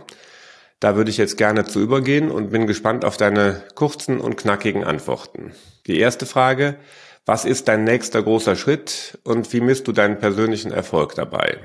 Da 0.82 0.96
würde 0.96 1.12
ich 1.12 1.18
jetzt 1.18 1.38
gerne 1.38 1.64
zu 1.64 1.80
übergehen 1.80 2.32
und 2.32 2.50
bin 2.50 2.66
gespannt 2.66 3.06
auf 3.06 3.16
deine 3.16 3.62
kurzen 3.76 4.20
und 4.20 4.36
knackigen 4.36 4.84
Antworten. 4.84 5.52
Die 5.86 6.00
erste 6.00 6.26
Frage, 6.26 6.76
was 7.26 7.46
ist 7.46 7.68
dein 7.68 7.84
nächster 7.84 8.24
großer 8.24 8.56
Schritt 8.56 9.20
und 9.24 9.52
wie 9.54 9.62
misst 9.62 9.88
du 9.88 9.92
deinen 9.92 10.18
persönlichen 10.18 10.72
Erfolg 10.72 11.16
dabei? 11.16 11.60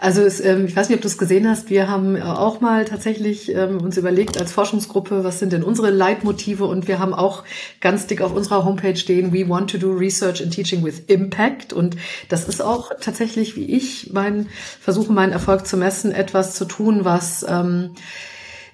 Also 0.00 0.22
es, 0.22 0.40
ähm, 0.40 0.66
ich 0.66 0.76
weiß 0.76 0.88
nicht, 0.88 0.96
ob 0.96 1.02
du 1.02 1.08
es 1.08 1.16
gesehen 1.16 1.48
hast. 1.48 1.70
Wir 1.70 1.88
haben 1.88 2.16
äh, 2.16 2.22
auch 2.22 2.60
mal 2.60 2.84
tatsächlich 2.84 3.54
ähm, 3.54 3.80
uns 3.80 3.96
überlegt 3.96 4.38
als 4.38 4.52
Forschungsgruppe, 4.52 5.24
was 5.24 5.38
sind 5.38 5.52
denn 5.52 5.62
unsere 5.62 5.90
Leitmotive? 5.90 6.64
Und 6.64 6.88
wir 6.88 6.98
haben 6.98 7.14
auch 7.14 7.44
ganz 7.80 8.06
dick 8.06 8.20
auf 8.20 8.34
unserer 8.34 8.64
Homepage 8.64 8.96
stehen, 8.96 9.32
we 9.32 9.48
want 9.48 9.70
to 9.70 9.78
do 9.78 9.92
research 9.92 10.42
and 10.42 10.52
teaching 10.52 10.84
with 10.84 11.00
impact. 11.06 11.72
Und 11.72 11.96
das 12.28 12.48
ist 12.48 12.60
auch 12.60 12.90
tatsächlich, 13.00 13.56
wie 13.56 13.76
ich 13.76 14.10
mein, 14.12 14.48
versuche, 14.80 15.12
meinen 15.12 15.32
Erfolg 15.32 15.66
zu 15.66 15.76
messen, 15.76 16.12
etwas 16.12 16.54
zu 16.54 16.64
tun, 16.64 17.04
was 17.04 17.44
ähm, 17.48 17.94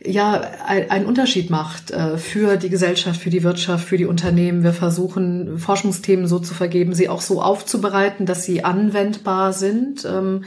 ja 0.07 0.40
ein 0.66 1.07
Unterschied 1.07 1.50
macht 1.50 1.90
äh, 1.90 2.18
für 2.18 2.57
die 2.57 2.68
Gesellschaft, 2.68 3.20
für 3.20 3.30
die 3.30 3.42
Wirtschaft, 3.42 3.88
für 3.88 3.96
die 3.96 4.05
Unternehmen. 4.05 4.62
Wir 4.62 4.72
versuchen 4.72 5.59
Forschungsthemen 5.59 6.26
so 6.26 6.38
zu 6.38 6.55
vergeben, 6.55 6.94
sie 6.94 7.09
auch 7.09 7.20
so 7.20 7.40
aufzubereiten, 7.40 8.26
dass 8.26 8.44
sie 8.44 8.64
anwendbar 8.64 9.52
sind. 9.52 10.05
Ähm, 10.05 10.44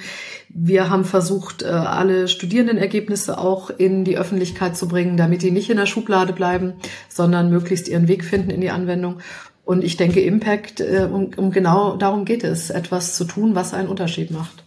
wir 0.50 0.90
haben 0.90 1.06
versucht, 1.06 1.64
äh, 1.64 1.68
alle 1.68 2.28
Studierendenergebnisse 2.28 3.38
auch 3.38 3.70
in 3.70 4.06
die 4.06 4.18
Öffentlichkeit 4.18 4.78
zu 4.78 4.88
bringen, 4.88 5.18
damit 5.18 5.42
die 5.42 5.52
nicht 5.52 5.70
in 5.70 5.78
der 5.78 5.88
Schublade 5.88 6.34
bleiben, 6.34 6.74
sondern 7.10 7.50
möglichst 7.50 7.88
ihren 7.88 8.08
Weg 8.08 8.24
finden 8.24 8.52
in 8.52 8.62
die 8.62 8.70
Anwendung. 8.70 9.20
Und 9.66 9.84
ich 9.84 9.98
denke, 9.98 10.22
Impact, 10.22 10.82
äh, 10.82 11.10
um, 11.12 11.32
um 11.36 11.52
genau 11.52 11.98
darum 11.98 12.26
geht 12.26 12.44
es, 12.44 12.70
etwas 12.70 13.16
zu 13.16 13.26
tun, 13.26 13.56
was 13.56 13.74
einen 13.74 13.90
Unterschied 13.90 14.30
macht. 14.32 14.67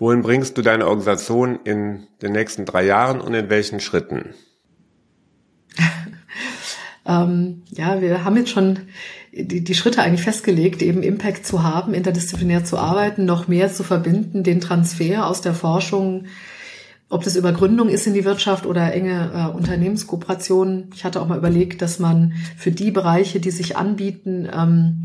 Wohin 0.00 0.22
bringst 0.22 0.56
du 0.56 0.62
deine 0.62 0.88
Organisation 0.88 1.60
in 1.62 2.06
den 2.22 2.32
nächsten 2.32 2.64
drei 2.64 2.86
Jahren 2.86 3.20
und 3.20 3.34
in 3.34 3.50
welchen 3.50 3.80
Schritten? 3.80 4.30
ähm, 7.06 7.62
ja, 7.68 8.00
wir 8.00 8.24
haben 8.24 8.38
jetzt 8.38 8.48
schon 8.48 8.78
die, 9.30 9.62
die 9.62 9.74
Schritte 9.74 10.00
eigentlich 10.00 10.22
festgelegt, 10.22 10.80
eben 10.80 11.02
Impact 11.02 11.46
zu 11.46 11.62
haben, 11.62 11.92
interdisziplinär 11.92 12.64
zu 12.64 12.78
arbeiten, 12.78 13.26
noch 13.26 13.46
mehr 13.46 13.70
zu 13.70 13.84
verbinden, 13.84 14.42
den 14.42 14.62
Transfer 14.62 15.26
aus 15.26 15.42
der 15.42 15.52
Forschung, 15.52 16.28
ob 17.10 17.24
das 17.24 17.36
über 17.36 17.52
Gründung 17.52 17.88
ist 17.88 18.06
in 18.06 18.14
die 18.14 18.24
Wirtschaft 18.24 18.64
oder 18.64 18.94
enge 18.94 19.30
äh, 19.34 19.56
Unternehmenskooperationen. 19.56 20.90
Ich 20.94 21.04
hatte 21.04 21.20
auch 21.20 21.26
mal 21.26 21.38
überlegt, 21.38 21.82
dass 21.82 21.98
man 21.98 22.32
für 22.56 22.70
die 22.70 22.92
Bereiche, 22.92 23.40
die 23.40 23.50
sich 23.50 23.76
anbieten, 23.76 24.48
ähm, 24.50 25.02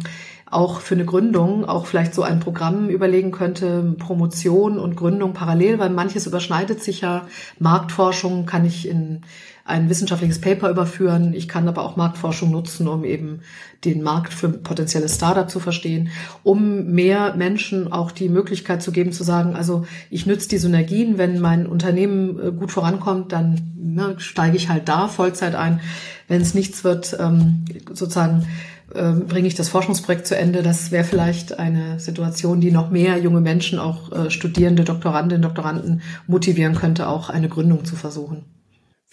auch 0.49 0.79
für 0.79 0.93
eine 0.93 1.05
Gründung 1.05 1.65
auch 1.65 1.87
vielleicht 1.87 2.13
so 2.13 2.21
ein 2.21 2.39
Programm 2.39 2.89
überlegen 2.89 3.31
könnte, 3.31 3.95
Promotion 3.97 4.77
und 4.77 4.95
Gründung 4.95 5.33
parallel, 5.33 5.79
weil 5.79 5.89
manches 5.89 6.27
überschneidet 6.27 6.81
sich 6.81 7.01
ja. 7.01 7.27
Marktforschung 7.57 8.45
kann 8.45 8.65
ich 8.65 8.87
in 8.87 9.21
ein 9.65 9.89
wissenschaftliches 9.89 10.39
Paper 10.39 10.69
überführen. 10.69 11.33
Ich 11.33 11.47
kann 11.47 11.67
aber 11.67 11.81
auch 11.81 11.95
Marktforschung 11.95 12.51
nutzen, 12.51 12.87
um 12.87 13.03
eben 13.03 13.41
den 13.83 14.03
Markt 14.03 14.31
für 14.31 14.49
potenzielle 14.49 15.09
Startup 15.09 15.49
zu 15.49 15.59
verstehen, 15.59 16.09
um 16.43 16.91
mehr 16.93 17.35
Menschen 17.35 17.91
auch 17.91 18.11
die 18.11 18.29
Möglichkeit 18.29 18.83
zu 18.83 18.91
geben, 18.91 19.11
zu 19.11 19.23
sagen, 19.23 19.55
also 19.55 19.85
ich 20.11 20.27
nütze 20.27 20.49
die 20.49 20.59
Synergien, 20.59 21.17
wenn 21.17 21.39
mein 21.39 21.65
Unternehmen 21.65 22.39
äh, 22.39 22.51
gut 22.51 22.71
vorankommt, 22.71 23.31
dann 23.31 23.73
ne, 23.75 24.15
steige 24.19 24.55
ich 24.55 24.69
halt 24.69 24.87
da 24.87 25.07
Vollzeit 25.07 25.55
ein. 25.55 25.81
Wenn 26.27 26.41
es 26.41 26.53
nichts 26.53 26.83
wird, 26.83 27.17
ähm, 27.19 27.65
sozusagen 27.91 28.45
ähm, 28.93 29.25
bringe 29.25 29.47
ich 29.47 29.55
das 29.55 29.69
Forschungsprojekt 29.69 30.27
zu 30.27 30.37
Ende. 30.37 30.61
Das 30.61 30.91
wäre 30.91 31.03
vielleicht 31.03 31.57
eine 31.57 31.99
Situation, 31.99 32.61
die 32.61 32.71
noch 32.71 32.91
mehr 32.91 33.17
junge 33.17 33.41
Menschen, 33.41 33.79
auch 33.79 34.11
äh, 34.11 34.29
Studierende, 34.29 34.83
Doktorandinnen, 34.83 35.41
Doktoranden 35.41 36.03
motivieren 36.27 36.75
könnte, 36.75 37.07
auch 37.07 37.31
eine 37.31 37.49
Gründung 37.49 37.83
zu 37.83 37.95
versuchen. 37.95 38.45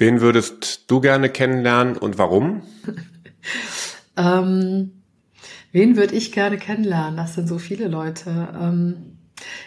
Wen 0.03 0.21
würdest 0.21 0.91
du 0.91 1.01
gerne 1.01 1.29
kennenlernen 1.29 1.97
und 1.97 2.19
warum? 2.19 2.63
ähm, 4.17 4.91
wen 5.71 5.97
würde 5.97 6.17
ich 6.17 6.33
gerne 6.33 6.59
kennenlernen? 6.59 7.17
Das 7.17 7.37
sind 7.37 7.47
so 7.47 7.59
viele 7.59 7.87
Leute. 7.87 8.49
Ähm, 8.61 8.97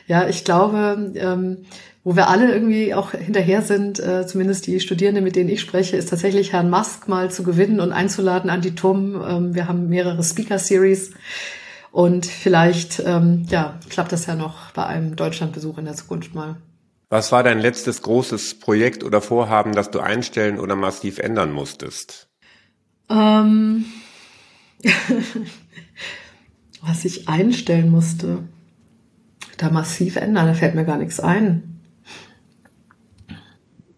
ja, 0.08 0.28
ich 0.28 0.44
glaube, 0.44 1.14
ähm, 1.16 1.60
wo 2.04 2.18
wir 2.18 2.28
alle 2.28 2.52
irgendwie 2.52 2.94
auch 2.94 3.12
hinterher 3.12 3.62
sind, 3.62 4.02
äh, 4.02 4.28
zumindest 4.28 4.68
die 4.68 4.82
Studierenden, 4.82 5.24
mit 5.24 5.38
denen 5.38 5.48
ich 5.48 5.62
spreche, 5.62 5.96
ist 5.96 6.10
tatsächlich 6.10 6.52
Herrn 6.52 6.70
Musk 6.70 7.08
mal 7.08 7.32
zu 7.32 7.44
gewinnen 7.44 7.80
und 7.80 7.94
einzuladen 7.94 8.50
an 8.50 8.60
die 8.60 8.76
TUM. 8.76 9.24
Ähm, 9.26 9.56
wir 9.56 9.70
haben 9.70 9.88
mehrere 9.88 10.22
Speaker-Series 10.22 11.12
und 11.94 12.26
vielleicht 12.26 13.02
ähm, 13.06 13.46
ja, 13.50 13.80
klappt 13.90 14.12
das 14.12 14.26
ja 14.26 14.36
noch 14.36 14.72
bei 14.72 14.86
einem 14.86 15.16
Deutschlandbesuch 15.16 15.78
in 15.78 15.86
der 15.86 15.96
Zukunft 15.96 16.36
mal. 16.36 16.58
Was 17.10 17.32
war 17.32 17.43
dein 17.43 17.60
letztes 17.60 18.01
großes 18.01 18.60
Projekt 18.60 19.03
oder 19.03 19.22
Vorhaben, 19.22 19.74
das 19.74 19.91
du 19.91 19.99
einstellen 19.99 20.60
oder 20.60 20.76
massiv 20.76 21.20
ändern 21.20 21.51
musstest? 21.51 22.30
Ähm, 23.10 23.86
was 26.82 27.06
ich 27.06 27.30
einstellen 27.30 27.91
musste, 27.91 28.39
da 29.58 29.70
massiv 29.70 30.16
ändern, 30.16 30.47
da 30.47 30.53
fällt 30.56 30.76
mir 30.76 30.86
gar 30.86 30.97
nichts 30.97 31.20
ein. 31.20 31.80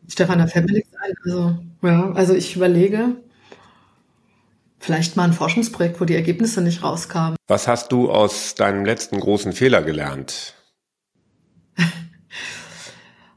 Stefan, 0.10 0.40
da 0.40 0.48
fällt 0.48 0.66
mir 0.66 0.74
nichts 0.74 0.94
ein. 0.96 1.14
Also, 1.24 1.58
ja, 1.82 2.12
also 2.12 2.34
ich 2.34 2.56
überlege, 2.56 3.16
vielleicht 4.80 5.16
mal 5.16 5.24
ein 5.24 5.34
Forschungsprojekt, 5.34 6.02
wo 6.02 6.06
die 6.06 6.16
Ergebnisse 6.16 6.62
nicht 6.62 6.84
rauskamen. 6.84 7.38
Was 7.48 7.68
hast 7.68 7.92
du 7.92 8.10
aus 8.10 8.56
deinem 8.56 8.84
letzten 8.84 9.20
großen 9.20 9.54
Fehler 9.54 9.82
gelernt? 9.82 10.56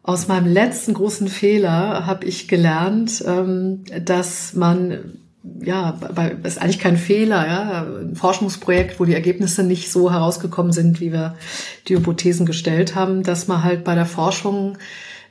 aus 0.02 0.28
meinem 0.28 0.46
letzten 0.46 0.94
großen 0.94 1.28
Fehler 1.28 2.06
habe 2.06 2.24
ich 2.24 2.48
gelernt, 2.48 3.22
ähm, 3.26 3.84
dass 4.04 4.54
man 4.54 5.18
ja, 5.62 5.98
ist 6.42 6.60
eigentlich 6.60 6.80
kein 6.80 6.98
Fehler, 6.98 7.46
ja, 7.46 7.86
ein 8.02 8.14
Forschungsprojekt, 8.14 9.00
wo 9.00 9.06
die 9.06 9.14
Ergebnisse 9.14 9.62
nicht 9.62 9.90
so 9.90 10.12
herausgekommen 10.12 10.72
sind, 10.72 11.00
wie 11.00 11.12
wir 11.12 11.34
die 11.88 11.96
Hypothesen 11.96 12.44
gestellt 12.44 12.94
haben, 12.94 13.22
dass 13.22 13.48
man 13.48 13.64
halt 13.64 13.82
bei 13.84 13.94
der 13.94 14.04
Forschung 14.04 14.76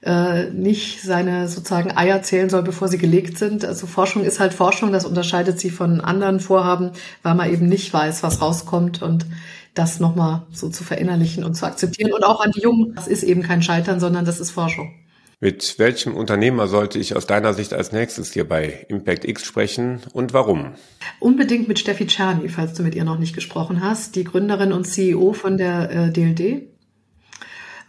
äh, 0.01 0.45
nicht 0.49 1.01
seine 1.01 1.47
sozusagen 1.47 1.95
Eier 1.95 2.23
zählen 2.23 2.49
soll, 2.49 2.63
bevor 2.63 2.87
sie 2.87 2.97
gelegt 2.97 3.37
sind. 3.37 3.65
Also 3.65 3.85
Forschung 3.85 4.23
ist 4.23 4.39
halt 4.39 4.53
Forschung, 4.53 4.91
das 4.91 5.05
unterscheidet 5.05 5.59
sie 5.59 5.69
von 5.69 6.01
anderen 6.01 6.39
Vorhaben, 6.39 6.91
weil 7.21 7.35
man 7.35 7.51
eben 7.51 7.67
nicht 7.67 7.93
weiß, 7.93 8.23
was 8.23 8.41
rauskommt 8.41 9.01
und 9.01 9.25
das 9.73 9.99
nochmal 9.99 10.47
so 10.51 10.69
zu 10.69 10.83
verinnerlichen 10.83 11.43
und 11.43 11.55
zu 11.55 11.65
akzeptieren. 11.65 12.13
Und 12.13 12.23
auch 12.23 12.41
an 12.41 12.51
die 12.51 12.61
Jungen, 12.61 12.93
das 12.95 13.07
ist 13.07 13.23
eben 13.23 13.43
kein 13.43 13.61
Scheitern, 13.61 13.99
sondern 13.99 14.25
das 14.25 14.39
ist 14.39 14.51
Forschung. 14.51 14.93
Mit 15.41 15.79
welchem 15.79 16.15
Unternehmer 16.15 16.67
sollte 16.67 16.99
ich 16.99 17.15
aus 17.15 17.25
deiner 17.25 17.53
Sicht 17.53 17.73
als 17.73 17.93
nächstes 17.93 18.33
hier 18.33 18.47
bei 18.47 18.85
Impact 18.89 19.23
X 19.23 19.45
sprechen 19.45 20.01
und 20.11 20.33
warum? 20.33 20.73
Unbedingt 21.21 21.69
mit 21.69 21.79
Steffi 21.79 22.07
Czerny, 22.07 22.49
falls 22.49 22.73
du 22.73 22.83
mit 22.83 22.93
ihr 22.93 23.05
noch 23.05 23.17
nicht 23.17 23.33
gesprochen 23.33 23.81
hast, 23.81 24.15
die 24.15 24.25
Gründerin 24.25 24.73
und 24.73 24.85
CEO 24.85 25.31
von 25.31 25.57
der 25.57 25.91
äh, 25.91 26.11
DLD 26.11 26.69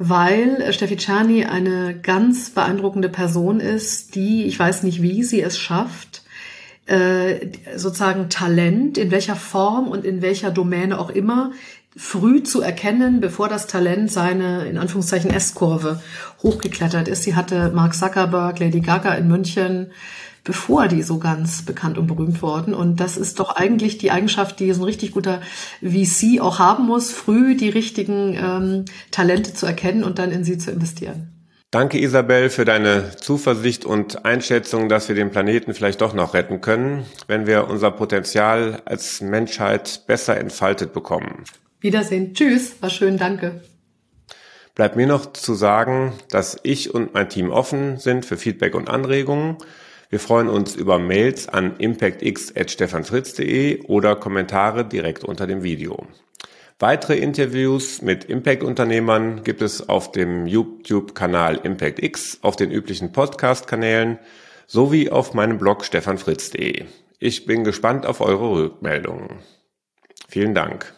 weil 0.03 0.72
Steffi 0.72 0.97
Czani 0.97 1.45
eine 1.45 1.95
ganz 2.01 2.49
beeindruckende 2.49 3.11
Person 3.11 3.61
ist, 3.61 4.14
die, 4.14 4.45
ich 4.47 4.59
weiß 4.59 4.83
nicht, 4.83 5.03
wie 5.03 5.22
sie 5.22 5.43
es 5.43 5.59
schafft, 5.59 6.20
äh, 6.20 6.20
sozusagen 7.76 8.28
Talent, 8.28 8.99
in 8.99 9.11
welcher 9.11 9.36
Form 9.36 9.88
und 9.88 10.05
in 10.05 10.22
welcher 10.22 10.51
Domäne 10.51 10.99
auch 10.99 11.11
immer, 11.11 11.53
früh 11.97 12.43
zu 12.43 12.61
erkennen, 12.61 13.20
bevor 13.20 13.49
das 13.49 13.66
Talent 13.66 14.12
seine, 14.12 14.66
in 14.66 14.78
Anführungszeichen, 14.78 15.30
S-Kurve 15.30 16.01
hochgeklettert 16.43 17.09
ist. 17.09 17.24
Sie 17.24 17.34
hatte 17.34 17.70
Mark 17.74 17.95
Zuckerberg, 17.95 18.59
Lady 18.59 18.80
Gaga 18.80 19.14
in 19.14 19.28
München, 19.28 19.91
bevor 20.45 20.88
die 20.88 21.03
so 21.03 21.18
ganz 21.18 21.62
bekannt 21.62 21.99
und 21.99 22.07
berühmt 22.07 22.43
wurden. 22.43 22.74
Und 22.74 23.01
das 23.01 23.16
ist 23.16 23.41
doch 23.41 23.57
eigentlich 23.57 23.99
die 23.99 24.11
Eigenschaft, 24.11 24.61
die 24.61 24.72
so 24.72 24.82
ein 24.82 24.84
richtig 24.84 25.12
guter 25.12 25.41
VC 25.82 26.41
auch 26.41 26.59
haben 26.59 26.86
muss, 26.86 27.11
früh 27.11 27.57
die 27.57 27.68
richtigen 27.68 28.34
ähm, 28.34 28.84
Talente 29.11 29.53
zu 29.53 29.66
erkennen 29.66 30.05
und 30.05 30.18
dann 30.18 30.30
in 30.30 30.45
sie 30.45 30.59
zu 30.59 30.70
investieren. 30.70 31.39
Danke 31.73 32.01
Isabel 32.01 32.51
für 32.51 32.64
deine 32.64 33.16
Zuversicht 33.16 33.85
und 33.85 34.25
Einschätzung, 34.25 34.89
dass 34.89 35.09
wir 35.09 35.14
den 35.14 35.31
Planeten 35.31 35.73
vielleicht 35.73 36.01
doch 36.01 36.14
noch 36.14 36.35
retten 36.35 36.61
können, 36.61 37.07
wenn 37.29 37.47
wir 37.47 37.68
unser 37.68 37.93
Potenzial 37.93 38.83
als 38.87 39.21
Menschheit 39.21 40.03
besser 40.09 40.37
entfaltet 40.37 40.93
bekommen. 40.93 41.45
Wiedersehen. 41.79 42.35
Tschüss. 42.35 42.83
War 42.83 42.91
schön. 42.91 43.18
Danke. 43.18 43.62
Bleibt 44.75 44.97
mir 44.97 45.07
noch 45.07 45.33
zu 45.33 45.55
sagen, 45.55 46.12
dass 46.29 46.59
ich 46.64 46.93
und 46.93 47.14
mein 47.14 47.29
Team 47.29 47.51
offen 47.51 47.99
sind 47.99 48.27
für 48.27 48.37
Feedback 48.37 48.75
und 48.75 48.89
Anregungen. 48.89 49.57
Wir 50.09 50.18
freuen 50.18 50.49
uns 50.49 50.75
über 50.75 50.99
Mails 50.99 51.49
an 51.49 51.77
impactx.stefanfritz.de 51.77 53.83
oder 53.83 54.16
Kommentare 54.16 54.85
direkt 54.85 55.23
unter 55.23 55.47
dem 55.47 55.62
Video. 55.62 56.05
Weitere 56.83 57.18
Interviews 57.18 58.01
mit 58.01 58.24
Impact-Unternehmern 58.24 59.45
gibt 59.45 59.61
es 59.61 59.91
auf 59.91 60.12
dem 60.12 60.47
YouTube-Kanal 60.47 61.57
ImpactX, 61.57 62.39
auf 62.41 62.57
den 62.57 62.70
üblichen 62.70 63.12
Podcast-Kanälen 63.12 64.18
sowie 64.66 65.11
auf 65.11 65.35
meinem 65.35 65.59
Blog 65.59 65.85
stefanfritz.de. 65.85 66.87
Ich 67.18 67.45
bin 67.45 67.64
gespannt 67.64 68.07
auf 68.07 68.22
eure 68.22 68.51
Rückmeldungen. 68.53 69.41
Vielen 70.26 70.55
Dank. 70.55 70.95